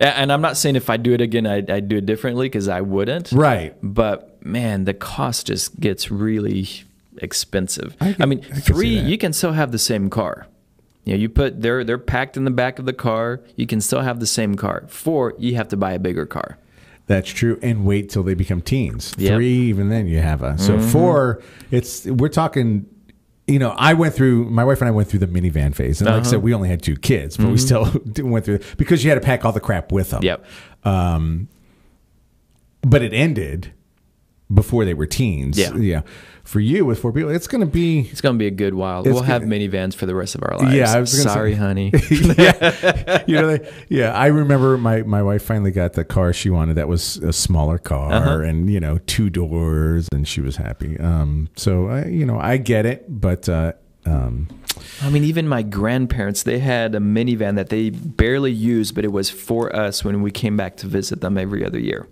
And 0.00 0.32
I'm 0.32 0.40
not 0.40 0.56
saying 0.56 0.76
if 0.76 0.90
I 0.90 0.96
do 0.96 1.12
it 1.12 1.20
again, 1.20 1.46
I'd, 1.46 1.70
I'd 1.70 1.88
do 1.88 1.98
it 1.98 2.06
differently 2.06 2.46
because 2.46 2.68
I 2.68 2.80
wouldn't. 2.80 3.32
right. 3.32 3.74
But 3.82 4.44
man, 4.44 4.84
the 4.84 4.94
cost 4.94 5.46
just 5.46 5.78
gets 5.78 6.10
really 6.10 6.68
expensive. 7.18 7.96
I 8.00 8.16
I, 8.18 8.26
mean, 8.26 8.44
I 8.52 8.60
three, 8.60 8.98
you 8.98 9.16
can 9.18 9.32
still 9.32 9.52
have 9.52 9.72
the 9.72 9.78
same 9.78 10.10
car. 10.10 10.46
You 11.04 11.14
know, 11.14 11.20
you 11.20 11.28
put 11.28 11.62
they're 11.62 11.84
they're 11.84 11.96
packed 11.96 12.36
in 12.36 12.44
the 12.44 12.50
back 12.50 12.78
of 12.78 12.84
the 12.84 12.92
car. 12.92 13.40
You 13.56 13.66
can 13.66 13.80
still 13.80 14.02
have 14.02 14.20
the 14.20 14.26
same 14.26 14.56
car. 14.56 14.84
Four, 14.88 15.34
you 15.38 15.54
have 15.54 15.68
to 15.68 15.76
buy 15.76 15.92
a 15.92 15.98
bigger 15.98 16.26
car. 16.26 16.58
That's 17.08 17.28
true, 17.30 17.58
and 17.62 17.84
wait 17.84 18.10
till 18.10 18.22
they 18.22 18.34
become 18.34 18.60
teens. 18.60 19.14
Yep. 19.18 19.34
Three, 19.34 19.48
even 19.48 19.88
then 19.88 20.06
you 20.06 20.20
have 20.20 20.42
a 20.42 20.56
so 20.58 20.76
Mm-hmm. 20.76 20.88
four. 20.90 21.42
It's 21.72 22.04
we're 22.06 22.28
talking. 22.28 22.86
You 23.46 23.58
know, 23.58 23.70
I 23.70 23.94
went 23.94 24.14
through. 24.14 24.44
My 24.50 24.62
wife 24.62 24.80
and 24.82 24.88
I 24.88 24.90
went 24.90 25.08
through 25.08 25.20
the 25.20 25.26
minivan 25.26 25.74
phase, 25.74 26.00
and 26.00 26.06
like 26.06 26.14
I 26.14 26.18
Uh-huh. 26.18 26.28
said, 26.30 26.42
we 26.42 26.52
only 26.54 26.68
had 26.68 26.82
two 26.82 26.96
kids, 26.96 27.36
but 27.38 27.48
we 27.48 27.56
still 27.56 27.90
went 28.18 28.44
through 28.44 28.60
because 28.76 29.02
you 29.02 29.10
had 29.10 29.14
to 29.14 29.22
pack 29.22 29.44
all 29.46 29.52
the 29.52 29.60
crap 29.60 29.90
with 29.90 30.10
them. 30.10 30.22
Yep. 30.22 30.44
Um, 30.84 31.48
but 32.82 33.02
it 33.02 33.12
ended 33.14 33.72
before 34.52 34.84
they 34.84 34.94
were 34.94 35.06
teens. 35.06 35.58
Yeah. 35.58 35.74
yeah. 35.76 36.00
For 36.44 36.60
you 36.60 36.86
with 36.86 36.98
four 37.00 37.12
people, 37.12 37.28
it's 37.28 37.46
going 37.46 37.60
to 37.60 37.66
be. 37.66 38.08
It's 38.10 38.22
gonna 38.22 38.38
be 38.38 38.46
a 38.46 38.50
good 38.50 38.72
while. 38.72 39.02
We'll 39.02 39.20
have 39.22 39.42
gonna- 39.42 39.54
minivans 39.54 39.94
for 39.94 40.06
the 40.06 40.14
rest 40.14 40.34
of 40.34 40.42
our 40.44 40.56
lives. 40.56 40.74
Yeah, 40.74 40.90
I 40.94 40.98
was 40.98 41.12
gonna 41.12 41.28
sorry, 41.28 41.52
say- 41.52 41.58
honey. 41.58 41.92
yeah, 42.10 43.22
you 43.26 43.34
know, 43.34 43.56
they, 43.58 43.70
yeah. 43.90 44.14
I 44.14 44.28
remember 44.28 44.78
my 44.78 45.02
my 45.02 45.22
wife 45.22 45.42
finally 45.42 45.72
got 45.72 45.92
the 45.92 46.04
car 46.04 46.32
she 46.32 46.48
wanted. 46.48 46.76
That 46.76 46.88
was 46.88 47.18
a 47.18 47.34
smaller 47.34 47.76
car, 47.76 48.10
Uh-huh. 48.14 48.40
and 48.40 48.70
you 48.70 48.80
know, 48.80 48.96
two 49.06 49.28
doors, 49.28 50.08
and 50.10 50.26
she 50.26 50.40
was 50.40 50.56
happy. 50.56 50.98
Um, 50.98 51.50
so 51.54 51.88
I, 51.88 52.06
you 52.06 52.24
know, 52.24 52.38
I 52.40 52.56
get 52.56 52.86
it, 52.86 53.04
but 53.08 53.46
uh, 53.50 53.72
um, 54.06 54.48
I 55.02 55.10
mean, 55.10 55.24
even 55.24 55.46
my 55.48 55.60
grandparents, 55.60 56.44
they 56.44 56.60
had 56.60 56.94
a 56.94 56.98
minivan 56.98 57.56
that 57.56 57.68
they 57.68 57.90
barely 57.90 58.52
used, 58.52 58.94
but 58.94 59.04
it 59.04 59.12
was 59.12 59.28
for 59.28 59.76
us 59.76 60.02
when 60.02 60.22
we 60.22 60.30
came 60.30 60.56
back 60.56 60.78
to 60.78 60.86
visit 60.86 61.20
them 61.20 61.36
every 61.36 61.62
other 61.62 61.78
year. 61.78 62.08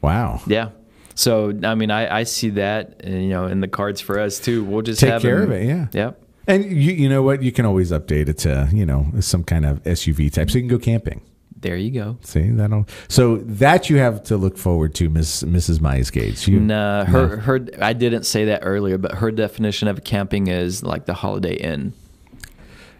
wow, 0.00 0.40
Yeah. 0.46 0.70
So, 1.16 1.52
I 1.64 1.74
mean, 1.74 1.90
I, 1.90 2.18
I 2.20 2.22
see 2.24 2.50
that, 2.50 3.00
uh, 3.04 3.10
you 3.10 3.30
know, 3.30 3.46
in 3.46 3.60
the 3.60 3.68
cards 3.68 4.00
for 4.00 4.20
us 4.20 4.38
too. 4.38 4.64
We'll 4.64 4.82
just 4.82 5.00
Take 5.00 5.10
have 5.10 5.22
care 5.22 5.40
them- 5.40 5.50
of 5.50 5.56
it, 5.56 5.66
yeah. 5.66 5.86
Yep. 5.92 6.22
And 6.46 6.64
you 6.64 6.92
you 6.92 7.08
know 7.08 7.22
what? 7.22 7.42
You 7.42 7.50
can 7.50 7.64
always 7.66 7.90
update 7.90 8.28
it 8.28 8.38
to 8.38 8.68
you 8.72 8.86
know 8.86 9.06
some 9.18 9.42
kind 9.42 9.66
of 9.66 9.82
SUV 9.82 10.32
type, 10.32 10.48
so 10.48 10.58
you 10.58 10.62
can 10.62 10.68
go 10.68 10.78
camping. 10.78 11.22
There 11.58 11.76
you 11.76 11.90
go. 11.90 12.18
See 12.20 12.50
that'll 12.50 12.86
so 13.08 13.38
that 13.38 13.90
you 13.90 13.96
have 13.96 14.22
to 14.24 14.36
look 14.36 14.56
forward 14.56 14.94
to, 14.96 15.08
Miss 15.08 15.42
Mrs. 15.42 15.80
Myers 15.80 16.10
Gates. 16.10 16.46
You, 16.46 16.60
Nah, 16.60 17.04
her, 17.06 17.38
her, 17.38 17.66
I 17.80 17.94
didn't 17.94 18.24
say 18.26 18.44
that 18.44 18.60
earlier, 18.62 18.96
but 18.98 19.16
her 19.16 19.32
definition 19.32 19.88
of 19.88 20.04
camping 20.04 20.46
is 20.46 20.84
like 20.84 21.06
the 21.06 21.14
Holiday 21.14 21.56
Inn. 21.56 21.94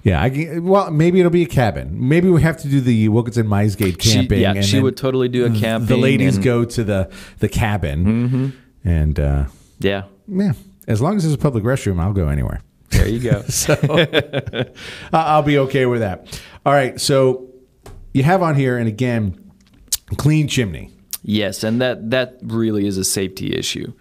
Yeah. 0.07 0.23
I 0.23 0.31
can, 0.31 0.65
well, 0.65 0.91
maybe 0.91 1.19
it'll 1.21 1.31
be 1.31 1.43
a 1.43 1.47
cabin. 1.47 2.09
Maybe 2.09 2.29
we 2.31 2.41
have 2.43 2.57
to 2.59 2.69
do 2.69 2.81
the 2.81 3.09
Wilkinson 3.09 3.49
Gate 3.77 4.01
She, 4.03 4.13
camping. 4.13 4.41
yeah, 4.41 4.53
and 4.55 4.65
she 4.65 4.81
would 4.81 4.97
totally 4.97 5.29
do 5.29 5.45
a 5.45 5.51
camping. 5.51 5.89
The 5.89 5.97
ladies 5.97 6.37
and- 6.37 6.45
go 6.45 6.65
to 6.65 6.85
the 6.85 7.11
the 7.41 7.49
cabin, 7.49 8.53
and 8.85 9.19
uh, 9.21 9.45
Yeah. 9.81 10.05
yeah, 10.29 10.53
as 10.87 11.01
long 11.03 11.17
as 11.17 11.23
there's 11.25 11.35
a 11.35 11.39
public 11.39 11.65
restroom, 11.65 12.01
I'll 12.01 12.13
go 12.13 12.29
anywhere. 12.29 12.61
There 12.91 13.09
you 13.09 13.19
go. 13.21 13.43
So 13.49 13.75
I- 13.83 14.67
I'll 15.13 15.43
be 15.43 15.59
okay 15.59 15.87
with 15.87 16.01
that. 16.01 16.41
All 16.65 16.73
right, 16.73 17.01
so 17.01 17.49
you 18.15 18.23
have 18.23 18.43
on 18.43 18.55
here, 18.55 18.79
and 18.79 18.89
again, 18.89 19.39
clean 20.17 20.49
chimney. 20.49 20.91
Yes, 21.23 21.65
and 21.65 21.81
that 21.81 22.11
that 22.11 22.39
really 22.43 22.87
is 22.87 22.97
a 22.99 23.05
safety 23.05 23.53
issue. 23.55 23.93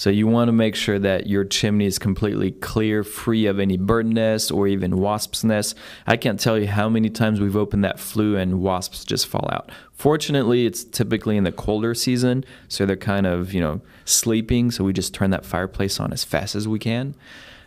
So 0.00 0.08
you 0.08 0.26
want 0.26 0.48
to 0.48 0.52
make 0.52 0.76
sure 0.76 0.98
that 0.98 1.26
your 1.26 1.44
chimney 1.44 1.84
is 1.84 1.98
completely 1.98 2.52
clear, 2.52 3.04
free 3.04 3.44
of 3.44 3.60
any 3.60 3.76
bird 3.76 4.06
nests 4.06 4.50
or 4.50 4.66
even 4.66 4.96
wasps' 4.96 5.44
nests. 5.44 5.74
I 6.06 6.16
can't 6.16 6.40
tell 6.40 6.58
you 6.58 6.68
how 6.68 6.88
many 6.88 7.10
times 7.10 7.38
we've 7.38 7.54
opened 7.54 7.84
that 7.84 8.00
flue 8.00 8.34
and 8.34 8.62
wasps 8.62 9.04
just 9.04 9.26
fall 9.26 9.46
out. 9.52 9.70
Fortunately, 9.92 10.64
it's 10.64 10.84
typically 10.84 11.36
in 11.36 11.44
the 11.44 11.52
colder 11.52 11.92
season, 11.92 12.46
so 12.66 12.86
they're 12.86 12.96
kind 12.96 13.26
of, 13.26 13.52
you 13.52 13.60
know, 13.60 13.82
sleeping, 14.06 14.70
so 14.70 14.84
we 14.84 14.94
just 14.94 15.12
turn 15.12 15.28
that 15.32 15.44
fireplace 15.44 16.00
on 16.00 16.14
as 16.14 16.24
fast 16.24 16.54
as 16.54 16.66
we 16.66 16.78
can. 16.78 17.14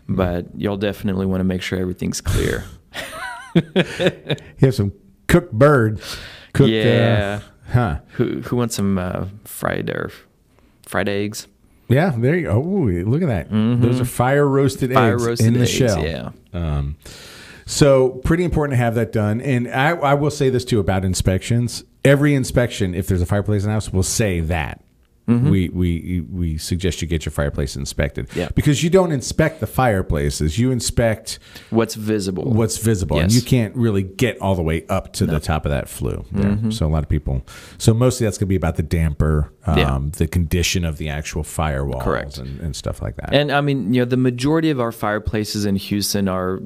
But 0.09 0.47
you'll 0.57 0.77
definitely 0.77 1.27
want 1.27 1.41
to 1.41 1.45
make 1.45 1.61
sure 1.61 1.77
everything's 1.77 2.19
clear. 2.19 2.65
You 3.53 4.35
have 4.59 4.73
some 4.73 4.91
cooked 5.27 5.51
bird. 5.51 6.01
Cooked, 6.53 6.71
Yeah. 6.71 7.41
Uh, 7.43 7.71
huh. 7.73 7.99
Who 8.13 8.41
who 8.41 8.55
wants 8.55 8.75
some 8.75 8.97
uh, 8.97 9.27
fried 9.45 9.91
or 9.91 10.09
fried 10.87 11.07
eggs? 11.07 11.45
Yeah, 11.93 12.13
there 12.17 12.35
you 12.35 12.43
go. 12.43 12.59
Ooh, 12.61 13.05
look 13.05 13.21
at 13.21 13.27
that. 13.27 13.49
Those 13.51 14.01
are 14.01 14.05
fire 14.05 14.47
roasted 14.47 14.89
Mm-hmm. 14.89 14.95
Fire 14.99 15.13
eggs 15.15 15.25
roasted 15.25 15.47
in 15.47 15.53
the 15.53 15.61
eggs, 15.61 15.71
shell. 15.71 16.03
yeah. 16.03 16.31
Um, 16.53 16.97
so 17.65 18.09
pretty 18.25 18.43
important 18.43 18.73
to 18.73 18.77
have 18.83 18.95
that 18.95 19.11
done. 19.11 19.39
And 19.41 19.67
I, 19.69 19.91
I 19.91 20.13
will 20.15 20.31
say 20.31 20.49
this 20.49 20.65
too 20.65 20.79
about 20.79 21.05
inspections. 21.05 21.83
Every 22.03 22.35
inspection, 22.35 22.93
if 22.93 23.07
there's 23.07 23.21
a 23.21 23.25
fireplace 23.25 23.63
in 23.63 23.69
the 23.69 23.73
house, 23.73 23.93
will 23.93 24.03
say 24.03 24.41
that. 24.41 24.82
We, 25.25 25.69
we 25.69 26.21
we 26.29 26.57
suggest 26.57 27.01
you 27.01 27.07
get 27.07 27.25
your 27.25 27.31
fireplace 27.31 27.75
inspected. 27.75 28.27
Yeah. 28.35 28.49
Because 28.55 28.83
you 28.83 28.89
don't 28.89 29.11
inspect 29.11 29.61
the 29.61 29.67
fireplaces, 29.67 30.59
you 30.59 30.71
inspect 30.71 31.39
What's 31.69 31.95
visible? 31.95 32.43
what's 32.51 32.77
visible, 32.77 33.19
and 33.19 33.31
you 33.31 33.41
can't 33.41 33.75
really 33.75 34.03
get 34.03 34.37
all 34.41 34.55
the 34.55 34.61
way 34.61 34.85
up 34.89 35.13
to 35.13 35.25
the 35.25 35.39
top 35.39 35.65
of 35.65 35.71
that 35.71 35.87
flue. 35.87 36.25
There. 36.31 36.71
So 36.71 36.85
a 36.85 36.89
lot 36.89 37.03
of 37.03 37.09
people. 37.09 37.41
So 37.77 37.93
mostly 37.93 38.25
that's 38.25 38.37
going 38.37 38.47
to 38.47 38.49
be 38.49 38.55
about 38.57 38.75
the 38.75 38.83
damper, 38.83 39.51
um, 39.65 39.77
Yeah. 39.77 39.99
the 40.17 40.27
condition 40.27 40.83
of 40.83 40.97
the 40.97 41.07
actual 41.09 41.43
firewalls, 41.43 42.01
Correct. 42.03 42.37
and, 42.37 42.59
and 42.59 42.75
stuff 42.75 43.01
like 43.01 43.15
that. 43.15 43.33
And 43.33 43.51
I 43.51 43.61
mean, 43.61 43.93
you 43.93 44.01
know, 44.01 44.05
the 44.05 44.17
majority 44.17 44.69
of 44.71 44.79
our 44.81 44.91
fireplaces 44.91 45.65
in 45.65 45.75
Houston 45.77 46.27
are 46.27 46.57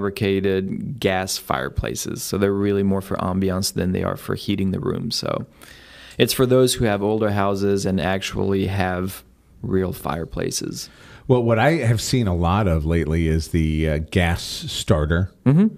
prefabricated 0.00 0.98
gas 0.98 1.38
fireplaces. 1.38 2.22
So 2.22 2.38
they're 2.38 2.52
really 2.52 2.82
more 2.82 3.00
for 3.00 3.16
ambiance 3.16 3.72
than 3.72 3.92
they 3.92 4.02
are 4.02 4.16
for 4.16 4.34
heating 4.34 4.70
the 4.70 4.80
room. 4.80 5.10
So 5.10 5.46
it's 6.20 6.32
for 6.32 6.46
those 6.46 6.74
who 6.74 6.84
have 6.84 7.02
older 7.02 7.30
houses 7.30 7.86
and 7.86 8.00
actually 8.00 8.66
have 8.66 9.24
real 9.62 9.92
fireplaces. 9.92 10.88
Well, 11.28 11.42
what 11.42 11.58
I 11.58 11.72
have 11.90 12.00
seen 12.00 12.26
a 12.26 12.34
lot 12.34 12.66
of 12.66 12.84
lately 12.84 13.26
is 13.28 13.48
the 13.48 13.88
uh, 13.88 13.98
gas 14.10 14.42
starter, 14.42 15.32
and 15.44 15.70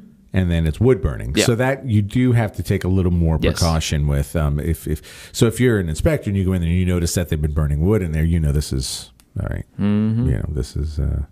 then 0.50 0.66
it's 0.66 0.80
wood 0.80 1.02
burning. 1.02 1.28
Mm-hmm. 1.30 1.38
Yeah. 1.38 1.44
So 1.44 1.54
that 1.56 1.84
you 1.86 2.00
do 2.00 2.32
have 2.32 2.52
to 2.56 2.62
take 2.62 2.84
a 2.84 2.88
little 2.88 3.12
more 3.12 3.38
Yes. 3.40 3.52
precaution 3.54 4.06
with. 4.06 4.34
Um, 4.34 4.58
if, 4.58 4.86
if 4.86 5.30
so, 5.32 5.46
if 5.46 5.60
you're 5.60 5.78
an 5.78 5.88
inspector 5.88 6.30
and 6.30 6.36
you 6.38 6.44
go 6.44 6.52
in 6.54 6.62
there 6.62 6.70
and 6.70 6.78
you 6.78 6.86
notice 6.86 7.14
that 7.14 7.28
they've 7.28 7.40
been 7.42 7.52
burning 7.54 7.80
wood 7.80 8.00
in 8.02 8.12
there, 8.12 8.24
you 8.24 8.40
know 8.40 8.52
this 8.52 8.72
is 8.72 9.10
all 9.40 9.46
right. 9.50 9.66
Mm-hmm. 9.78 10.26
You 10.26 10.36
know 10.38 10.48
this 10.50 10.76
is. 10.76 10.98
Uh, 10.98 11.24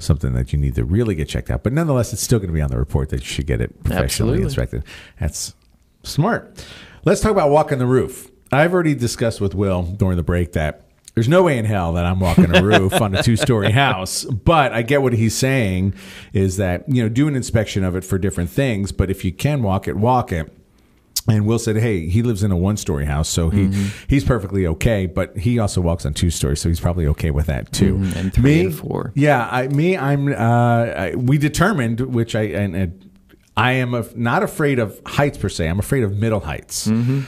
Something 0.00 0.32
that 0.34 0.52
you 0.52 0.58
need 0.58 0.74
to 0.74 0.84
really 0.84 1.14
get 1.14 1.28
checked 1.28 1.50
out, 1.50 1.62
but 1.62 1.72
nonetheless, 1.72 2.12
it's 2.12 2.20
still 2.20 2.40
going 2.40 2.48
to 2.48 2.52
be 2.52 2.60
on 2.60 2.68
the 2.68 2.76
report 2.76 3.10
that 3.10 3.20
you 3.20 3.26
should 3.26 3.46
get 3.46 3.60
it 3.60 3.70
professionally 3.84 4.42
Absolutely. 4.42 4.42
inspected. 4.42 4.84
That's 5.20 5.54
smart. 6.02 6.66
Let's 7.04 7.20
talk 7.20 7.30
about 7.30 7.50
walking 7.50 7.78
the 7.78 7.86
roof. 7.86 8.28
I've 8.52 8.72
already 8.72 8.94
discussed 8.94 9.40
with 9.40 9.54
Will 9.54 9.82
during 9.82 10.16
the 10.16 10.22
break 10.22 10.52
that 10.52 10.82
there's 11.14 11.28
no 11.28 11.44
way 11.44 11.58
in 11.58 11.64
hell 11.64 11.92
that 11.92 12.04
I'm 12.04 12.18
walking 12.18 12.54
a 12.56 12.62
roof 12.62 13.00
on 13.00 13.14
a 13.14 13.22
two 13.22 13.36
story 13.36 13.70
house. 13.84 14.24
But 14.24 14.72
I 14.72 14.82
get 14.82 15.00
what 15.02 15.12
he's 15.12 15.36
saying 15.36 15.94
is 16.32 16.56
that, 16.56 16.88
you 16.88 17.02
know, 17.02 17.08
do 17.08 17.28
an 17.28 17.36
inspection 17.36 17.84
of 17.84 17.94
it 17.94 18.04
for 18.04 18.18
different 18.18 18.50
things. 18.50 18.90
But 18.90 19.10
if 19.10 19.24
you 19.24 19.30
can 19.32 19.62
walk 19.62 19.86
it, 19.86 19.96
walk 19.96 20.32
it. 20.32 20.52
And 21.26 21.46
Will 21.46 21.58
said, 21.58 21.76
"Hey, 21.76 22.06
he 22.10 22.22
lives 22.22 22.42
in 22.42 22.50
a 22.50 22.56
one-story 22.56 23.06
house, 23.06 23.30
so 23.30 23.48
he 23.48 23.68
he's 24.08 24.24
perfectly 24.24 24.66
okay. 24.66 25.06
But 25.06 25.38
he 25.38 25.58
also 25.58 25.80
walks 25.80 26.04
on 26.04 26.12
two 26.12 26.28
stories, 26.28 26.60
so 26.60 26.68
he's 26.68 26.80
probably 26.80 27.06
okay 27.06 27.30
with 27.30 27.46
that 27.46 27.72
too. 27.72 27.94
Mhm, 27.96 28.16
and 28.16 28.34
three 28.34 28.42
me, 28.42 28.60
and 28.66 28.74
four. 28.74 29.10
yeah. 29.14 29.48
I, 29.50 29.68
me, 29.68 29.96
I'm. 29.96 30.28
Uh, 30.28 30.36
I, 30.36 31.14
we 31.16 31.38
determined, 31.38 32.00
which 32.00 32.34
I 32.34 32.42
and, 32.42 32.76
and 32.76 33.10
I 33.56 33.72
am 33.72 33.94
af- 33.94 34.14
not 34.14 34.42
afraid 34.42 34.78
of 34.78 35.00
heights 35.06 35.38
per 35.38 35.48
se. 35.48 35.66
I'm 35.66 35.78
afraid 35.78 36.02
of 36.02 36.12
middle 36.18 36.40
heights. 36.40 36.88
Mm-hmm. 36.88 37.20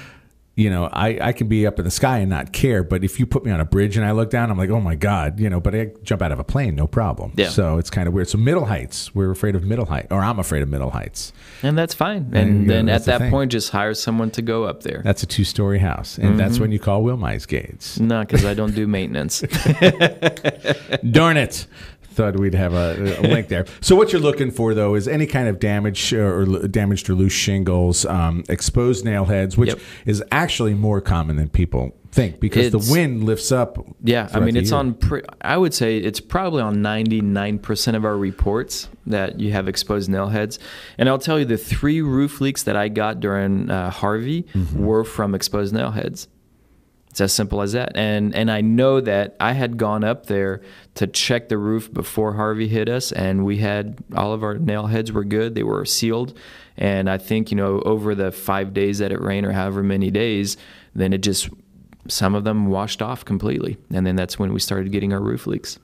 You 0.56 0.70
know, 0.70 0.88
I, 0.90 1.18
I 1.20 1.32
can 1.32 1.48
be 1.48 1.66
up 1.66 1.78
in 1.78 1.84
the 1.84 1.90
sky 1.90 2.18
and 2.18 2.30
not 2.30 2.52
care, 2.52 2.82
but 2.82 3.04
if 3.04 3.20
you 3.20 3.26
put 3.26 3.44
me 3.44 3.50
on 3.50 3.60
a 3.60 3.64
bridge 3.66 3.98
and 3.98 4.06
I 4.06 4.12
look 4.12 4.30
down, 4.30 4.50
I'm 4.50 4.56
like, 4.56 4.70
oh 4.70 4.80
my 4.80 4.94
god, 4.94 5.38
you 5.38 5.50
know. 5.50 5.60
But 5.60 5.74
I 5.74 5.90
jump 6.02 6.22
out 6.22 6.32
of 6.32 6.38
a 6.38 6.44
plane, 6.44 6.74
no 6.74 6.86
problem. 6.86 7.32
Yeah. 7.36 7.50
So 7.50 7.76
it's 7.76 7.90
kind 7.90 8.08
of 8.08 8.14
weird. 8.14 8.30
So 8.30 8.38
middle 8.38 8.64
heights, 8.64 9.14
we're 9.14 9.30
afraid 9.30 9.54
of 9.54 9.64
middle 9.64 9.84
height, 9.84 10.06
or 10.10 10.20
I'm 10.20 10.38
afraid 10.38 10.62
of 10.62 10.70
middle 10.70 10.90
heights. 10.90 11.34
And 11.62 11.76
that's 11.76 11.92
fine. 11.92 12.30
You 12.32 12.38
And 12.38 12.70
then 12.70 12.86
That's 12.86 13.06
at 13.06 13.18
that 13.18 13.30
point, 13.30 13.52
just 13.52 13.68
hire 13.70 13.92
someone 13.92 14.30
to 14.30 14.40
go 14.40 14.64
up 14.64 14.82
there. 14.82 15.02
That's 15.04 15.22
a 15.22 15.26
two-story 15.26 15.78
house, 15.78 16.16
and 16.16 16.40
that's 16.40 16.54
mm-hmm. 16.54 16.62
when 16.62 16.72
you 16.72 16.78
call 16.78 17.02
Will 17.02 17.18
Mize 17.18 17.46
Gates. 17.46 18.00
No, 18.00 18.20
because 18.20 18.46
I 18.46 18.54
don't 18.54 18.74
do 18.74 18.86
maintenance. 18.86 19.40
Darn 21.10 21.36
it. 21.36 21.66
Thought 22.16 22.38
we'd 22.40 22.54
have 22.54 22.72
a, 22.72 23.20
a 23.20 23.28
link 23.28 23.48
there. 23.48 23.66
So 23.82 23.94
what 23.94 24.10
you're 24.10 24.22
looking 24.22 24.50
for 24.50 24.72
though 24.72 24.94
is 24.94 25.06
any 25.06 25.26
kind 25.26 25.48
of 25.48 25.58
damage 25.60 26.14
uh, 26.14 26.16
or 26.18 26.46
damaged 26.66 27.10
or 27.10 27.14
loose 27.14 27.34
shingles, 27.34 28.06
um, 28.06 28.42
exposed 28.48 29.04
nail 29.04 29.26
heads, 29.26 29.58
which 29.58 29.68
Yep. 29.68 29.78
is 30.06 30.24
actually 30.32 30.72
more 30.72 31.02
common 31.02 31.36
than 31.36 31.50
people 31.50 31.94
think 32.12 32.40
because 32.40 32.68
It's- 32.68 32.86
the 32.86 32.90
wind 32.90 33.24
lifts 33.24 33.52
up. 33.52 33.76
Yeah, 34.02 34.30
I 34.32 34.40
mean, 34.40 34.56
it's 34.56 34.70
year. 34.70 34.78
on. 34.78 34.94
Pre- 34.94 35.20
I 35.42 35.58
would 35.58 35.74
say 35.74 35.98
it's 35.98 36.20
probably 36.20 36.62
on 36.62 36.80
ninety 36.80 37.20
nine 37.20 37.58
percent 37.58 37.98
of 37.98 38.06
our 38.06 38.16
reports 38.16 38.88
that 39.06 39.38
you 39.38 39.52
have 39.52 39.68
exposed 39.68 40.08
nail 40.08 40.28
heads. 40.28 40.58
And 40.96 41.10
I'll 41.10 41.18
tell 41.18 41.38
you, 41.38 41.44
the 41.44 41.58
three 41.58 42.00
roof 42.00 42.40
leaks 42.40 42.62
that 42.62 42.76
I 42.76 42.88
got 42.88 43.20
during 43.20 43.70
uh, 43.70 43.90
Harvey 43.90 44.46
Mm-hmm. 44.54 44.82
were 44.82 45.04
from 45.04 45.34
exposed 45.34 45.74
nail 45.74 45.90
heads. 45.90 46.28
It's 47.10 47.20
as 47.20 47.32
simple 47.34 47.60
as 47.62 47.72
that. 47.72 47.92
And 47.94 48.34
and 48.34 48.50
I 48.50 48.62
know 48.62 49.00
that 49.02 49.36
I 49.38 49.52
had 49.52 49.76
gone 49.76 50.02
up 50.04 50.26
there 50.26 50.62
to 50.96 51.06
check 51.06 51.48
the 51.48 51.58
roof 51.58 51.92
before 51.92 52.34
Harvey 52.34 52.68
hit 52.68 52.88
us, 52.88 53.12
and 53.12 53.44
we 53.44 53.58
had 53.58 53.98
all 54.14 54.32
of 54.32 54.42
our 54.42 54.58
nail 54.58 54.86
heads 54.86 55.12
were 55.12 55.24
good. 55.24 55.54
They 55.54 55.62
were 55.62 55.84
sealed. 55.84 56.36
And 56.76 57.08
I 57.08 57.18
think 57.18 57.50
you 57.50 57.56
know 57.56 57.80
over 57.80 58.14
the 58.14 58.32
five 58.32 58.74
days 58.74 58.98
that 58.98 59.12
it 59.12 59.20
rained, 59.20 59.46
or 59.46 59.52
however 59.52 59.82
many 59.82 60.10
days, 60.10 60.56
then 60.94 61.12
it 61.12 61.18
just 61.18 61.48
some 62.08 62.34
of 62.34 62.44
them 62.44 62.66
washed 62.66 63.02
off 63.02 63.24
completely, 63.24 63.76
and 63.92 64.06
then 64.06 64.16
that's 64.16 64.38
when 64.38 64.52
we 64.52 64.60
started 64.60 64.92
getting 64.92 65.12
our 65.12 65.20
roof 65.20 65.46
leaks. 65.46 65.78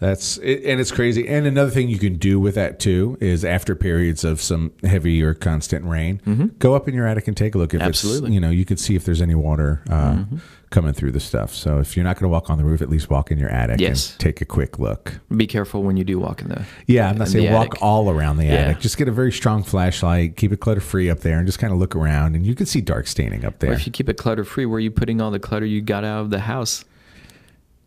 That's 0.00 0.38
it, 0.38 0.64
and 0.64 0.80
it's 0.80 0.90
crazy. 0.90 1.28
And 1.28 1.46
another 1.46 1.70
thing 1.70 1.88
you 1.90 1.98
can 1.98 2.16
do 2.16 2.40
with 2.40 2.54
that 2.54 2.80
too 2.80 3.18
is 3.20 3.44
after 3.44 3.76
periods 3.76 4.24
of 4.24 4.40
some 4.40 4.72
heavy 4.82 5.22
or 5.22 5.34
constant 5.34 5.84
rain, 5.84 6.52
go 6.58 6.74
up 6.74 6.88
in 6.88 6.94
your 6.94 7.06
attic 7.06 7.28
and 7.28 7.36
take 7.36 7.54
a 7.54 7.58
look. 7.58 7.74
If 7.74 7.80
Mm-hmm. 7.80 7.88
Absolutely. 7.88 8.18
Mm-hmm. 8.20 8.26
it's 8.28 8.34
you 8.34 8.40
know 8.40 8.50
you 8.50 8.64
can 8.64 8.76
see 8.78 8.94
if 8.96 9.04
there's 9.04 9.20
any 9.20 9.34
water 9.34 9.82
uh, 9.90 10.24
coming 10.70 10.92
through 10.94 11.12
the 11.12 11.20
stuff. 11.20 11.52
So 11.54 11.78
if 11.80 11.96
you're 11.96 12.04
not 12.04 12.16
going 12.16 12.24
to 12.24 12.28
walk 12.30 12.48
on 12.48 12.56
the 12.56 12.64
roof, 12.64 12.80
at 12.80 12.88
least 12.88 13.10
walk 13.10 13.30
in 13.30 13.38
your 13.38 13.50
attic 13.50 13.78
Yes. 13.80 14.12
and 14.12 14.20
take 14.20 14.40
a 14.40 14.44
quick 14.46 14.78
look. 14.78 15.20
Be 15.36 15.46
careful 15.46 15.82
when 15.82 15.96
you 15.98 16.04
do 16.04 16.18
walk 16.18 16.40
in 16.40 16.48
there. 16.48 16.64
Yeah, 16.86 17.10
I'm 17.10 17.18
not 17.18 17.28
saying 17.28 17.52
walk 17.52 17.68
attic. 17.72 17.82
all 17.82 18.08
around 18.08 18.36
the 18.38 18.44
Yeah. 18.46 18.52
attic. 18.54 18.80
Just 18.80 18.96
get 18.96 19.06
a 19.08 19.12
very 19.12 19.32
strong 19.32 19.62
flashlight, 19.64 20.36
keep 20.36 20.50
it 20.52 20.60
clutter 20.60 20.80
free 20.80 21.10
up 21.10 21.20
there, 21.20 21.36
and 21.38 21.46
just 21.46 21.58
kind 21.58 21.72
of 21.72 21.78
look 21.78 21.94
around, 21.94 22.36
and 22.36 22.46
you 22.46 22.54
can 22.54 22.64
see 22.66 22.80
dark 22.80 23.06
staining 23.06 23.44
up 23.44 23.54
Or 23.62 23.66
there. 23.66 23.72
if 23.72 23.84
you 23.84 23.92
keep 23.92 24.08
it 24.08 24.16
clutter 24.16 24.44
free, 24.44 24.64
where 24.64 24.76
are 24.76 24.80
you 24.80 24.90
putting 24.90 25.20
all 25.20 25.30
the 25.30 25.40
clutter 25.40 25.66
you 25.66 25.82
got 25.82 26.04
out 26.04 26.20
of 26.22 26.30
the 26.30 26.40
house? 26.40 26.84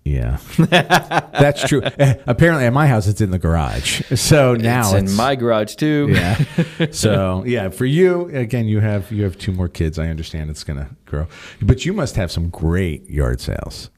Yeah, 0.06 0.38
that's 0.58 1.66
true. 1.66 1.82
Eh, 1.82 2.16
Apparently, 2.28 2.66
at 2.66 2.74
my 2.74 2.88
house, 2.88 3.08
it's 3.08 3.22
in 3.22 3.32
the 3.32 3.40
garage. 3.40 4.02
So 4.20 4.54
now 4.54 4.82
it's, 4.82 5.04
it's, 5.04 5.12
in 5.12 5.18
my 5.18 5.36
garage 5.36 5.76
too. 5.76 6.08
yeah. 6.12 6.44
So 6.92 7.44
yeah, 7.46 7.70
for 7.70 7.86
you 7.86 8.26
again, 8.36 8.68
you 8.68 8.82
have 8.82 9.12
you 9.12 9.24
have 9.24 9.38
two 9.38 9.54
more 9.54 9.70
kids. 9.70 9.98
I 9.98 10.08
understand 10.10 10.50
it's 10.50 10.64
going 10.66 10.80
to 10.80 10.90
grow, 11.06 11.28
but 11.62 11.86
you 11.86 11.94
must 11.94 12.16
have 12.18 12.32
some 12.32 12.50
great 12.50 13.10
yard 13.10 13.40
sales, 13.40 13.90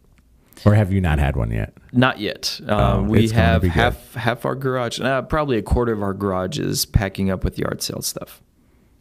or 0.64 0.76
have 0.76 0.92
you 0.94 1.02
not 1.02 1.18
had 1.18 1.36
one 1.36 1.50
yet? 1.52 1.74
Not 1.92 2.20
yet. 2.20 2.60
Oh, 2.68 2.78
Uh, 2.78 3.02
we 3.02 3.30
have 3.30 3.64
half 3.64 4.14
half 4.14 4.46
our 4.46 4.54
garage, 4.56 5.00
uh, 5.00 5.24
probably 5.24 5.58
a 5.58 5.64
quarter 5.64 5.92
of 5.94 6.04
our 6.04 6.14
garage 6.14 6.60
is 6.60 6.86
packing 6.86 7.32
up 7.32 7.44
with 7.44 7.58
yard 7.58 7.82
sale 7.82 8.02
stuff. 8.04 8.44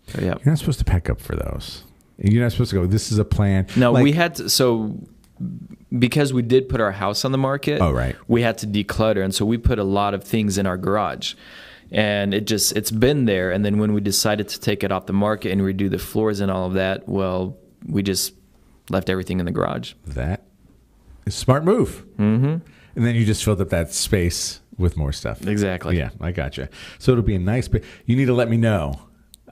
So, 0.07 0.21
yeah. 0.21 0.27
You're 0.43 0.53
not 0.53 0.59
supposed 0.59 0.79
to 0.79 0.85
pack 0.87 1.11
up 1.11 1.21
for 1.21 1.37
those. 1.37 1.83
You're 2.19 2.43
not 2.43 2.53
supposed 2.53 2.71
to 2.71 2.77
go. 2.77 2.87
This 2.87 3.11
is 3.13 3.19
a 3.19 3.25
plan. 3.25 3.67
No, 3.77 3.93
Like- 3.93 4.03
we 4.05 4.13
had 4.13 4.37
to, 4.37 4.49
so 4.49 4.99
because 5.97 6.33
we 6.33 6.43
did 6.43 6.69
put 6.69 6.81
our 6.81 6.93
house 6.93 7.25
on 7.25 7.33
the 7.33 7.39
market. 7.39 7.81
Oh, 7.81 7.93
right. 7.93 8.17
We 8.29 8.43
had 8.43 8.59
to 8.59 8.67
declutter, 8.67 9.23
and 9.25 9.35
so 9.35 9.45
we 9.45 9.59
put 9.59 9.79
a 9.79 9.85
lot 9.85 10.15
of 10.15 10.25
things 10.25 10.59
in 10.59 10.67
our 10.67 10.77
garage, 10.77 11.35
and 11.91 12.35
it 12.35 12.47
just 12.47 12.77
it's 12.77 12.91
been 12.91 13.25
there. 13.25 13.51
And 13.51 13.65
then 13.65 13.79
when 13.79 13.93
we 13.93 14.01
decided 14.01 14.49
to 14.49 14.61
take 14.61 14.85
it 14.85 14.93
off 14.93 15.07
the 15.07 15.13
market 15.13 15.53
and 15.53 15.61
redo 15.61 15.91
the 15.91 15.99
floors 15.99 16.41
and 16.41 16.51
all 16.51 16.67
of 16.67 16.75
that, 16.75 17.09
well, 17.09 17.57
we 17.87 18.03
just 18.03 18.35
left 18.91 19.09
everything 19.09 19.41
in 19.41 19.47
the 19.47 19.53
garage. 19.53 19.95
That 20.07 20.45
is 21.27 21.35
a 21.35 21.39
smart 21.39 21.65
move. 21.65 22.05
Mm-hmm. 22.19 22.57
And 22.97 23.07
then 23.07 23.15
you 23.15 23.25
just 23.25 23.45
filled 23.45 23.61
up 23.61 23.71
that 23.71 23.93
space 23.93 24.61
with 24.77 24.97
more 24.97 25.13
stuff. 25.13 25.47
Exactly. 25.47 25.97
Yeah, 25.97 26.11
I 26.21 26.33
gotcha. 26.33 26.69
So 26.99 27.13
it'll 27.13 27.25
be 27.25 27.35
a 27.35 27.41
nice. 27.41 27.69
But 27.69 27.83
you 28.07 28.17
need 28.17 28.27
to 28.27 28.35
let 28.35 28.49
me 28.49 28.57
know. 28.57 29.04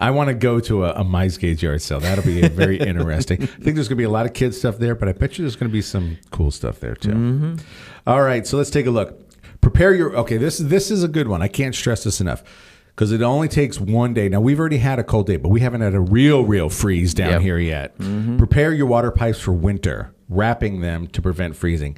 I 0.03 0.11
want 0.11 0.29
to 0.29 0.35
go 0.35 0.59
to 0.59 0.85
a, 0.85 0.91
a 0.95 1.05
Mize 1.05 1.39
Gauge 1.39 1.63
yard 1.63 1.81
sale. 1.81 2.01
That'll 2.01 2.25
be 2.25 2.47
very 2.49 2.77
interesting. 2.81 3.45
I 3.45 3.47
think 3.47 3.77
there's 3.77 3.89
going 3.89 3.97
to 3.97 4.03
be 4.03 4.03
a 4.05 4.11
lot 4.11 4.27
of 4.27 4.35
kids 4.35 4.59
stuff 4.59 4.79
there, 4.79 4.97
but 4.97 5.09
I 5.09 5.13
bet 5.13 5.39
you 5.39 5.45
there's 5.45 5.55
going 5.55 5.71
to 5.71 5.73
be 5.73 5.81
some 5.81 6.19
cool 6.33 6.51
stuff 6.51 6.81
there 6.81 6.97
too. 6.97 7.11
Mm-hmm. 7.11 7.55
All 8.09 8.23
right, 8.23 8.45
so 8.45 8.57
let's 8.57 8.71
take 8.71 8.87
a 8.87 8.91
look. 8.91 9.21
Prepare 9.61 9.95
your. 9.95 10.17
Okay, 10.17 10.39
this 10.39 10.59
this 10.59 10.91
is 10.91 11.05
a 11.05 11.09
good 11.09 11.29
one. 11.29 11.41
I 11.41 11.47
can't 11.47 11.73
stress 11.73 12.03
this 12.03 12.21
enough 12.21 12.43
because 12.89 13.13
it 13.13 13.23
only 13.23 13.47
takes 13.47 13.81
one 13.81 14.13
day. 14.13 14.29
Now 14.29 14.41
we've 14.41 14.59
already 14.59 14.79
had 14.79 14.99
a 14.99 15.05
cold 15.05 15.29
day, 15.29 15.37
but 15.37 15.51
we 15.51 15.61
haven't 15.61 15.83
had 15.83 15.95
a 15.95 16.01
real, 16.01 16.45
real 16.45 16.69
freeze 16.69 17.15
down 17.15 17.31
Yep. 17.31 17.41
here 17.43 17.59
yet. 17.59 17.97
Mm-hmm. 17.99 18.39
Prepare 18.39 18.73
your 18.73 18.87
water 18.87 19.13
pipes 19.13 19.39
for 19.39 19.53
winter, 19.53 20.13
wrapping 20.29 20.81
them 20.81 21.07
to 21.09 21.23
prevent 21.23 21.55
freezing. 21.55 21.97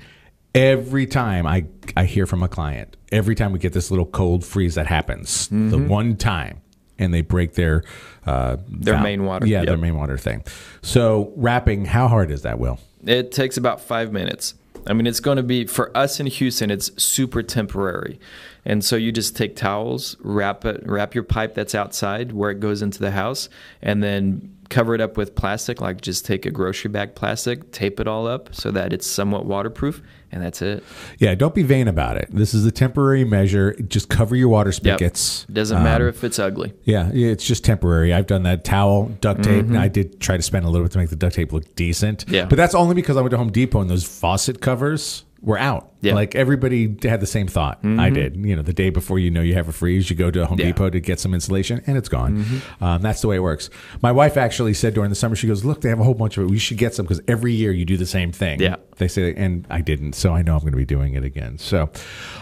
Every 0.54 1.06
time 1.06 1.46
I 1.46 1.64
I 1.96 2.04
hear 2.04 2.26
from 2.26 2.42
a 2.42 2.48
client, 2.48 2.98
every 3.10 3.34
time 3.34 3.52
we 3.52 3.58
get 3.58 3.72
this 3.72 3.90
little 3.90 4.06
cold 4.06 4.44
freeze 4.44 4.74
that 4.74 4.86
happens, 4.86 5.48
the 5.48 5.54
mm-hmm. 5.54 5.88
one 5.88 6.16
time, 6.16 6.60
and 6.98 7.12
they 7.12 7.22
break 7.22 7.54
their 7.54 7.82
uh, 8.26 8.56
Their 8.68 9.00
main 9.00 9.24
water, 9.24 9.46
yeah, 9.46 9.64
their 9.64 9.76
main 9.76 9.96
water 9.96 10.18
thing. 10.18 10.44
So 10.82 11.32
wrapping, 11.36 11.86
how 11.86 12.08
hard 12.08 12.30
is 12.30 12.42
that, 12.42 12.58
Will? 12.58 12.78
It 13.04 13.32
takes 13.32 13.56
about 13.56 13.80
five 13.80 14.12
minutes. 14.12 14.54
I 14.86 14.92
mean, 14.92 15.06
it's 15.06 15.20
going 15.20 15.36
to 15.36 15.42
be 15.42 15.66
for 15.66 15.96
us 15.96 16.20
in 16.20 16.26
Houston. 16.26 16.70
It's 16.70 16.90
super 17.02 17.42
temporary, 17.42 18.20
and 18.64 18.84
so 18.84 18.96
you 18.96 19.12
just 19.12 19.36
take 19.36 19.56
towels, 19.56 20.16
wrap 20.20 20.64
it, 20.64 20.82
wrap 20.86 21.14
your 21.14 21.24
pipe 21.24 21.54
that's 21.54 21.74
outside 21.74 22.32
where 22.32 22.50
it 22.50 22.60
goes 22.60 22.82
into 22.82 22.98
the 22.98 23.10
house, 23.12 23.48
and 23.80 24.02
then 24.02 24.56
cover 24.68 24.94
it 24.94 25.00
up 25.00 25.16
with 25.16 25.34
plastic, 25.34 25.80
like 25.80 26.00
just 26.00 26.24
take 26.24 26.46
a 26.46 26.50
grocery 26.50 26.90
bag 26.90 27.14
plastic, 27.14 27.70
tape 27.72 28.00
it 28.00 28.06
all 28.08 28.26
up 28.26 28.54
so 28.54 28.70
that 28.70 28.92
it's 28.92 29.06
somewhat 29.06 29.46
waterproof, 29.46 30.02
and 30.32 30.42
that's 30.42 30.62
it. 30.62 30.82
Yeah, 31.18 31.34
don't 31.34 31.54
be 31.54 31.62
vain 31.62 31.88
about 31.88 32.16
it. 32.16 32.28
This 32.30 32.54
is 32.54 32.64
a 32.66 32.72
temporary 32.72 33.24
measure. 33.24 33.74
Just 33.88 34.08
cover 34.08 34.34
your 34.36 34.48
water 34.48 34.70
Yep. 34.70 34.74
spigots. 34.74 35.44
Doesn't 35.52 35.82
matter 35.82 36.08
if 36.08 36.24
it's 36.24 36.38
ugly. 36.38 36.72
Yeah, 36.84 37.10
yeah, 37.12 37.28
it's 37.28 37.44
just 37.46 37.64
temporary. 37.64 38.12
I've 38.12 38.26
done 38.26 38.42
that 38.44 38.64
towel, 38.64 39.06
duct 39.20 39.42
tape. 39.42 39.66
Mm-hmm. 39.66 39.76
I 39.76 39.88
did 39.88 40.20
try 40.20 40.36
to 40.36 40.42
spend 40.42 40.64
a 40.64 40.68
little 40.70 40.84
bit 40.84 40.92
to 40.92 40.98
make 40.98 41.10
the 41.10 41.16
duct 41.16 41.34
tape 41.34 41.52
look 41.52 41.74
decent. 41.76 42.24
Yeah. 42.28 42.46
But 42.46 42.56
that's 42.56 42.74
only 42.74 42.94
because 42.94 43.16
I 43.16 43.20
went 43.20 43.30
to 43.32 43.38
Home 43.38 43.52
Depot 43.52 43.80
and 43.80 43.90
those 43.90 44.04
faucet 44.04 44.60
covers 44.60 45.24
were 45.44 45.58
out. 45.58 45.92
Yeah. 46.00 46.10
Mm-hmm. 46.10 46.16
Like 46.16 46.34
everybody 46.34 46.96
had 47.02 47.20
the 47.20 47.26
same 47.26 47.46
thought. 47.46 47.78
I 47.84 48.10
did. 48.10 48.36
You 48.36 48.56
know, 48.56 48.62
the 48.62 48.72
day 48.72 48.90
before 48.90 49.18
you 49.18 49.30
know 49.30 49.40
you 49.40 49.54
have 49.54 49.68
a 49.68 49.72
freeze, 49.72 50.10
you 50.10 50.16
go 50.16 50.30
to 50.30 50.46
Home 50.46 50.58
Yeah. 50.58 50.66
Mm-hmm. 50.66 50.72
Depot 50.72 50.90
to 50.90 51.00
get 51.00 51.20
some 51.20 51.34
insulation 51.34 51.82
and 51.86 51.96
it's 51.96 52.08
gone. 52.08 52.62
Um, 52.80 53.02
that's 53.02 53.20
the 53.20 53.28
way 53.28 53.36
it 53.36 53.40
works. 53.40 53.70
My 54.02 54.12
wife 54.12 54.36
actually 54.36 54.74
said 54.74 54.94
during 54.94 55.10
the 55.10 55.16
summer, 55.16 55.36
she 55.36 55.46
goes, 55.46 55.64
Look, 55.64 55.80
they 55.82 55.88
have 55.88 56.00
a 56.00 56.04
whole 56.04 56.14
bunch 56.14 56.36
of 56.36 56.44
it. 56.44 56.50
We 56.50 56.58
should 56.58 56.78
get 56.78 56.94
some 56.94 57.04
because 57.04 57.20
every 57.28 57.52
year 57.52 57.72
you 57.72 57.84
do 57.84 57.96
the 57.96 58.06
same 58.06 58.32
thing. 58.32 58.60
Yeah. 58.60 58.76
They 58.96 59.08
say, 59.08 59.34
and 59.34 59.66
I 59.70 59.80
didn't. 59.80 60.14
So 60.14 60.32
I 60.34 60.42
know 60.42 60.54
I'm 60.54 60.60
going 60.60 60.72
to 60.72 60.78
be 60.78 60.84
doing 60.84 61.14
it 61.14 61.24
again. 61.24 61.58
So, 61.58 61.90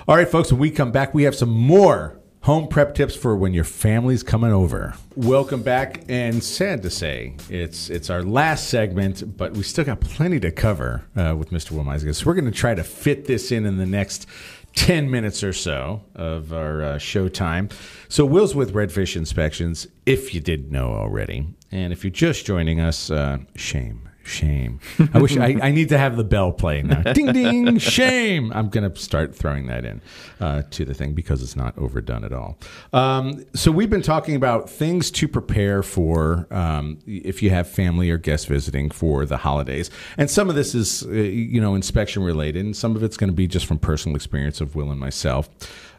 all 0.06 0.16
right, 0.16 0.28
folks, 0.28 0.52
when 0.52 0.60
we 0.60 0.70
come 0.70 0.92
back, 0.92 1.14
we 1.14 1.24
have 1.24 1.34
some 1.34 1.50
more 1.50 2.18
home 2.42 2.66
prep 2.66 2.94
tips 2.94 3.14
for 3.14 3.36
when 3.36 3.54
your 3.54 3.64
family's 3.64 4.22
coming 4.22 4.52
over. 4.52 4.94
Welcome 5.16 5.62
back, 5.62 6.04
and 6.08 6.42
sad 6.42 6.82
to 6.82 6.90
say, 6.90 7.34
it's 7.48 7.88
it's 7.88 8.10
our 8.10 8.22
last 8.22 8.68
segment, 8.68 9.36
but 9.36 9.52
we 9.54 9.62
still 9.62 9.84
got 9.84 10.00
plenty 10.00 10.40
to 10.40 10.50
cover 10.50 11.04
uh, 11.16 11.34
with 11.36 11.50
Mr. 11.50 11.72
Wilmeisiger. 11.72 12.14
So 12.14 12.26
we're 12.26 12.34
going 12.34 12.44
to 12.46 12.50
try 12.50 12.74
to 12.74 12.84
fit 12.84 13.26
this 13.26 13.50
in 13.50 13.66
in 13.66 13.78
the 13.78 13.86
next. 13.86 14.26
10 14.74 15.10
minutes 15.10 15.44
or 15.44 15.52
so 15.52 16.02
of 16.14 16.54
our 16.54 16.82
uh, 16.82 16.96
show 16.96 17.28
time. 17.28 17.68
So, 18.08 18.24
Will's 18.24 18.54
with 18.54 18.72
Redfish 18.72 19.16
Inspections, 19.16 19.86
if 20.06 20.32
you 20.32 20.40
didn't 20.40 20.70
know 20.70 20.94
already. 20.94 21.46
And 21.70 21.92
if 21.92 22.04
you're 22.04 22.10
just 22.10 22.46
joining 22.46 22.80
us, 22.80 23.10
uh, 23.10 23.40
shame. 23.54 24.08
Shame. 24.24 24.80
I 25.12 25.18
wish 25.20 25.36
I, 25.36 25.56
I 25.62 25.70
need 25.70 25.88
to 25.88 25.98
have 25.98 26.16
the 26.16 26.24
bell 26.24 26.52
play 26.52 26.82
now. 26.82 27.02
ding 27.12 27.32
ding, 27.32 27.78
shame. 27.78 28.52
I'm 28.54 28.68
going 28.68 28.90
to 28.90 28.98
start 28.98 29.34
throwing 29.34 29.66
that 29.66 29.84
in 29.84 30.00
uh, 30.40 30.62
to 30.70 30.84
the 30.84 30.94
thing 30.94 31.12
because 31.12 31.42
it's 31.42 31.56
not 31.56 31.76
overdone 31.76 32.24
at 32.24 32.32
all. 32.32 32.58
Um, 32.92 33.44
so 33.54 33.70
we've 33.72 33.90
been 33.90 34.02
talking 34.02 34.36
about 34.36 34.70
things 34.70 35.10
to 35.12 35.28
prepare 35.28 35.82
for 35.82 36.46
um, 36.50 36.98
if 37.06 37.42
you 37.42 37.50
have 37.50 37.68
family 37.68 38.10
or 38.10 38.18
guests 38.18 38.46
visiting 38.46 38.90
for 38.90 39.26
the 39.26 39.38
holidays, 39.38 39.90
and 40.16 40.30
some 40.30 40.48
of 40.48 40.54
this 40.54 40.74
is 40.74 41.04
uh, 41.04 41.10
you 41.10 41.60
know 41.60 41.74
inspection 41.74 42.22
related, 42.22 42.64
and 42.64 42.76
some 42.76 42.94
of 42.94 43.02
it's 43.02 43.16
going 43.16 43.30
to 43.30 43.36
be 43.36 43.46
just 43.46 43.66
from 43.66 43.78
personal 43.78 44.16
experience 44.16 44.60
of 44.60 44.76
Will 44.76 44.90
and 44.90 45.00
myself. 45.00 45.48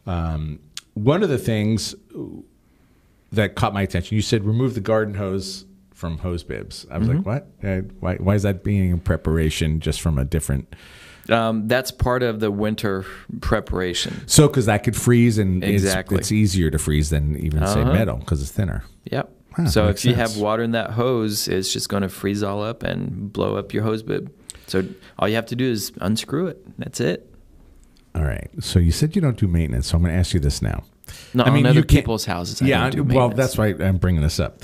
Um, 0.06 0.60
one 0.94 1.24
of 1.24 1.30
the 1.30 1.38
things 1.38 1.96
that 3.34 3.56
caught 3.56 3.74
my 3.74 3.82
attention. 3.82 4.16
You 4.16 4.22
said 4.22 4.46
remove 4.46 4.76
the 4.76 4.82
garden 4.82 5.16
hose 5.16 5.66
from 5.94 6.18
hose 6.18 6.44
bibs. 6.44 6.86
I 6.92 6.98
was 6.98 7.08
like, 7.08 7.26
what? 7.26 7.48
Uh, 7.64 7.82
why, 8.00 8.16
why 8.16 8.36
is 8.36 8.44
that 8.44 8.64
being 8.64 8.92
in 8.92 9.00
preparation 9.00 9.80
just 9.80 10.02
from 10.02 10.18
a 10.18 10.26
different? 10.26 10.74
Um, 11.30 11.68
that's 11.68 11.92
part 11.92 12.22
of 12.24 12.40
the 12.42 12.52
winter 12.52 13.06
preparation. 13.40 14.28
So, 14.28 14.48
because 14.48 14.66
that 14.66 14.84
could 14.84 14.96
freeze 14.96 15.38
and 15.38 15.64
it's- 15.64 15.82
Exactly. 15.84 16.18
it's, 16.18 16.32
easier 16.32 16.70
to 16.70 16.78
freeze 16.78 17.10
than 17.12 17.38
even 17.38 17.66
say 17.66 17.82
Uh-huh. 17.82 17.94
metal 17.94 18.18
because 18.18 18.42
it's 18.42 18.52
thinner. 18.52 18.84
Yep. 19.06 19.30
Huh, 19.56 19.68
so 19.68 19.88
if 19.88 20.04
you 20.04 20.16
have 20.16 20.36
water 20.38 20.64
in 20.64 20.72
that 20.72 20.92
hose, 20.92 21.48
it's 21.48 21.72
just 21.72 21.88
going 21.88 22.02
to 22.02 22.10
freeze 22.10 22.42
all 22.42 22.64
up 22.64 22.82
and 22.82 23.32
blow 23.32 23.56
up 23.56 23.72
your 23.72 23.84
hose 23.84 24.02
bib. 24.02 24.34
So 24.66 24.84
all 25.20 25.30
you 25.30 25.36
have 25.36 25.46
to 25.48 25.56
do 25.56 25.70
is 25.70 25.92
unscrew 26.02 26.48
it. 26.48 26.80
That's 26.80 27.00
it. 27.00 27.30
All 28.16 28.24
right. 28.24 28.50
So 28.60 28.80
you 28.80 28.92
said 28.92 29.16
you 29.16 29.22
don't 29.22 29.38
do 29.38 29.48
maintenance. 29.48 29.88
So 29.88 29.98
I'm 29.98 30.02
going 30.04 30.14
to 30.14 30.20
ask 30.20 30.34
you 30.34 30.40
this 30.40 30.62
now. 30.62 30.84
Not 31.34 31.48
I 31.48 31.52
mean, 31.52 31.66
on 31.66 31.72
other 31.72 31.84
people's 31.84 32.26
houses. 32.26 32.62
I 32.62 32.66
yeah. 32.66 32.90
don't 32.90 33.08
do 33.08 33.16
well, 33.16 33.30
that's 33.30 33.58
why 33.58 33.68
I'm 33.80 33.98
bringing 33.98 34.22
this 34.22 34.40
up. 34.40 34.64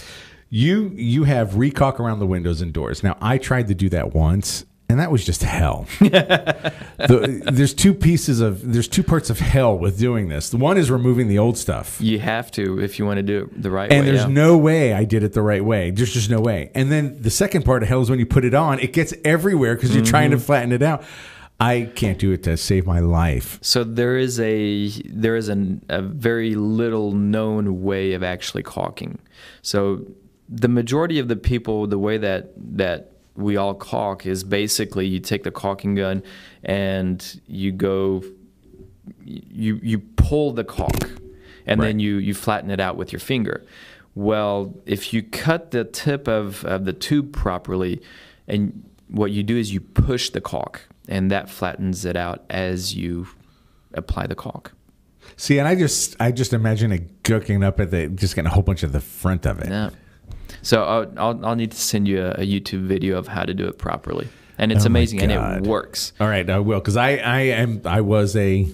You 0.50 0.90
you 0.96 1.24
have 1.26 1.52
recaulk 1.52 2.00
around 2.00 2.20
the 2.20 2.28
windows 2.28 2.62
and 2.62 2.74
doors. 2.74 3.04
Now 3.04 3.18
I 3.22 3.38
tried 3.38 3.68
to 3.68 3.76
do 3.76 3.90
that 3.90 4.14
once. 4.14 4.66
And 4.92 5.00
that 5.00 5.12
was 5.12 5.24
just 5.24 5.44
hell. 5.44 5.86
the, 6.00 7.42
there's 7.52 7.76
two 7.76 7.94
pieces 7.94 8.42
of 8.42 8.74
there's 8.74 8.88
two 8.88 9.04
parts 9.04 9.30
of 9.30 9.40
hell 9.40 9.78
with 9.78 10.00
doing 10.00 10.30
this. 10.30 10.50
The 10.50 10.58
one 10.58 10.78
is 10.78 10.90
removing 10.90 11.28
the 11.28 11.38
old 11.38 11.60
stuff. 11.60 12.02
You 12.02 12.18
have 12.20 12.50
to 12.54 12.80
if 12.80 12.98
you 12.98 13.06
want 13.06 13.18
to 13.18 13.24
do 13.24 13.44
it 13.54 13.62
the 13.62 13.70
right 13.70 13.92
And 13.92 13.92
way. 13.92 13.98
And 14.00 14.08
there's 14.08 14.28
yeah. 14.28 14.34
no 14.34 14.58
way 14.58 14.94
I 14.94 15.04
did 15.06 15.22
it 15.24 15.34
the 15.34 15.44
right 15.44 15.64
way. 15.64 15.92
There's 15.92 16.12
just 16.14 16.30
no 16.32 16.40
way. 16.40 16.72
And 16.74 16.92
then 16.92 17.22
the 17.22 17.30
second 17.30 17.66
part 17.66 17.84
of 17.84 17.90
hell 17.90 18.02
is 18.02 18.10
when 18.10 18.18
you 18.18 18.26
put 18.26 18.44
it 18.46 18.56
on, 18.56 18.80
it 18.80 18.92
gets 18.94 19.14
everywhere 19.24 19.76
because 19.76 19.96
you're 19.96 20.04
trying 20.04 20.32
to 20.32 20.38
Mm-hmm. 20.38 20.46
flatten 20.46 20.72
it 20.72 20.82
out. 20.82 21.04
I 21.60 21.92
can't 21.94 22.18
do 22.18 22.32
it 22.32 22.42
to 22.44 22.58
save 22.58 22.88
my 22.88 23.00
life. 23.00 23.60
So 23.62 23.84
there 23.84 24.18
is 24.18 24.40
a 24.40 24.88
there 25.06 25.36
is 25.36 25.50
an, 25.50 25.86
a 25.90 26.02
very 26.02 26.56
little 26.56 27.12
known 27.12 27.84
way 27.84 28.14
of 28.14 28.24
actually 28.24 28.64
caulking. 28.64 29.20
So 29.62 30.06
the 30.50 30.68
majority 30.68 31.20
of 31.20 31.28
the 31.28 31.36
people, 31.36 31.88
the 31.88 32.00
way 32.00 32.18
that 32.18 32.52
that 32.78 33.12
we 33.36 33.56
all 33.56 33.74
caulk 33.74 34.26
is 34.26 34.44
basically 34.44 35.08
you 35.08 35.20
take 35.20 35.44
the 35.44 35.52
caulking 35.52 35.96
gun 35.96 36.24
and 36.64 37.40
you 37.48 37.72
go 37.72 38.24
you 39.24 39.80
you 39.82 40.00
pull 40.00 40.52
the 40.52 40.64
caulk 40.64 41.12
and 41.66 41.82
then 41.82 42.00
you 42.00 42.16
you 42.18 42.34
flatten 42.34 42.72
it 42.72 42.80
out 42.80 42.98
with 42.98 43.14
your 43.14 43.20
finger. 43.20 43.66
Well, 44.16 44.76
if 44.86 45.14
you 45.14 45.22
cut 45.24 45.72
the 45.72 45.86
tip 45.86 46.28
of, 46.28 46.66
of 46.66 46.84
the 46.84 46.94
tube 46.94 47.32
properly, 47.32 48.02
and 48.48 48.84
what 49.08 49.32
you 49.32 49.44
do 49.44 49.56
is 49.56 49.72
you 49.72 49.80
push 49.80 50.32
the 50.32 50.42
caulk, 50.42 50.90
and 51.08 51.32
that 51.32 51.50
flattens 51.50 52.06
it 52.06 52.18
out 52.18 52.44
as 52.50 52.96
you 52.96 53.28
apply 53.94 54.28
the 54.28 54.36
caulk. 54.36 54.74
See, 55.38 55.60
and 55.60 55.68
I 55.68 55.76
just 55.76 56.16
I 56.20 56.32
just 56.32 56.54
imagine 56.54 56.92
it 56.92 57.24
gooking 57.24 57.64
up 57.64 57.80
at 57.80 57.92
the 57.92 58.08
just 58.08 58.36
getting 58.36 58.48
a 58.48 58.54
whole 58.54 58.64
bunch 58.64 58.84
of 58.84 58.92
the 58.92 59.00
front 59.00 59.46
of 59.46 59.60
it. 59.60 59.70
Yeah. 59.70 59.92
So 60.62 60.84
I'll, 60.84 61.14
I'll, 61.18 61.46
I'll 61.46 61.56
need 61.56 61.72
to 61.72 61.78
send 61.78 62.08
you 62.08 62.22
a, 62.24 62.32
a 62.32 62.46
YouTube 62.46 62.86
video 62.86 63.18
of 63.18 63.28
how 63.28 63.44
to 63.44 63.54
do 63.54 63.68
it 63.68 63.78
properly, 63.78 64.28
and 64.58 64.72
it's 64.72 64.84
Oh 64.86 64.88
amazing 64.88 65.22
and 65.22 65.32
it 65.32 65.68
works. 65.68 66.14
All 66.20 66.28
right, 66.28 66.50
I 66.50 66.60
will 66.60 66.80
because 66.80 66.98
I 66.98 67.18
I 67.18 67.40
am 67.40 67.82
I 67.86 68.02
was 68.02 68.36
a 68.36 68.68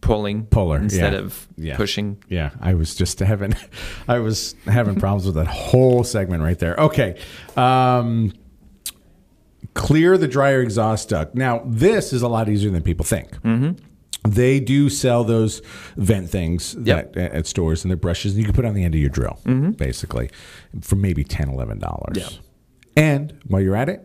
Pulling 0.00 0.46
Puller, 0.46 0.78
instead 0.78 1.12
yeah. 1.12 1.18
of 1.18 1.48
Yeah. 1.56 1.76
pushing. 1.76 2.22
yeah 2.28 2.50
I 2.60 2.74
was 2.74 2.94
just 2.94 3.20
having 3.20 3.54
I 4.08 4.18
was 4.18 4.54
having 4.64 4.96
problems 4.96 5.26
with 5.26 5.36
that 5.36 5.46
whole 5.46 6.04
segment 6.04 6.42
right 6.42 6.58
there. 6.58 6.74
Okay. 6.76 7.18
Um, 7.56 8.32
clear 9.74 10.16
the 10.18 10.28
dryer 10.28 10.62
exhaust 10.62 11.10
duct. 11.10 11.34
Now, 11.34 11.62
this 11.66 12.12
is 12.12 12.22
a 12.22 12.28
lot 12.28 12.48
easier 12.48 12.70
than 12.70 12.82
people 12.82 13.04
think. 13.04 13.30
Mm-hmm. 13.42 13.84
They 14.26 14.58
do 14.60 14.88
sell 14.88 15.22
those 15.24 15.60
vent 15.96 16.30
things 16.30 16.74
Yep. 16.82 17.12
that, 17.14 17.34
at 17.34 17.46
stores 17.46 17.84
and 17.84 17.90
they're 17.90 17.96
brushes, 17.96 18.32
and 18.32 18.38
you 18.40 18.44
can 18.46 18.54
put 18.54 18.64
it 18.64 18.68
on 18.68 18.74
the 18.74 18.84
end 18.84 18.94
of 18.94 19.00
your 19.00 19.10
drill, 19.10 19.38
basically, 19.76 20.30
for 20.80 20.96
maybe 20.96 21.24
$10, 21.24 21.54
$11. 21.54 22.16
Yeah. 22.16 22.28
And 22.96 23.38
while 23.46 23.60
you're 23.60 23.76
at 23.76 23.88
it, 23.88 24.00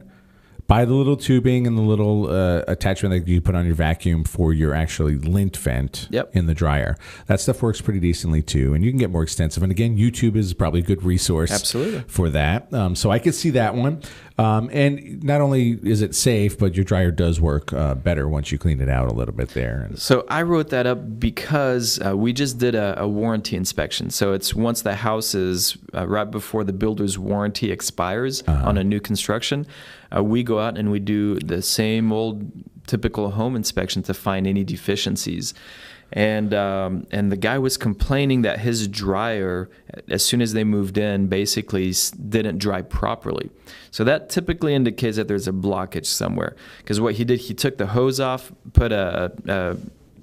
buy 0.67 0.85
the 0.85 0.93
little 0.93 1.17
tubing 1.17 1.65
and 1.65 1.77
the 1.77 1.81
little 1.81 2.29
uh, 2.29 2.63
attachment 2.67 3.25
that 3.25 3.31
you 3.31 3.39
put 3.41 3.55
on 3.55 3.65
your 3.65 3.73
vacuum 3.75 4.23
for 4.23 4.53
your 4.53 4.73
actually 4.75 5.15
lint 5.15 5.55
vent 5.57 6.07
Yep. 6.11 6.35
in 6.35 6.45
the 6.47 6.53
dryer. 6.53 6.95
That 7.27 7.39
stuff 7.39 7.61
works 7.63 7.81
pretty 7.81 7.99
decently 7.99 8.41
too, 8.43 8.73
and 8.73 8.83
you 8.83 8.91
can 8.91 8.99
get 8.99 9.09
more 9.09 9.23
extensive. 9.23 9.63
And 9.63 9.71
again, 9.71 9.97
YouTube 9.97 10.35
is 10.35 10.53
probably 10.53 10.81
a 10.81 10.83
good 10.83 11.01
resource 11.03 11.51
Absolutely. 11.51 12.01
for 12.07 12.29
that. 12.31 12.71
Um, 12.73 12.93
so 12.95 13.09
I 13.09 13.19
could 13.19 13.33
see 13.35 13.51
that 13.51 13.73
one. 13.73 14.01
Um, 14.39 14.69
and 14.71 15.21
not 15.21 15.41
only 15.41 15.77
is 15.83 16.01
it 16.01 16.15
safe, 16.15 16.57
but 16.57 16.73
your 16.73 16.85
dryer 16.85 17.11
does 17.11 17.41
work 17.41 17.73
uh, 17.73 17.93
better 17.95 18.29
once 18.29 18.53
you 18.53 18.57
clean 18.57 18.79
it 18.79 18.87
out 18.87 19.09
a 19.09 19.13
little 19.13 19.33
bit 19.33 19.49
there. 19.49 19.81
And 19.81 19.99
So 19.99 20.25
I 20.29 20.43
wrote 20.43 20.69
that 20.69 20.87
up 20.87 21.19
because 21.19 21.99
uh, 22.05 22.15
we 22.15 22.31
just 22.31 22.57
did 22.57 22.73
a, 22.73 23.01
a 23.01 23.05
warranty 23.05 23.57
inspection. 23.57 24.09
So 24.09 24.31
it's 24.31 24.55
once 24.55 24.81
the 24.81 24.95
house 24.95 25.35
is 25.35 25.77
uh, 25.93 26.07
right 26.07 26.31
before 26.31 26.63
the 26.63 26.71
builder's 26.71 27.19
warranty 27.19 27.69
expires 27.69 28.41
on 28.47 28.77
a 28.77 28.83
new 28.83 29.01
construction, 29.01 29.67
uh, 30.15 30.23
we 30.23 30.41
go 30.41 30.59
out 30.59 30.77
and 30.77 30.89
we 30.89 30.99
do 30.99 31.35
the 31.39 31.61
same 31.61 32.13
old 32.13 32.49
typical 32.87 33.31
home 33.31 33.57
inspection 33.57 34.03
to 34.03 34.13
find 34.13 34.47
any 34.47 34.63
deficiencies. 34.63 35.53
And 36.11 36.53
um, 36.53 37.05
and 37.11 37.31
the 37.31 37.37
guy 37.37 37.59
was 37.59 37.77
complaining 37.77 38.41
that 38.41 38.59
his 38.59 38.87
dryer, 38.87 39.69
as 40.09 40.25
soon 40.25 40.41
as 40.41 40.53
they 40.53 40.63
moved 40.63 40.97
in, 40.97 41.27
basically 41.27 41.93
didn't 42.29 42.57
dry 42.57 42.81
properly. 42.81 43.51
So 43.91 44.03
that 44.03 44.29
typically 44.29 44.73
indicates 44.73 45.17
that 45.17 45.27
there's 45.27 45.47
a 45.47 45.51
blockage 45.51 46.07
somewhere. 46.07 46.55
Because 46.79 46.99
what 46.99 47.15
he 47.15 47.23
did, 47.23 47.41
he 47.41 47.53
took 47.53 47.77
the 47.77 47.87
hose 47.87 48.19
off, 48.19 48.51
put 48.73 48.91
a, 48.91 49.31
a 49.47 49.77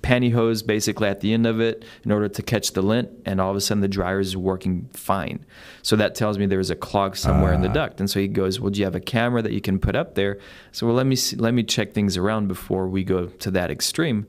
pantyhose 0.07 0.65
basically 0.65 1.09
at 1.09 1.21
the 1.21 1.33
end 1.33 1.47
of 1.47 1.61
it 1.61 1.85
in 2.05 2.13
order 2.13 2.29
to 2.29 2.43
catch 2.43 2.73
the 2.73 2.83
lint, 2.83 3.09
and 3.25 3.41
all 3.41 3.51
of 3.51 3.57
a 3.57 3.61
sudden 3.61 3.81
the 3.81 3.89
dryer 3.89 4.21
is 4.21 4.37
working 4.37 4.89
fine. 4.93 5.45
So 5.83 5.97
that 5.97 6.15
tells 6.15 6.39
me 6.39 6.47
there's 6.47 6.71
a 6.71 6.77
clog 6.77 7.17
somewhere 7.17 7.53
in 7.53 7.63
the 7.63 7.69
duct. 7.69 8.01
And 8.01 8.09
so 8.09 8.21
he 8.21 8.29
goes, 8.29 8.61
"Well, 8.61 8.71
do 8.71 8.79
you 8.79 8.85
have 8.85 8.95
a 8.95 9.01
camera 9.01 9.43
that 9.43 9.53
you 9.53 9.61
can 9.61 9.79
put 9.79 9.97
up 9.97 10.15
there?" 10.15 10.39
So 10.73 10.87
well, 10.87 10.97
let 10.97 11.07
me 11.07 11.17
see, 11.17 11.37
let 11.37 11.55
me 11.55 11.63
check 11.63 11.93
things 11.93 12.17
around 12.17 12.49
before 12.49 12.89
we 12.89 13.05
go 13.05 13.27
to 13.27 13.51
that 13.53 13.71
extreme. 13.71 14.27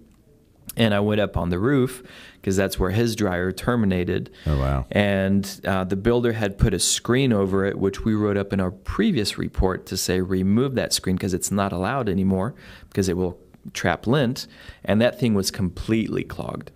And 0.75 0.93
I 0.93 0.99
went 0.99 1.19
up 1.21 1.37
on 1.37 1.49
the 1.49 1.57
roof 1.57 2.03
because 2.35 2.55
that's 2.55 2.77
where 2.77 2.91
his 2.91 3.15
dryer 3.15 3.51
terminated. 3.51 4.29
Oh, 4.45 4.59
wow. 4.59 4.85
And 4.91 5.59
uh, 5.65 5.85
the 5.85 5.95
builder 5.95 6.33
had 6.33 6.57
put 6.59 6.73
a 6.73 6.79
screen 6.79 7.33
over 7.33 7.65
it, 7.65 7.79
which 7.79 8.05
we 8.05 8.13
wrote 8.13 8.37
up 8.37 8.53
in 8.53 8.59
our 8.59 8.69
previous 8.71 9.37
report 9.39 9.85
to 9.87 9.97
say 9.97 10.21
remove 10.21 10.75
that 10.75 10.93
screen 10.93 11.15
because 11.15 11.33
it's 11.33 11.51
not 11.51 11.73
allowed 11.73 12.07
anymore 12.09 12.53
because 12.89 13.09
it 13.09 13.17
will 13.17 13.39
trap 13.73 14.05
lint. 14.05 14.45
And 14.85 15.01
that 15.01 15.19
thing 15.19 15.33
was 15.33 15.49
completely 15.49 16.23
clogged. 16.23 16.71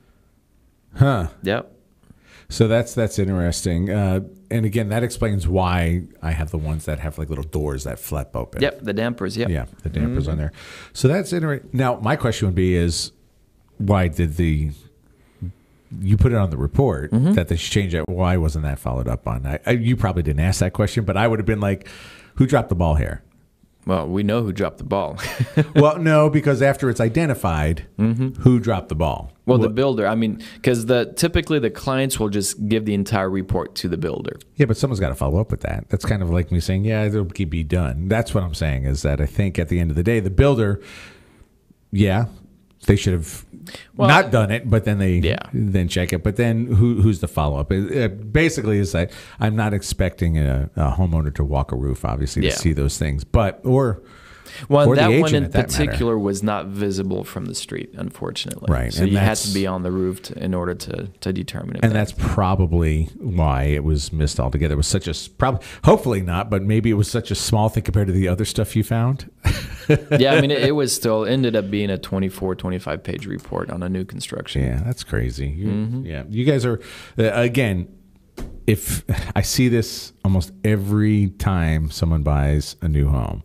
huh. 0.98 1.28
Yep. 1.44 1.72
So 2.50 2.68
that's 2.68 2.94
that's 2.94 3.18
interesting. 3.18 3.90
Uh, 3.90 4.22
and 4.50 4.66
again, 4.66 4.90
that 4.90 5.04
explains 5.04 5.48
why 5.48 6.04
I 6.22 6.32
have 6.32 6.52
the 6.52 6.58
ones 6.58 6.84
that 6.84 7.00
have 7.00 7.18
like 7.18 7.30
little 7.30 7.46
doors 7.46 7.86
that 7.86 7.98
flap 7.98 8.36
open. 8.36 8.62
Yep, 8.62 8.82
the 8.82 8.92
dampers. 8.92 9.38
Yep. 9.38 9.50
Yeah, 9.50 9.66
the 9.84 9.90
dampers 9.90 10.28
on 10.28 10.38
there. 10.38 10.52
So 10.92 11.08
that's 11.08 11.32
interesting. 11.32 11.70
Now, 11.72 11.96
my 12.02 12.18
question 12.18 12.50
would 12.50 12.56
be: 12.56 12.76
Is 12.76 13.14
why 13.82 14.08
did 14.08 14.38
the 14.38 14.72
you 16.00 16.16
put 16.16 16.32
it 16.32 16.38
on 16.38 16.50
the 16.50 16.58
report 16.58 17.12
mm-hmm. 17.12 17.34
that 17.34 17.48
they 17.50 17.56
should 17.56 17.72
change 17.72 17.94
it? 17.94 18.08
Why 18.08 18.38
wasn't 18.38 18.64
that 18.64 18.80
followed 18.80 19.08
up 19.08 19.28
on? 19.28 19.46
I, 19.46 19.60
I, 19.66 19.72
you 19.72 19.98
probably 19.98 20.24
didn't 20.24 20.40
ask 20.40 20.60
that 20.62 20.74
question, 20.74 21.04
but 21.04 21.18
I 21.18 21.28
would 21.28 21.40
have 21.40 21.46
been 21.46 21.60
like, 21.60 21.88
"Who 22.36 22.48
dropped 22.48 22.70
the 22.70 22.76
ball 22.76 22.96
here?" 22.96 23.24
Well, 23.86 24.08
we 24.08 24.22
know 24.22 24.44
who 24.44 24.54
dropped 24.54 24.78
the 24.78 24.84
ball. 24.84 25.18
well, 25.76 25.98
no, 25.98 26.30
because 26.30 26.62
after 26.62 26.90
it's 26.90 27.00
identified, 27.00 27.88
mm-hmm. 27.98 28.42
who 28.42 28.60
dropped 28.60 28.90
the 28.90 28.96
ball? 28.96 29.32
well, 29.48 29.58
the 29.58 29.70
builder. 29.70 30.08
I 30.08 30.16
mean, 30.16 30.42
because 30.56 30.86
the 30.86 31.14
typically 31.16 31.60
the 31.60 31.72
clients 31.72 32.20
will 32.20 32.30
just 32.30 32.68
give 32.70 32.86
the 32.86 32.94
entire 32.94 33.30
report 33.30 33.76
to 33.76 33.90
the 33.90 33.98
builder. 33.98 34.38
Yeah, 34.56 34.68
but 34.68 34.78
someone's 34.78 35.00
got 35.00 35.10
to 35.10 35.16
follow 35.16 35.40
up 35.40 35.52
with 35.52 35.62
that. 35.62 35.90
That's 35.90 36.06
kind 36.06 36.22
of 36.22 36.30
like 36.30 36.52
me 36.52 36.60
saying, 36.60 36.86
"Yeah, 36.86 37.04
it'll 37.04 37.26
be 37.26 37.64
done." 37.64 38.08
That's 38.08 38.34
what 38.34 38.44
I'm 38.44 38.54
saying. 38.54 38.86
Is 38.86 39.02
that 39.02 39.20
I 39.20 39.26
think 39.26 39.58
at 39.58 39.70
the 39.70 39.80
end 39.80 39.90
of 39.90 39.98
the 39.98 40.04
day, 40.04 40.20
the 40.20 40.30
builder, 40.30 40.80
yeah, 41.92 42.26
they 42.88 42.96
should 42.96 43.14
have 43.14 43.46
Well, 43.96 44.08
not 44.10 44.32
done 44.32 44.50
it, 44.52 44.70
but 44.70 44.86
then 44.86 44.98
they 44.98 45.16
Yeah. 45.18 45.38
then 45.54 45.88
check 45.88 46.14
it. 46.14 46.24
But 46.24 46.36
then 46.36 46.66
who 46.68 47.02
who's 47.02 47.20
the 47.20 47.28
follow 47.28 47.60
up? 47.60 47.72
It, 47.72 47.92
it 47.92 48.34
basically, 48.34 48.80
is 48.80 48.92
that 48.94 49.12
I'm 49.40 49.56
not 49.56 49.74
expecting 49.74 50.38
a, 50.40 50.70
a 50.76 50.92
homeowner 50.92 51.34
to 51.36 51.44
walk 51.44 51.72
a 51.72 51.76
roof, 51.76 52.04
obviously, 52.04 52.44
Yeah. 52.46 52.52
to 52.52 52.58
see 52.58 52.74
those 52.74 52.98
things, 52.98 53.24
but 53.24 53.60
or 53.64 54.02
Well, 54.70 54.90
that 54.96 55.20
one 55.20 55.34
in 55.36 55.44
at 55.46 55.52
that 55.54 55.72
matter. 55.72 55.86
particular 55.86 56.18
was 56.20 56.44
not 56.44 56.68
visible 56.68 57.24
from 57.24 57.46
the 57.46 57.56
street, 57.56 57.90
unfortunately. 57.96 58.68
Right, 58.72 58.94
So 58.94 59.04
and 59.04 59.12
you 59.12 59.18
had 59.18 59.38
to 59.38 59.54
be 59.54 59.66
on 59.68 59.84
the 59.84 59.92
roof 59.92 60.22
to, 60.24 60.44
in 60.44 60.54
order 60.54 60.74
to, 60.76 61.08
to 61.08 61.34
determine 61.34 61.78
it. 61.78 61.84
and 61.84 61.92
that- 61.92 62.02
that's 62.02 62.14
probably 62.18 63.06
why 63.18 63.64
it 63.64 63.84
was 63.84 64.12
missed 64.12 64.40
altogether. 64.40 64.74
It 64.74 64.78
was 64.78 64.88
such 64.88 65.08
a 65.08 65.14
probably 65.38 65.66
hopefully 65.84 66.22
not, 66.22 66.50
but 66.50 66.64
maybe 66.64 66.90
it 66.90 66.96
was 66.96 67.10
such 67.10 67.32
a 67.32 67.36
small 67.36 67.70
thing 67.70 67.84
compared 67.84 68.08
to 68.08 68.14
the 68.14 68.28
other 68.28 68.46
stuff 68.46 68.76
you 68.76 68.84
found. 68.84 69.30
yeah, 70.20 70.34
I 70.34 70.42
mean, 70.42 70.52
it, 70.52 70.64
it 70.64 70.72
was 70.76 70.94
still 70.96 71.26
ended 71.26 71.56
up 71.56 71.70
being 71.70 71.90
a 71.90 71.98
24, 71.98 72.56
25 72.56 73.04
page 73.04 73.26
report 73.26 73.70
on 73.70 73.84
a 73.84 73.90
new 73.90 74.04
construction. 74.06 74.64
Yeah, 74.64 74.82
that's 74.84 75.04
crazy. 75.04 75.48
You, 75.50 75.68
Mm-hmm. 75.68 76.06
Yeah, 76.06 76.24
you 76.30 76.46
guys 76.46 76.66
are 76.66 76.80
uh, 77.18 77.32
again. 77.34 77.88
If 78.68 79.04
I 79.36 79.42
see 79.42 79.68
this 79.68 80.14
almost 80.24 80.52
every 80.64 81.30
time 81.30 81.90
someone 81.92 82.24
buys 82.24 82.76
a 82.82 82.88
new 82.88 83.08
home, 83.10 83.44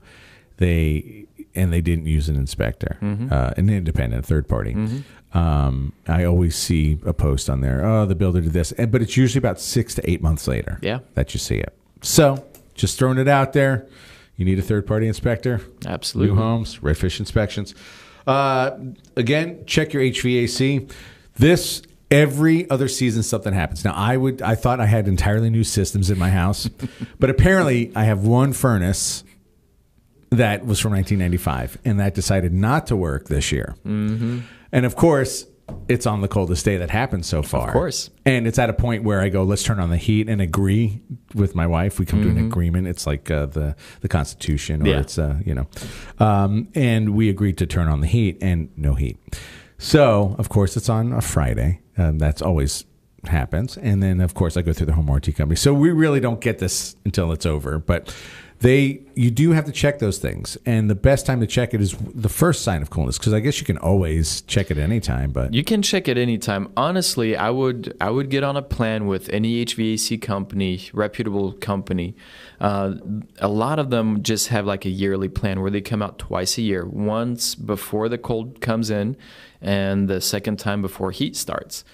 they 0.58 1.26
and 1.54 1.72
they 1.72 1.80
didn't 1.80 2.06
use 2.06 2.28
an 2.28 2.36
inspector, 2.36 2.98
Mm-hmm. 3.00 3.28
uh, 3.32 3.50
an 3.56 3.70
independent 3.70 4.26
third 4.26 4.46
party. 4.48 4.76
Um, 5.34 5.92
I 6.06 6.24
always 6.24 6.54
see 6.56 6.98
a 7.04 7.12
post 7.12 7.48
on 7.50 7.60
there. 7.60 7.84
Oh, 7.84 8.06
the 8.06 8.14
builder 8.14 8.40
did 8.40 8.52
this, 8.52 8.72
and, 8.72 8.90
but 8.92 9.02
it's 9.02 9.16
usually 9.16 9.38
about 9.38 9.60
six 9.60 9.94
to 9.96 10.10
eight 10.10 10.22
months 10.22 10.46
later. 10.48 10.78
Yeah. 10.82 11.00
that 11.14 11.34
you 11.34 11.38
see 11.40 11.56
it. 11.56 11.74
So 12.02 12.44
just 12.74 12.98
throwing 12.98 13.18
it 13.18 13.28
out 13.28 13.52
there. 13.52 13.86
You 14.36 14.44
need 14.44 14.58
a 14.58 14.62
third 14.62 14.86
party 14.86 15.06
inspector. 15.08 15.60
Absolutely. 15.86 16.34
New 16.34 16.40
homes, 16.40 16.78
Redfish 16.78 17.18
inspections. 17.20 17.74
Uh, 18.26 18.72
again, 19.16 19.64
check 19.66 19.92
your 19.94 20.02
HVAC. 20.02 20.90
This 21.36 21.80
every 22.10 22.68
other 22.70 22.86
season 22.88 23.22
something 23.22 23.52
happens. 23.54 23.84
Now 23.84 23.94
I 23.94 24.16
would 24.16 24.42
I 24.42 24.54
thought 24.54 24.78
I 24.80 24.86
had 24.86 25.08
entirely 25.08 25.48
new 25.50 25.64
systems 25.64 26.10
in 26.10 26.18
my 26.18 26.30
house, 26.30 26.68
but 27.18 27.30
apparently 27.30 27.92
I 27.96 28.04
have 28.04 28.24
one 28.26 28.52
furnace 28.52 29.24
that 30.30 30.66
was 30.66 30.80
from 30.80 30.92
1995 30.92 31.78
and 31.84 32.00
that 32.00 32.14
decided 32.14 32.52
not 32.52 32.86
to 32.88 32.96
work 32.96 33.28
this 33.28 33.52
year. 33.52 33.74
Mm-hmm. 33.86 34.40
And 34.72 34.84
of 34.86 34.96
course, 34.96 35.46
it's 35.88 36.06
on 36.06 36.20
the 36.20 36.28
coldest 36.28 36.64
day 36.64 36.76
that 36.76 36.90
happened 36.90 37.24
so 37.26 37.42
far. 37.42 37.68
Of 37.68 37.72
course. 37.72 38.10
And 38.24 38.46
it's 38.46 38.58
at 38.58 38.70
a 38.70 38.72
point 38.72 39.02
where 39.02 39.20
I 39.20 39.28
go, 39.30 39.42
let's 39.42 39.62
turn 39.64 39.80
on 39.80 39.90
the 39.90 39.96
heat 39.96 40.28
and 40.28 40.40
agree 40.40 41.00
with 41.34 41.54
my 41.56 41.66
wife. 41.66 41.98
We 41.98 42.06
come 42.06 42.22
to 42.22 42.28
Mm-hmm. 42.28 42.38
an 42.38 42.46
agreement. 42.46 42.86
It's 42.88 43.06
like 43.06 43.30
uh, 43.30 43.46
the 43.46 43.74
the 44.00 44.08
Constitution, 44.08 44.82
or 44.82 44.90
Yeah. 44.90 45.00
it's 45.00 45.18
uh, 45.18 45.38
you 45.44 45.54
know, 45.54 45.66
um, 46.18 46.68
and 46.74 47.14
we 47.16 47.28
agreed 47.28 47.58
to 47.58 47.66
turn 47.66 47.88
on 47.88 48.00
the 48.00 48.06
heat 48.06 48.38
and 48.40 48.68
no 48.76 48.94
heat. 48.94 49.16
So 49.78 50.36
of 50.38 50.48
course 50.48 50.76
it's 50.76 50.88
on 50.88 51.12
a 51.12 51.20
Friday. 51.20 51.80
Um, 51.98 52.18
that's 52.18 52.42
always 52.42 52.84
happens. 53.26 53.76
And 53.76 54.00
then 54.02 54.20
of 54.20 54.34
course 54.34 54.56
I 54.56 54.62
go 54.62 54.72
through 54.72 54.86
the 54.86 54.92
home 54.92 55.06
warranty 55.06 55.32
company. 55.32 55.56
So 55.56 55.74
we 55.74 55.90
really 55.90 56.20
don't 56.20 56.40
get 56.40 56.58
this 56.58 56.96
until 57.04 57.32
it's 57.32 57.46
over, 57.46 57.78
but. 57.78 58.14
They, 58.60 59.02
you 59.14 59.30
do 59.30 59.50
have 59.50 59.66
to 59.66 59.72
check 59.72 59.98
those 59.98 60.16
things, 60.16 60.56
and 60.64 60.88
the 60.88 60.94
best 60.94 61.26
time 61.26 61.40
to 61.40 61.46
check 61.46 61.74
it 61.74 61.80
is 61.82 61.94
the 62.14 62.30
first 62.30 62.62
sign 62.62 62.80
of 62.80 62.88
coolness. 62.88 63.18
Because 63.18 63.34
I 63.34 63.40
guess 63.40 63.60
you 63.60 63.66
can 63.66 63.76
always 63.76 64.40
check 64.42 64.70
it 64.70 64.78
any 64.78 64.98
time, 64.98 65.30
but 65.30 65.52
You 65.52 65.62
can 65.62 65.82
check 65.82 66.08
it 66.08 66.16
anytime. 66.16 66.72
Honestly, 66.74 67.36
I 67.36 67.50
would 67.50 67.94
I 68.00 68.08
would 68.08 68.30
get 68.30 68.44
on 68.44 68.56
a 68.56 68.62
plan 68.62 69.06
with 69.06 69.28
any 69.28 69.62
HVAC 69.64 70.22
company, 70.22 70.88
reputable 70.94 71.52
company. 71.52 72.16
Uh, 72.58 72.94
a 73.40 73.48
lot 73.48 73.78
of 73.78 73.90
them 73.90 74.22
just 74.22 74.48
have 74.48 74.64
like 74.64 74.86
a 74.86 74.90
yearly 74.90 75.28
plan 75.28 75.60
where 75.60 75.70
they 75.70 75.82
come 75.82 76.00
out 76.00 76.18
twice 76.18 76.56
a 76.56 76.62
year, 76.62 76.86
once 76.86 77.54
before 77.54 78.08
the 78.08 78.18
cold 78.18 78.62
comes 78.62 78.88
in, 78.88 79.18
and 79.60 80.08
the 80.08 80.20
second 80.22 80.58
time 80.58 80.80
before 80.80 81.10
heat 81.10 81.36
starts. 81.36 81.84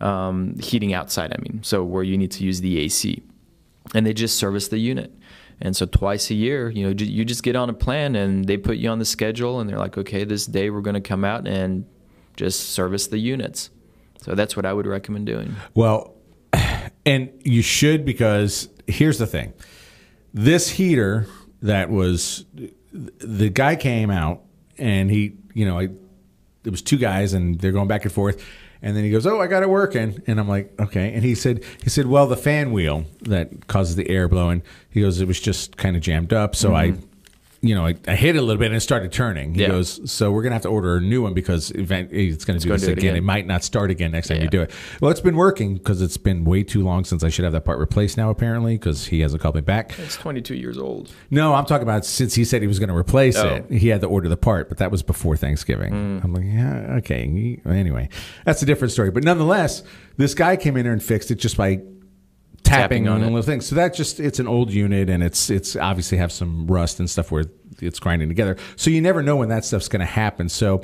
Um, 0.00 0.58
heating 0.58 0.92
outside, 0.92 1.32
I 1.32 1.40
mean, 1.40 1.62
so 1.62 1.82
where 1.82 2.02
you 2.02 2.16
need 2.18 2.30
to 2.32 2.44
use 2.44 2.60
the 2.60 2.78
AC, 2.78 3.22
and 3.94 4.06
they 4.06 4.12
just 4.12 4.36
service 4.36 4.68
the 4.68 4.78
unit. 4.78 5.12
And 5.60 5.76
so 5.76 5.86
twice 5.86 6.30
a 6.30 6.34
year, 6.34 6.68
you 6.68 6.84
know, 6.84 6.94
you 6.96 7.24
just 7.24 7.42
get 7.42 7.56
on 7.56 7.70
a 7.70 7.74
plan 7.74 8.16
and 8.16 8.44
they 8.44 8.56
put 8.56 8.76
you 8.76 8.88
on 8.88 8.98
the 8.98 9.04
schedule 9.04 9.60
and 9.60 9.68
they're 9.68 9.78
like, 9.78 9.96
okay, 9.96 10.24
this 10.24 10.46
day 10.46 10.70
we're 10.70 10.80
going 10.80 10.94
to 10.94 11.00
come 11.00 11.24
out 11.24 11.46
and 11.46 11.86
just 12.36 12.70
service 12.70 13.06
the 13.06 13.18
units. 13.18 13.70
So 14.20 14.34
that's 14.34 14.56
what 14.56 14.66
I 14.66 14.72
would 14.72 14.86
recommend 14.86 15.26
doing. 15.26 15.54
Well, 15.74 16.14
and 17.06 17.30
you 17.44 17.62
should 17.62 18.04
because 18.04 18.68
here's 18.86 19.18
the 19.18 19.26
thing. 19.26 19.52
This 20.32 20.70
heater 20.70 21.26
that 21.62 21.90
was 21.90 22.44
the 22.92 23.48
guy 23.48 23.76
came 23.76 24.10
out 24.10 24.42
and 24.78 25.10
he, 25.10 25.36
you 25.54 25.66
know, 25.66 25.78
it 25.78 26.70
was 26.70 26.82
two 26.82 26.96
guys 26.96 27.32
and 27.32 27.60
they're 27.60 27.72
going 27.72 27.88
back 27.88 28.04
and 28.04 28.12
forth. 28.12 28.44
And 28.84 28.94
then 28.94 29.02
he 29.02 29.10
goes, 29.10 29.26
"Oh, 29.26 29.40
I 29.40 29.46
got 29.46 29.62
it 29.62 29.70
working." 29.70 30.22
And 30.26 30.38
I'm 30.38 30.46
like, 30.46 30.78
"Okay." 30.78 31.14
And 31.14 31.24
he 31.24 31.34
said, 31.34 31.64
"He 31.82 31.88
said, 31.88 32.06
well, 32.06 32.26
the 32.26 32.36
fan 32.36 32.70
wheel 32.70 33.06
that 33.22 33.66
causes 33.66 33.96
the 33.96 34.08
air 34.10 34.28
blowing." 34.28 34.62
He 34.90 35.00
goes, 35.00 35.22
"It 35.22 35.26
was 35.26 35.40
just 35.40 35.78
kind 35.78 35.96
of 35.96 36.02
jammed 36.02 36.34
up, 36.34 36.54
so 36.54 36.70
mm-hmm. 36.70 37.00
I, 37.00 37.13
you 37.66 37.74
know, 37.74 37.86
I, 37.86 37.94
I 38.06 38.14
hit 38.14 38.36
it 38.36 38.38
a 38.38 38.42
little 38.42 38.58
bit 38.60 38.66
and 38.66 38.76
it 38.76 38.80
started 38.80 39.10
turning." 39.12 39.54
He 39.54 39.62
Yeah. 39.62 39.68
goes, 39.68 40.00
"So 40.10 40.30
we're 40.30 40.42
gonna 40.42 40.54
have 40.54 40.62
to 40.62 40.68
order 40.68 40.96
a 40.96 41.00
new 41.00 41.22
one 41.22 41.34
because 41.34 41.70
event, 41.72 42.10
it's 42.12 42.44
going 42.44 42.58
to 42.58 42.62
do 42.62 42.68
gonna 42.68 42.78
this 42.78 42.86
do 42.86 42.92
it 42.92 42.98
again. 42.98 43.10
again. 43.10 43.16
It 43.16 43.24
might 43.24 43.46
not 43.46 43.64
start 43.64 43.90
again 43.90 44.12
next 44.12 44.28
time 44.28 44.42
you 44.42 44.48
do 44.48 44.62
it." 44.62 44.70
Well, 45.00 45.10
it's 45.10 45.20
been 45.20 45.36
working 45.36 45.74
because 45.74 46.02
it's 46.02 46.16
been 46.16 46.44
way 46.44 46.62
too 46.62 46.82
long 46.84 47.04
since 47.04 47.24
I 47.24 47.28
should 47.30 47.44
have 47.44 47.52
that 47.52 47.64
part 47.64 47.78
replaced 47.78 48.16
now. 48.16 48.30
Apparently, 48.30 48.74
because 48.76 49.06
he 49.06 49.20
hasn't 49.20 49.40
called 49.42 49.54
me 49.54 49.60
back. 49.62 49.98
It's 49.98 50.16
22 50.16 50.54
years 50.54 50.78
old. 50.78 51.10
No, 51.30 51.54
I'm 51.54 51.64
talking 51.64 51.84
about 51.84 52.04
since 52.04 52.34
he 52.34 52.44
said 52.44 52.60
he 52.62 52.68
was 52.68 52.78
going 52.78 52.90
to 52.90 52.96
replace 52.96 53.36
Oh. 53.36 53.48
it, 53.48 53.70
he 53.70 53.88
had 53.88 54.00
to 54.02 54.06
order 54.06 54.28
the 54.28 54.36
part, 54.36 54.68
but 54.68 54.78
that 54.78 54.90
was 54.90 55.02
before 55.02 55.36
Thanksgiving. 55.36 55.92
Mm. 55.92 56.24
I'm 56.24 56.32
like, 56.34 56.44
yeah, 56.44 56.96
okay. 56.98 57.58
Anyway, 57.66 58.08
that's 58.44 58.62
a 58.62 58.66
different 58.66 58.92
story. 58.92 59.10
But 59.10 59.24
nonetheless, 59.24 59.82
this 60.16 60.34
guy 60.34 60.56
came 60.56 60.76
in 60.76 60.84
there 60.84 60.92
and 60.92 61.02
fixed 61.02 61.30
it 61.30 61.36
just 61.36 61.56
by 61.56 61.80
tapping, 62.76 63.04
Tapping 63.04 63.08
on 63.08 63.14
on 63.16 63.22
it. 63.22 63.26
little 63.26 63.42
thing. 63.42 63.60
So 63.60 63.74
that 63.76 63.94
just 63.94 64.20
it's 64.20 64.38
an 64.38 64.46
old 64.48 64.70
unit 64.70 65.08
and 65.10 65.22
it's 65.22 65.50
it's 65.50 65.76
obviously 65.76 66.18
have 66.18 66.32
some 66.32 66.66
rust 66.66 66.98
and 67.00 67.08
stuff 67.08 67.30
where 67.30 67.44
it's 67.80 67.98
grinding 67.98 68.28
together. 68.28 68.56
So 68.76 68.90
you 68.90 69.00
never 69.00 69.22
know 69.22 69.36
when 69.36 69.48
that 69.48 69.64
stuff's 69.64 69.88
going 69.88 70.00
to 70.00 70.06
happen. 70.06 70.48
So 70.48 70.82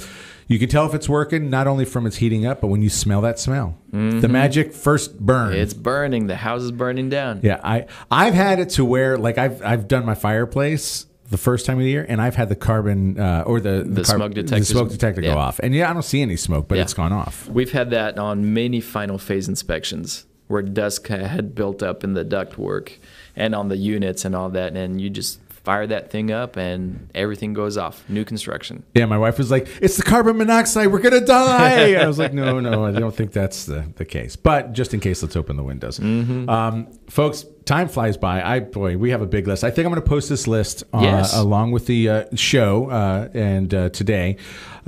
you 0.49 0.59
can 0.59 0.69
tell 0.69 0.87
if 0.87 0.95
it's 0.95 1.09
working 1.09 1.49
not 1.49 1.69
only 1.69 1.85
from 1.85 2.07
its 2.07 2.17
heating 2.17 2.45
up, 2.47 2.61
but 2.61 2.67
when 2.67 2.83
you 2.83 2.91
smell 2.91 3.21
that 3.21 3.39
smell, 3.39 3.79
the 3.93 4.29
magic 4.29 4.73
first 4.73 5.19
burn. 5.21 5.53
It's 5.55 5.73
burning. 5.75 6.27
The 6.27 6.35
house 6.37 6.63
is 6.63 6.73
burning 6.73 7.09
down. 7.09 7.41
Yeah, 7.45 7.61
I 7.63 7.87
I've 8.11 8.35
had 8.35 8.59
it 8.59 8.71
to 8.71 8.85
where 8.85 9.17
like 9.17 9.39
I've 9.39 9.63
I've 9.65 9.87
done 9.87 10.05
my 10.05 10.15
fireplace 10.17 11.07
the 11.31 11.39
first 11.39 11.65
time 11.65 11.77
of 11.79 11.85
the 11.85 11.91
year, 11.91 12.05
and 12.09 12.21
I've 12.21 12.35
had 12.35 12.49
the 12.49 12.57
carbon 12.57 13.21
uh, 13.21 13.45
or 13.47 13.61
the 13.61 13.85
The 13.87 14.01
carb- 14.03 14.07
smoke 14.07 14.35
the 14.35 14.65
smoke 14.65 14.91
detector 14.91 15.21
go 15.21 15.29
yeah. 15.29 15.35
off, 15.37 15.61
and 15.61 15.73
yeah, 15.73 15.89
I 15.89 15.93
don't 15.93 16.03
see 16.03 16.23
any 16.23 16.35
smoke, 16.37 16.67
but 16.67 16.75
Yeah. 16.75 16.83
it's 16.83 16.95
gone 16.95 17.13
off. 17.13 17.49
We've 17.49 17.71
had 17.71 17.91
that 17.91 18.19
on 18.19 18.53
many 18.53 18.81
final 18.81 19.17
phase 19.17 19.47
inspections 19.47 20.27
where 20.51 20.63
dust 20.63 21.07
had 21.09 21.55
built 21.55 21.83
up 21.83 22.05
in 22.05 22.15
the 22.15 22.25
ductwork 22.25 22.93
and 23.37 23.55
on 23.55 23.69
the 23.69 23.77
units 23.77 24.25
and 24.25 24.35
all 24.35 24.51
that, 24.51 24.77
and 24.77 25.01
you 25.01 25.09
just 25.09 25.41
fire 25.63 25.87
that 25.87 26.11
thing 26.11 26.31
up 26.31 26.57
and 26.57 27.11
everything 27.15 27.53
goes 27.53 27.77
off. 27.77 28.03
New 28.09 28.25
construction. 28.25 28.83
Yeah, 28.95 29.05
my 29.05 29.19
wife 29.19 29.37
was 29.39 29.51
like, 29.51 29.69
"It's 29.83 29.97
the 29.99 30.03
carbon 30.03 30.39
monoxide, 30.39 30.89
we're 30.91 31.01
gonna 31.01 31.21
die." 31.25 31.93
I 32.03 32.07
was 32.07 32.19
like, 32.19 32.33
"No, 32.33 32.61
no, 32.61 32.85
I 32.87 32.93
don't 32.93 33.15
think 33.15 33.33
that's 33.33 33.67
the, 33.67 33.85
the 33.97 34.05
case." 34.05 34.37
But 34.37 34.73
just 34.73 34.95
in 34.95 35.01
case, 35.01 35.23
let's 35.23 35.37
open 35.37 35.57
the 35.57 35.63
windows, 35.63 35.99
Mm-hmm. 35.99 36.49
um, 36.49 36.87
folks. 37.09 37.45
Time 37.67 37.87
flies 37.89 38.17
by. 38.17 38.43
I 38.43 38.59
boy, 38.61 38.97
we 38.97 39.11
have 39.11 39.23
a 39.23 39.27
big 39.27 39.47
list. 39.47 39.63
I 39.63 39.71
think 39.71 39.87
I'm 39.87 39.93
going 39.93 40.03
to 40.03 40.09
post 40.09 40.29
this 40.29 40.49
list 40.49 40.83
uh, 40.93 41.01
Yes. 41.03 41.37
along 41.37 41.71
with 41.71 41.87
the 41.87 42.09
uh, 42.09 42.25
show 42.35 42.91
uh, 42.91 43.29
and 43.33 43.73
uh, 43.73 43.91
today, 43.91 44.39